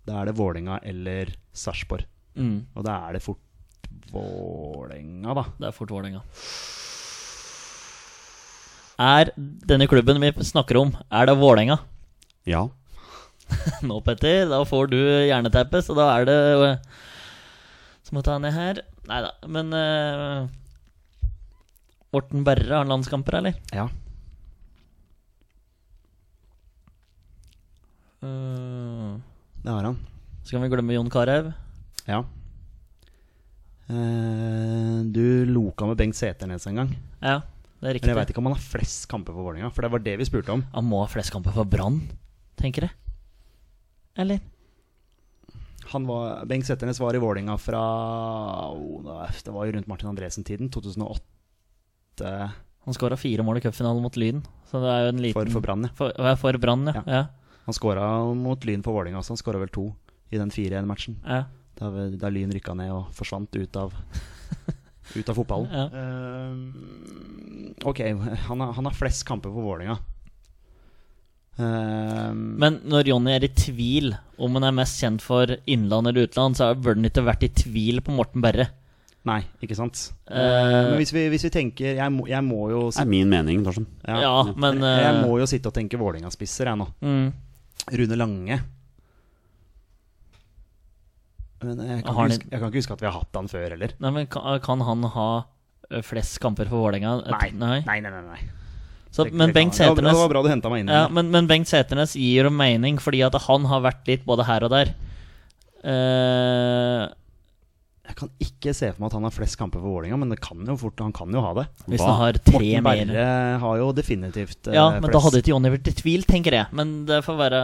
Da 0.06 0.20
er 0.22 0.26
det 0.32 0.36
Vålinga 0.38 0.80
eller 0.84 1.32
Sarpsborg. 1.54 2.06
Mm, 2.36 2.66
Og 2.76 2.84
da 2.86 3.00
er 3.08 3.14
det 3.18 3.24
fort 3.24 3.40
Vålinga, 4.12 5.34
da. 5.36 5.44
det 5.60 5.68
er 5.70 5.76
fort 5.76 5.90
Vålerenga. 5.96 6.22
Er 9.02 9.32
denne 9.66 9.88
klubben 9.90 10.20
vi 10.22 10.30
snakker 10.46 10.78
om, 10.78 10.92
er 11.10 11.26
det 11.30 11.38
Vålerenga? 11.40 11.80
Ja. 12.46 12.68
Nå, 13.88 13.98
Petter, 14.06 14.46
da 14.52 14.62
får 14.68 14.92
du 14.92 14.98
hjerneteppe, 15.00 15.82
så 15.84 15.96
da 15.98 16.08
er 16.14 16.28
det 16.30 16.38
øh, 16.56 16.76
Så 18.06 18.14
må 18.14 18.22
jeg 18.22 18.28
ta 18.30 18.38
ned 18.42 18.54
her. 18.56 18.82
Nei 19.10 19.22
da, 19.26 19.32
men 19.50 19.74
uh, 19.74 20.46
Morten 22.14 22.46
Berre 22.46 22.78
har 22.78 22.88
landskamper, 22.88 23.40
eller? 23.40 23.58
Ja. 23.74 23.88
Uh, 28.22 29.18
Det 29.64 29.72
har 29.72 29.88
han. 29.90 29.98
så 30.44 30.54
kan 30.56 30.62
vi 30.62 30.70
glemme 30.70 30.94
Jon 30.94 31.10
Carew. 31.10 31.52
Ja. 32.06 32.22
Uh, 33.90 35.02
du 35.10 35.46
loka 35.50 35.90
med 35.90 35.98
Bengt 35.98 36.16
Seternes 36.16 36.68
en 36.70 36.84
gang. 36.84 36.94
Ja, 37.20 37.42
det 37.82 37.90
er 37.90 37.98
Men 37.98 38.12
jeg 38.12 38.18
veit 38.20 38.32
ikke 38.32 38.42
om 38.44 38.48
han 38.52 38.54
har 38.54 38.62
flest 38.62 39.08
kamper 39.10 39.34
for 39.34 39.48
Vålerenga, 39.48 39.72
for 39.74 39.82
det 39.82 39.90
var 39.90 40.04
det 40.06 40.14
vi 40.22 40.26
spurte 40.28 40.54
om. 40.54 40.62
Han 40.76 40.86
må 40.86 41.00
ha 41.02 41.10
flest 41.10 41.34
kamper 41.34 41.56
for 41.56 41.66
Brann, 41.66 41.98
tenker 42.62 42.86
jeg. 42.86 42.94
Eller? 44.22 44.42
Han 45.92 46.06
var, 46.06 46.46
Bengt 46.46 46.68
Setternes 46.68 47.00
var 47.02 47.16
i 47.18 47.20
Vålinga 47.20 47.58
fra 47.60 47.82
oh, 48.72 49.26
Det 49.44 49.52
var 49.52 49.66
jo 49.66 49.74
rundt 49.76 49.90
Martin 49.90 50.12
Andresen-tiden. 50.12 50.70
2008 50.72 52.52
Han 52.86 52.96
skåra 52.96 53.18
fire 53.18 53.44
mål 53.44 53.60
i 53.60 53.64
cupfinalen 53.66 54.04
mot 54.04 54.18
Lyn, 54.18 54.44
så 54.70 54.80
det 54.84 54.94
jo 55.04 55.10
en 55.12 55.24
liten 55.26 55.40
for, 55.40 55.54
for 55.58 55.66
Brann. 55.66 55.88
ja. 55.90 55.96
For, 55.98 56.36
for 56.44 56.60
Brann, 56.62 56.86
ja. 56.88 57.02
Ja. 57.02 57.18
ja. 57.18 57.58
Han 57.66 57.78
skåra 57.78 58.06
mot 58.38 58.66
Lyn 58.66 58.86
for 58.86 58.94
Vålinga 58.94 59.20
også. 59.20 59.34
han 59.36 59.42
skåra 59.42 59.62
vel 59.62 59.74
to 59.74 59.90
i 60.30 60.38
den 60.38 60.54
4-1-matchen. 60.54 61.18
ja. 61.26 61.44
Da, 61.82 61.90
da 61.90 62.30
Lyn 62.30 62.52
rykka 62.54 62.76
ned 62.78 62.92
og 62.94 63.10
forsvant 63.18 63.56
ut 63.58 63.78
av 63.80 63.94
Ut 65.16 65.30
av 65.30 65.36
fotballen. 65.36 65.68
Ja. 65.76 65.86
Eh, 66.02 67.86
ok, 67.92 68.00
han 68.48 68.64
har, 68.64 68.74
han 68.78 68.88
har 68.90 68.96
flest 68.96 69.26
kamper 69.28 69.52
for 69.54 69.66
Vålerenga. 69.66 69.98
Uh, 71.60 72.32
Men 72.34 72.80
når 72.88 73.10
Jonny 73.12 73.34
er 73.36 73.44
i 73.46 73.52
tvil 73.54 74.14
om 74.42 74.56
han 74.58 74.70
er 74.70 74.76
mest 74.76 75.02
kjent 75.04 75.22
for 75.24 75.52
innland 75.70 76.08
eller 76.10 76.30
utland, 76.30 76.58
så 76.58 76.72
bør 76.80 76.96
han 76.98 77.10
ikke 77.10 77.26
vært 77.28 77.44
i 77.46 77.52
tvil 77.64 78.00
på 78.06 78.16
Morten 78.16 78.44
Berre. 78.44 78.70
Nei, 79.28 79.42
ikke 79.62 79.76
sant. 79.78 80.08
Uh, 80.26 80.38
Men 80.90 80.96
hvis 80.98 81.12
vi, 81.14 81.28
hvis 81.30 81.44
vi 81.46 81.52
tenker 81.54 81.92
Jeg 82.00 82.10
må, 82.10 82.24
jeg 82.26 82.42
må 82.42 82.72
jo 82.72 82.80
Det 82.88 83.04
er 83.04 83.10
min 83.12 83.30
mening, 83.30 83.60
Torsten. 83.62 83.86
Ja, 84.08 84.40
men 84.58 84.80
Jeg 84.82 85.12
eh, 85.12 85.20
må 85.22 85.36
jo 85.38 85.46
sitte 85.46 85.70
og 85.70 85.76
tenke 85.76 86.00
Vålerenga-spisser, 86.02 86.72
jeg 86.72 86.80
nå. 86.80 86.88
mm, 87.06 87.28
Rune 88.00 88.18
Lange. 88.18 88.58
Men 91.64 91.78
jeg 91.88 92.04
kan, 92.06 92.16
han- 92.16 92.32
huske, 92.32 92.48
jeg 92.52 92.60
kan 92.60 92.72
ikke 92.72 92.82
huske 92.82 92.96
at 92.98 93.02
vi 93.04 93.10
har 93.10 93.18
hatt 93.20 93.38
han 93.38 93.48
før 93.52 93.70
heller. 93.76 93.94
Nei, 94.00 94.12
men 94.12 94.28
kan, 94.28 94.60
kan 94.66 94.82
han 94.88 95.04
ha 95.16 95.30
flest 96.08 96.40
kamper 96.40 96.70
for 96.72 96.88
Vålerenga? 96.88 97.18
Nei, 97.30 97.52
nei, 97.52 97.80
nei. 97.86 98.00
nei, 98.02 98.22
nei. 98.26 98.42
Så, 99.12 99.26
men 99.36 99.52
Bengt 99.52 99.76
Seternes 99.76 100.16
Det 100.16 100.20
var 100.22 100.30
bra 100.32 100.42
du 100.46 100.48
henta 100.48 100.70
meg 100.72 100.86
inn 100.86 100.92
ja, 100.94 101.02
men, 101.12 101.28
men 101.34 101.48
Bengt 101.50 101.68
Seternes 101.68 102.14
gir 102.16 102.48
jo 102.48 102.52
mening, 102.56 102.96
fordi 103.04 103.20
at 103.28 103.36
han 103.44 103.66
har 103.68 103.82
vært 103.84 104.08
litt 104.08 104.24
både 104.24 104.46
her 104.48 104.64
og 104.64 104.72
der. 104.72 104.94
Eh, 105.84 107.10
Jeg 108.02 108.16
kan 108.18 108.32
ikke 108.42 108.72
se 108.74 108.88
for 108.90 109.04
meg 109.04 109.12
at 109.12 109.16
han 109.16 109.26
har 109.28 109.34
flest 109.36 109.56
kamper 109.60 109.80
for 109.80 109.94
Vålinga, 109.94 110.18
men 110.18 110.32
det 110.34 110.40
kan 110.42 110.58
jo 110.66 110.74
fort, 110.82 111.00
han 111.00 111.14
kan 111.16 111.30
jo 111.32 111.42
ha 111.46 111.52
det. 111.60 111.68
hvis 111.86 112.02
han 112.02 112.18
har 112.18 112.40
tre 112.42 112.58
Morten 112.58 112.84
mer 112.88 113.06
Berre 113.12 113.26
har 113.62 113.78
jo 113.78 113.92
definitivt 113.96 114.68
uh, 114.72 114.74
Ja, 114.74 114.86
men 114.98 115.14
da 115.14 115.22
hadde 115.22 115.40
ikke 115.44 115.54
Jonny 115.54 115.70
vært 115.76 115.92
i 115.92 115.94
tvil, 116.00 116.26
tenker 116.28 116.58
jeg. 116.58 116.66
Men 116.76 117.06
det 117.08 117.22
får 117.28 117.38
være 117.40 117.62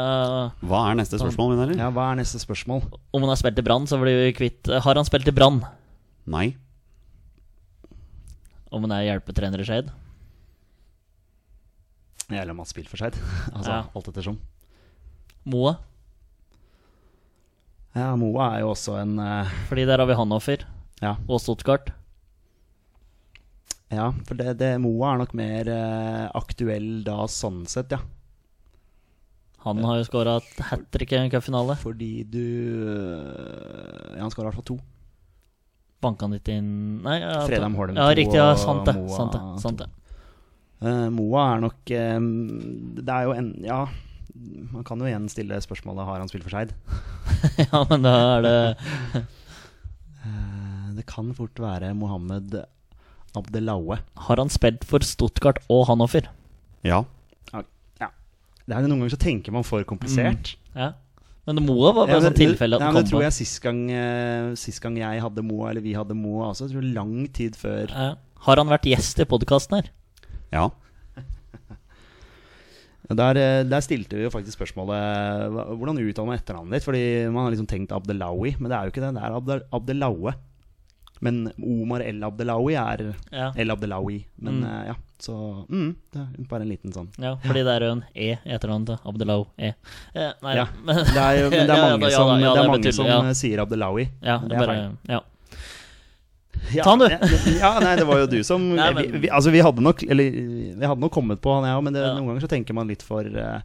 Hva 0.61 0.83
er 0.91 0.99
neste 1.01 1.19
spørsmål, 1.19 1.51
min 1.55 1.63
herre? 1.65 1.79
Ja, 1.81 1.89
Hva 1.95 2.05
er 2.13 2.19
neste 2.21 2.39
spørsmål? 2.43 2.85
Om 3.11 3.25
han 3.25 3.33
har 3.33 3.41
spilt 3.41 3.59
i 3.59 3.65
Brann, 3.65 3.89
så 3.89 3.99
blir 4.01 4.21
vi 4.27 4.31
kvitt 4.37 4.69
Har 4.85 5.01
han 5.01 5.09
spilt 5.09 5.27
i 5.27 5.35
Brann? 5.35 5.59
Nei. 6.29 6.51
Om 8.69 8.85
han 8.85 8.93
er 8.99 9.07
hjelpetrener 9.09 9.63
i 9.63 9.67
Skeid? 9.67 9.89
Eller 12.29 12.51
om 12.51 12.59
han 12.59 12.65
har 12.65 12.71
spilt 12.71 12.89
for 12.91 12.99
Skeid. 13.01 13.17
altså, 13.55 13.71
Ja. 13.71 13.83
alt 13.95 14.09
ettersom. 14.13 14.37
Moa? 15.47 15.77
Ja, 17.97 18.11
Moa 18.19 18.51
er 18.53 18.61
jo 18.61 18.73
også 18.75 18.97
en 19.01 19.15
uh, 19.17 19.55
Fordi 19.69 19.87
der 19.89 19.97
har 20.01 20.09
vi 20.09 20.17
Hanoffer 20.17 20.65
Ja, 21.01 21.15
og 21.27 21.41
Stuttgart. 21.41 21.89
ja 23.93 24.11
for 24.27 24.37
det, 24.37 24.57
det, 24.59 24.75
Moa 24.83 25.13
er 25.13 25.23
nok 25.23 25.33
mer 25.37 25.71
uh, 25.71 26.27
aktuell 26.37 27.01
da, 27.07 27.23
sånn 27.31 27.63
sett, 27.69 27.93
ja. 27.95 28.01
Han 29.67 29.83
har 29.83 29.97
jo 29.99 30.05
skåra 30.07 30.37
hat 30.69 30.85
trick 30.93 31.11
i 31.11 31.17
en 31.19 31.31
cupfinale. 31.33 31.75
Fordi 31.81 32.11
du 32.23 32.43
eh, 32.87 34.13
Ja, 34.15 34.21
han 34.21 34.31
skåra 34.31 34.47
i 34.47 34.49
hvert 34.51 34.59
fall 34.61 34.69
to. 34.69 34.77
Banka 36.03 36.27
han 36.27 36.35
litt 36.37 36.47
inn 36.53 36.69
Nei, 37.03 37.17
ja, 37.23 37.41
Fredheim 37.47 37.75
Holm 37.75 37.97
Ja, 37.97 38.05
riktig. 38.15 38.37
Ja, 38.37 38.53
sant 38.59 38.85
det. 38.87 38.95
Sant 39.11 39.33
det, 39.35 39.41
sant 39.63 39.81
det. 39.81 39.89
Uh, 40.77 41.07
Moa 41.11 41.47
er 41.55 41.63
nok 41.65 41.91
um, 42.21 42.27
Det 43.01 43.09
er 43.09 43.25
jo 43.25 43.33
en 43.33 43.47
Ja, 43.65 43.79
man 44.71 44.85
kan 44.87 44.99
jo 45.01 45.07
igjen 45.09 45.27
stille 45.31 45.57
spørsmålet 45.63 46.05
Har 46.07 46.19
han 46.21 46.29
spilt 46.31 46.45
for 46.45 46.53
Skeid. 46.53 46.73
ja, 47.65 47.83
men 47.89 48.05
da 48.05 48.15
er 48.37 48.45
det 48.45 48.57
Eh, 50.27 50.87
det 50.97 51.05
kan 51.07 51.29
fort 51.37 51.59
være 51.61 51.93
Mohammed 51.95 52.55
Abdelaue. 53.37 53.99
Har 54.27 54.41
han 54.41 54.49
spilt 54.51 54.83
for 54.87 55.05
Stuttgart 55.05 55.61
og 55.71 55.85
Hanoffer? 55.91 56.27
Ja. 56.83 57.03
Ja. 57.53 58.09
Det 58.67 58.75
er 58.75 58.83
Noen 58.83 58.97
ganger 58.99 59.13
så 59.13 59.21
tenker 59.21 59.53
man 59.55 59.63
for 59.63 59.85
komplisert. 59.87 60.55
Ja. 60.75 60.91
Men 61.47 61.61
Moa 61.63 61.93
var 61.95 62.09
bare 62.09 62.17
Ja, 62.17 62.19
men 62.19 62.25
sånn 62.27 62.41
tilfelle 62.41 62.75
at 62.75 62.83
ja, 62.83 62.89
men 62.91 63.05
det 63.05 63.11
tror 63.13 63.23
jeg 63.23 63.35
sist 63.37 63.61
gang, 63.63 63.85
eh, 63.95 64.49
sist 64.59 64.81
gang 64.83 64.97
jeg 64.99 65.21
hadde 65.23 65.45
Moa, 65.47 65.69
eller 65.71 65.85
vi 65.85 65.93
hadde 65.95 66.17
Moa 66.17 66.49
også, 66.49 66.67
jeg 66.67 66.75
tror 66.75 66.89
lang 66.97 67.13
tid 67.31 67.55
før 67.55 67.93
Ja. 67.93 68.09
Har 68.47 68.59
han 68.59 68.67
vært 68.67 68.89
gjest 68.89 69.21
i 69.23 69.25
podkasten 69.25 69.79
her? 69.79 69.87
Ja. 70.51 70.65
Der, 73.09 73.37
eh, 73.39 73.63
der 73.63 73.79
stilte 73.81 74.17
vi 74.17 74.23
jo 74.25 74.29
faktisk 74.29 74.57
spørsmålet 74.59 75.77
Hvordan 75.79 75.99
uttaler 76.01 76.27
man 76.27 76.37
etternavnet 76.39 76.73
ditt? 76.75 76.83
Fordi 76.83 77.03
man 77.31 77.45
har 77.45 77.51
liksom 77.53 77.67
tenkt 77.71 77.91
Abdelawi, 77.95 78.55
men 78.59 78.69
det 78.69 78.75
er 78.77 78.83
jo 78.83 78.91
ikke 78.91 79.05
det. 79.05 79.13
Det 79.15 79.23
er 79.23 79.35
Abdel, 79.37 79.61
Abdelaue. 79.71 80.33
Men 81.21 81.51
Omar 81.57 82.01
El 82.05 82.19
Abdelawi 82.23 82.75
er 82.75 83.15
Ja. 83.31 83.51
El 83.55 83.71
Abdelawi. 83.71 84.25
Men 84.39 84.59
Mm. 84.59 84.65
eh, 84.65 84.85
ja, 84.87 84.95
så 85.19 85.65
mm, 85.69 85.95
Det 86.13 86.47
bare 86.49 86.61
en 86.61 86.69
liten 86.69 86.91
sånn 86.93 87.07
ja 87.17 87.35
fordi 87.41 87.63
det 87.65 87.73
er 87.73 87.85
jo 87.87 87.91
en 87.95 88.03
E 88.13 88.37
etternavnet 88.45 88.85
til 88.85 88.97
Abdelau 89.09 89.47
E. 89.57 89.71
Eh, 90.13 90.33
nei, 90.43 90.55
Ja, 90.55 90.67
men, 90.83 90.95
Det 90.95 91.17
er 91.17 91.33
jo 91.41 91.49
men 91.49 91.65
det 91.65 91.69
er 91.77 91.89
mange 91.97 92.11
som, 92.11 92.39
det 92.39 92.45
er 92.45 92.67
mange 92.67 92.93
som 92.93 93.33
sier 93.33 93.59
Abdelawi. 93.63 94.09
ja, 94.21 94.37
det 94.37 94.49
det 94.49 94.57
er 94.57 94.59
bare, 94.59 94.75
feil. 94.75 94.97
ja. 95.09 95.19
Ja, 96.75 96.83
Ta 96.83 96.95
den, 96.99 97.13
du. 97.21 97.37
Ja, 97.59 97.71
nei, 97.79 97.93
det 97.99 98.05
var 98.09 98.19
jo 98.23 98.27
du 98.31 98.37
som 98.43 98.63
Nei, 98.75 98.89
men- 98.93 99.11
vi, 99.13 99.21
vi, 99.25 99.29
Altså, 99.33 99.51
vi 99.53 99.61
hadde 99.63 99.81
nok 99.85 100.03
Eller 100.03 100.31
vi 100.31 100.85
hadde 100.85 100.99
nok 101.03 101.13
kommet 101.15 101.39
på 101.43 101.53
han, 101.55 101.67
jeg 101.69 101.77
òg, 101.79 101.83
men 101.87 101.93
det, 101.95 102.03
Ja. 102.03 102.13
noen 102.17 102.27
ganger 102.31 102.43
så 102.45 102.49
tenker 102.51 102.73
man 102.77 102.87
litt 102.91 103.03
for 103.05 103.23
uh, 103.25 103.59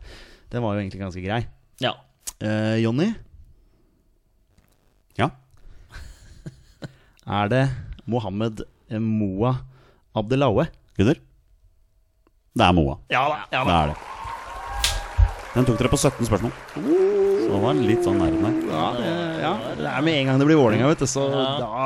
Den 0.52 0.62
var 0.64 0.74
jo 0.76 0.82
egentlig 0.84 1.00
ganske 1.02 1.24
grei. 1.24 1.42
ja. 1.82 1.94
Uh, 2.42 2.74
Jonny, 2.82 3.12
Ja. 5.18 5.28
er 7.40 7.48
det 7.52 7.64
Mohammed 8.06 8.62
Moa 8.98 9.52
Abdelaue? 10.18 10.66
Gunnar? 10.98 11.20
Det 12.52 12.64
er 12.66 12.72
Moa. 12.76 12.98
Ja 13.12 13.22
da. 13.30 13.36
Ja, 13.54 13.62
Det 13.64 13.76
er 13.76 13.92
det. 13.92 14.00
Den 15.54 15.66
tok 15.68 15.78
dere 15.80 15.90
på 15.92 15.98
17 16.00 16.26
spørsmål. 16.28 16.52
Så 16.74 17.48
det 17.52 17.60
var 17.62 17.76
litt 17.78 18.04
sånn 18.06 18.18
nærme. 18.20 18.50
Ja, 18.72 18.84
det, 18.96 19.08
ja, 19.44 19.52
det 19.78 19.88
er 19.92 20.04
med 20.06 20.18
en 20.18 20.30
gang 20.30 20.38
det 20.40 20.46
blir 20.48 20.56
Vålerenga, 20.60 20.88
vet 20.92 21.02
du, 21.04 21.08
så 21.12 21.26
da, 21.32 21.80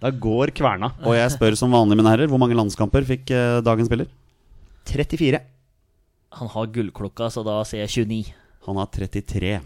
da 0.00 0.10
går 0.10 0.52
kverna. 0.56 0.92
Og 1.04 1.14
jeg 1.16 1.32
spør 1.34 1.56
som 1.58 1.72
vanlig, 1.74 1.98
mine 2.00 2.10
herrer, 2.12 2.30
hvor 2.30 2.40
mange 2.40 2.56
landskamper 2.56 3.04
fikk 3.08 3.30
eh, 3.36 3.60
dagens 3.66 3.90
spiller? 3.90 4.08
34. 4.90 5.40
Han 6.40 6.48
har 6.54 6.70
gullklokka, 6.72 7.28
så 7.34 7.42
da 7.46 7.58
sier 7.68 7.84
jeg 7.84 8.06
29. 8.06 8.32
Han 8.68 8.78
har 8.80 8.88
33 8.92 9.58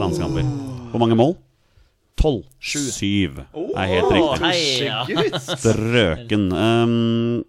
landskamper. 0.00 0.46
Hvor 0.92 1.02
mange 1.02 1.16
mål? 1.18 1.34
12. 2.16 2.42
7 2.64 2.80
er 3.76 3.90
helt 3.92 4.12
riktig. 4.16 5.30
Strøken. 5.60 6.46
Um, 6.52 7.42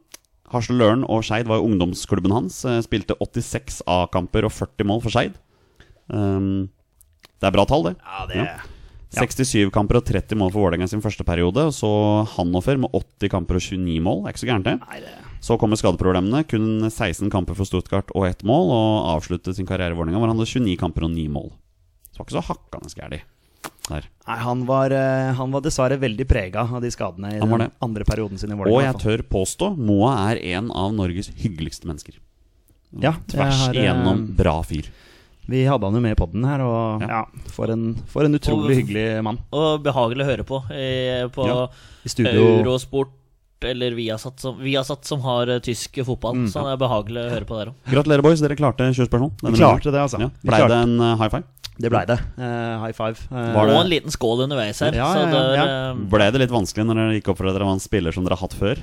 Harsel 0.51 0.79
Løren 0.79 1.03
og 1.07 1.23
Skeid 1.27 1.47
var 1.47 1.59
jo 1.61 1.67
ungdomsklubben 1.69 2.33
hans. 2.35 2.61
eh, 2.67 2.81
Spilte 2.83 3.15
86 3.19 3.81
A-kamper 3.87 4.47
og 4.47 4.51
40 4.55 4.87
mål 4.87 5.01
for 5.05 5.11
Skeid. 5.13 5.35
Um, 6.11 6.67
det 7.39 7.47
er 7.47 7.55
bra 7.55 7.65
tall, 7.69 7.83
det. 7.89 7.95
Ja, 8.03 8.25
det 8.31 8.47
Ja. 9.15 9.23
67 9.23 9.71
kamper 9.71 10.01
og 10.01 10.05
30 10.05 10.35
mål 10.35 10.51
for 10.51 10.65
Vålerenga 10.65 10.87
sin 10.91 11.01
første 11.03 11.23
periode. 11.27 11.69
Og 11.69 11.73
så 11.75 11.89
Hannofer 12.35 12.79
med 12.81 12.91
80 12.91 13.31
kamper 13.31 13.59
og 13.59 13.63
29 13.63 14.01
mål. 14.03 14.23
Det 14.23 14.27
er 14.27 14.35
ikke 14.35 14.43
så 14.43 14.49
gærent, 14.51 14.67
det. 14.67 14.75
Det 14.81 15.13
Så 15.47 15.57
kommer 15.61 15.79
skadeproblemene. 15.79 16.43
Kun 16.49 16.89
16 16.89 17.29
kamper 17.31 17.55
for 17.55 17.69
Stuttgart 17.69 18.11
og 18.15 18.27
ett 18.27 18.43
mål. 18.43 18.67
Og 18.73 19.15
avsluttet 19.15 19.55
sin 19.55 19.69
karriere 19.69 19.95
i 19.95 19.97
Vålerenga 19.97 20.19
hvor 20.19 20.27
han 20.27 20.37
hadde 20.37 20.51
29 20.51 20.77
kamper 20.81 21.07
og 21.07 21.11
9 21.15 21.27
mål. 21.31 21.49
Så 22.11 22.17
det 22.17 22.19
var 22.19 22.27
ikke 22.27 22.37
så 22.37 22.47
hakkende 22.51 22.95
gæli. 22.97 23.21
der. 23.87 24.03
Nei, 24.27 24.37
han 24.43 24.65
var, 24.67 24.91
eh, 24.91 25.33
han 25.33 25.51
var 25.51 25.61
dessverre 25.63 25.97
veldig 25.99 26.27
prega 26.27 26.65
av 26.67 26.81
de 26.83 26.89
skadene 26.91 27.37
i 27.37 27.39
den 27.39 27.71
andre 27.79 28.03
perioden 28.03 28.37
sin 28.37 28.51
i 28.51 28.55
Vålerenga. 28.55 28.75
Og 28.75 28.83
jeg 28.83 28.99
tør 28.99 29.23
påstå 29.31 29.77
Moa 29.77 30.31
er 30.33 30.41
en 30.57 30.71
av 30.71 30.91
Norges 30.93 31.29
hyggeligste 31.39 31.87
mennesker. 31.87 32.17
Ja, 32.99 33.13
Tvers 33.27 33.67
har, 33.67 33.75
eh, 33.75 33.83
igjennom 33.83 34.35
bra 34.35 34.61
fyr. 34.63 34.89
Vi 35.47 35.61
hadde 35.65 35.87
han 35.87 35.95
jo 35.95 36.01
med 36.03 36.11
i 36.11 36.19
podden 36.19 36.43
her, 36.43 36.59
og 36.65 37.01
Ja. 37.05 37.07
ja, 37.07 37.49
for, 37.55 37.71
en, 37.71 37.93
for 38.11 38.25
en 38.27 38.35
utrolig 38.35 38.73
Og- 38.75 38.79
hyggelig 38.81 39.23
mann. 39.23 39.37
Og 39.55 39.81
behagelig 39.85 40.25
å 40.25 40.29
høre 40.31 40.43
på 40.43 40.59
i, 40.75 41.27
på 41.31 41.47
Ja, 41.47 41.67
I 42.03 42.09
studio. 42.11 42.43
Eurosport 42.63 43.13
eller 43.65 43.95
Viasat 43.97 44.39
som, 44.43 44.59
Viasat 44.61 45.05
som 45.07 45.21
har 45.25 45.49
eh, 45.49 45.59
tysk 45.65 45.95
fotball. 46.05 46.35
Mm. 46.43 46.49
så 46.51 46.61
det 46.67 46.73
er 46.75 46.81
behagelig 46.83 47.23
å 47.23 47.29
høre 47.31 47.47
på 47.49 47.55
der 47.57 47.71
òg. 47.71 47.77
Gratulerer, 47.89 48.21
boys. 48.21 48.43
Dere 48.43 48.55
klarte 48.59 48.85
20 48.93 49.07
spørsmål. 49.09 49.31
Denne 49.41 49.57
klarte 49.57 49.89
det, 49.95 50.01
altså. 50.03 50.19
Ja. 50.21 50.27
Vi 50.43 50.49
Blei 50.51 50.59
klarte- 50.61 50.75
det 50.75 50.83
en 50.83 50.99
uh, 51.01 51.15
high 51.17 51.31
five? 51.33 51.43
Det 51.77 51.89
blei 51.93 52.03
det. 52.09 52.19
Uh, 52.37 52.75
high 52.83 52.93
five. 52.97 53.17
Eh, 53.31 53.47
det- 53.53 53.63
Og 53.73 53.81
en 53.85 53.89
liten 53.89 54.11
skål 54.13 54.43
underveis 54.45 54.79
her. 54.81 54.93
Ja, 54.93 55.07
så 55.13 55.23
ja, 55.23 55.25
ja, 55.25 55.31
det 55.31 55.41
er, 55.41 55.55
ja. 55.57 55.65
eh, 55.95 56.05
Ble 56.13 56.29
det 56.31 56.39
litt 56.43 56.53
vanskelig 56.53 56.85
når 56.85 56.95
dere 57.01 57.17
gikk 57.21 57.29
opp 57.33 57.37
for 57.41 57.47
at 57.49 57.53
dere 57.57 57.65
var 57.65 57.73
en 57.79 57.81
spiller 57.87 58.11
som 58.13 58.23
dere 58.27 58.35
har 58.37 58.43
hatt 58.47 58.53
før? 58.57 58.77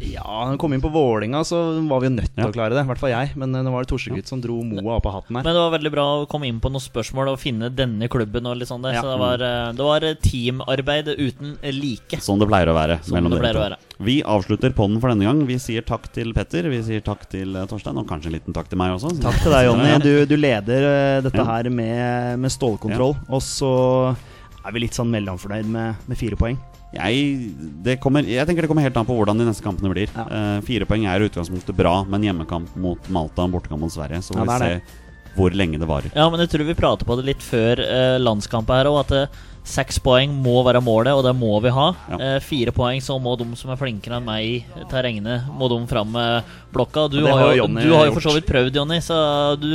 Ja, 0.00 0.22
når 0.46 0.52
vi 0.54 0.58
kom 0.62 0.72
inn 0.72 0.80
på 0.80 0.90
Vålinga 0.90 1.42
så 1.44 1.58
var 1.88 2.00
vi 2.00 2.08
jo 2.08 2.14
nødt 2.14 2.30
til 2.32 2.42
Ja. 2.42 2.48
å 2.48 2.52
klare 2.54 2.72
det. 2.74 2.80
I 2.84 2.88
hvert 2.88 2.98
fall 3.02 3.10
jeg. 3.12 3.36
Men 3.36 3.52
nå 3.52 3.60
det 3.62 3.72
var 3.72 3.82
det 3.84 3.90
Torsegutt 3.92 4.26
som 4.26 4.40
dro 4.40 4.62
Moa 4.64 4.96
opp 4.96 5.06
av 5.06 5.12
hatten 5.20 5.36
her. 5.36 5.42
Men 5.44 5.52
det 5.54 5.60
var 5.60 5.78
veldig 5.78 5.92
bra 5.92 6.04
å 6.22 6.28
komme 6.28 6.46
inn 6.48 6.60
på 6.60 6.70
noen 6.72 6.80
spørsmål 6.80 7.28
og 7.34 7.38
finne 7.38 7.68
denne 7.70 8.08
klubben. 8.08 8.46
og 8.46 8.56
litt 8.56 8.68
sånn 8.68 8.82
der. 8.82 8.94
Ja. 8.94 9.02
Så 9.02 9.12
det 9.12 9.18
var, 9.20 9.42
eh, 9.42 9.72
det 9.72 9.84
var 9.84 10.00
teamarbeid 10.22 11.06
uten 11.18 11.58
like. 11.62 12.16
Sånn 12.24 12.38
det 12.40 12.48
pleier 12.48 12.68
å 12.72 12.74
være. 12.74 12.98
Sånn 13.04 13.28
det 13.30 13.38
pleier 13.40 13.56
å 13.60 13.64
være. 13.68 13.76
Vi 14.00 14.22
avslutter 14.22 14.72
podden 14.74 14.98
for 15.00 15.08
denne 15.12 15.24
gang. 15.28 15.44
Vi 15.46 15.54
sier 15.58 15.82
takk 15.84 16.10
til 16.12 16.32
Petter, 16.32 16.62
vi 16.72 16.80
sier 16.82 17.00
takk 17.04 17.28
til 17.28 17.54
eh, 17.54 17.66
Torstein, 17.66 17.96
og 17.98 18.06
kanskje 18.08 18.26
en 18.32 18.32
liten 18.40 18.52
takk 18.54 18.68
til 18.68 18.78
meg 18.78 18.96
også. 18.96 19.20
Takk 19.20 19.42
til 19.42 19.52
deg, 19.52 19.66
Jonny. 19.68 19.98
Du, 20.02 20.26
du 20.26 20.36
leder 20.36 20.88
eh, 21.18 21.20
dette 21.20 21.36
Ja. 21.38 21.44
her 21.44 21.68
med, 21.70 22.38
med 22.40 22.50
stålkontroll. 22.50 23.14
Og 23.28 23.40
så 23.42 24.16
er 24.64 24.72
vi 24.72 24.80
litt 24.80 24.94
sånn 24.94 25.10
mellomfornøyd 25.10 25.66
med, 25.66 25.96
med 26.08 26.16
fire 26.16 26.36
poeng. 26.36 26.56
Jeg, 26.92 27.52
det 27.84 27.96
kommer, 28.02 28.26
jeg 28.28 28.44
tenker 28.48 28.66
det 28.66 28.68
kommer 28.68 28.84
helt 28.84 28.98
an 29.00 29.08
på 29.08 29.16
hvordan 29.16 29.38
de 29.40 29.46
neste 29.48 29.64
kampene 29.64 29.92
blir. 29.92 30.10
Ja. 30.12 30.26
Uh, 30.28 30.58
fire 30.66 30.88
poeng 30.88 31.06
er 31.08 31.22
i 31.22 31.30
utgangspunktet 31.30 31.76
bra, 31.76 32.02
men 32.04 32.26
hjemmekamp 32.26 32.74
mot 32.76 33.08
Malta 33.12 33.46
og 33.46 33.56
bortekamp 33.56 33.86
mot 33.86 33.94
Sverige. 33.94 34.20
Så 34.20 34.36
Ja, 34.36 34.42
får 34.42 34.50
vi 34.50 34.52
det 34.52 34.58
er 34.58 34.82
se 34.82 35.00
hvor 35.32 35.54
lenge 35.56 35.80
det 35.80 35.88
varer. 35.88 36.12
Ja, 36.12 36.26
men 36.28 36.42
jeg 36.42 36.50
tror 36.52 36.66
vi 36.68 36.76
prater 36.76 37.08
på 37.08 37.16
det 37.16 37.24
litt 37.30 37.44
før 37.44 37.80
uh, 37.80 38.18
landskampen 38.20 38.76
her 38.76 38.90
òg, 38.90 38.98
at 39.06 39.14
eh, 39.16 39.38
seks 39.64 39.96
poeng 40.02 40.34
må 40.44 40.58
være 40.66 40.82
målet, 40.84 41.14
og 41.16 41.22
det 41.24 41.32
må 41.38 41.54
vi 41.64 41.72
ha. 41.72 41.86
Ja. 42.12 42.18
Uh, 42.20 42.38
fire 42.44 42.74
poeng, 42.76 43.00
så 43.04 43.16
må 43.22 43.32
de 43.40 43.46
som 43.56 43.72
er 43.72 43.80
flinkere 43.80 44.18
enn 44.18 44.28
meg 44.28 44.44
i 44.44 44.86
terrenget, 44.90 45.48
må 45.56 45.70
de 45.72 45.78
fram 45.88 46.12
med 46.12 46.52
blokka. 46.74 47.06
Du, 47.12 47.22
har, 47.24 47.46
har 47.46 47.56
jo, 47.56 47.70
du 47.72 47.94
har 47.94 48.10
jo 48.10 48.18
for 48.18 48.28
så 48.28 48.36
vidt 48.36 48.50
prøvd, 48.50 48.76
Jonny, 48.76 49.00
så 49.04 49.16
du 49.60 49.72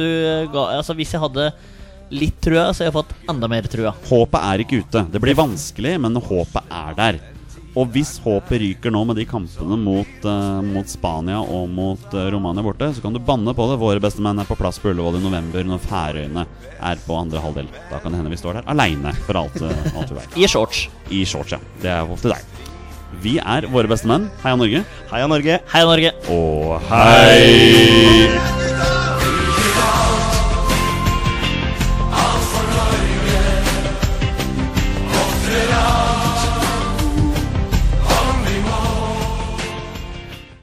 ga 0.54 0.70
Altså, 0.78 0.94
hvis 0.98 1.16
jeg 1.16 1.24
hadde 1.24 1.50
litt 2.10 2.38
trua, 2.44 2.70
så 2.74 2.86
jeg 2.86 2.92
har 2.92 3.00
fått 3.02 3.16
enda 3.30 3.50
mer 3.52 3.68
trua. 3.72 3.96
Håpet 4.10 4.44
er 4.44 4.64
ikke 4.64 4.84
ute. 4.84 5.08
Det 5.12 5.24
blir 5.24 5.38
vanskelig, 5.38 5.98
men 6.04 6.22
håpet 6.22 6.72
er 6.72 6.96
der. 6.98 7.20
Og 7.78 7.92
hvis 7.94 8.16
håpet 8.24 8.58
ryker 8.62 8.94
nå 8.94 9.04
med 9.06 9.20
de 9.20 9.26
kampene 9.30 9.78
mot, 9.78 10.26
uh, 10.26 10.64
mot 10.66 10.90
Spania 10.90 11.38
og 11.44 11.68
mot 11.70 12.08
uh, 12.16 12.24
Romania 12.34 12.66
borte, 12.66 12.90
så 12.96 13.04
kan 13.04 13.14
du 13.14 13.22
banne 13.22 13.54
på 13.54 13.68
det. 13.70 13.78
Våre 13.82 14.02
bestemenn 14.02 14.42
er 14.42 14.50
på 14.50 14.58
plass 14.58 14.82
på 14.82 14.90
Ullevål 14.90 15.20
i 15.20 15.22
november 15.22 15.68
når 15.68 15.84
Færøyene 15.86 16.48
er 16.78 17.04
på 17.06 17.20
andre 17.20 17.44
halvdel. 17.44 17.70
Da 17.92 18.02
kan 18.02 18.14
det 18.14 18.24
hende 18.24 18.34
vi 18.34 18.42
står 18.42 18.60
der 18.60 18.72
aleine, 18.74 19.14
for 19.28 19.44
alt, 19.44 19.62
eh, 19.62 19.94
alt 19.94 20.10
vi 20.10 20.18
vet. 20.18 20.40
I 20.42 20.50
shorts. 20.50 20.88
I 21.14 21.22
shorts, 21.30 21.54
ja. 21.54 21.62
Det 21.84 21.94
er 21.94 22.10
opp 22.10 22.24
til 22.24 22.34
deg. 22.34 22.66
Vi 23.22 23.38
er 23.40 23.70
våre 23.70 23.90
bestemenn. 23.90 24.30
Heia 24.42 24.58
Norge. 24.58 24.84
Heia 25.12 25.30
Norge! 25.30 25.62
Heia 25.74 25.90
Norge! 25.90 26.14
Og 26.34 26.82
hei 26.90 28.58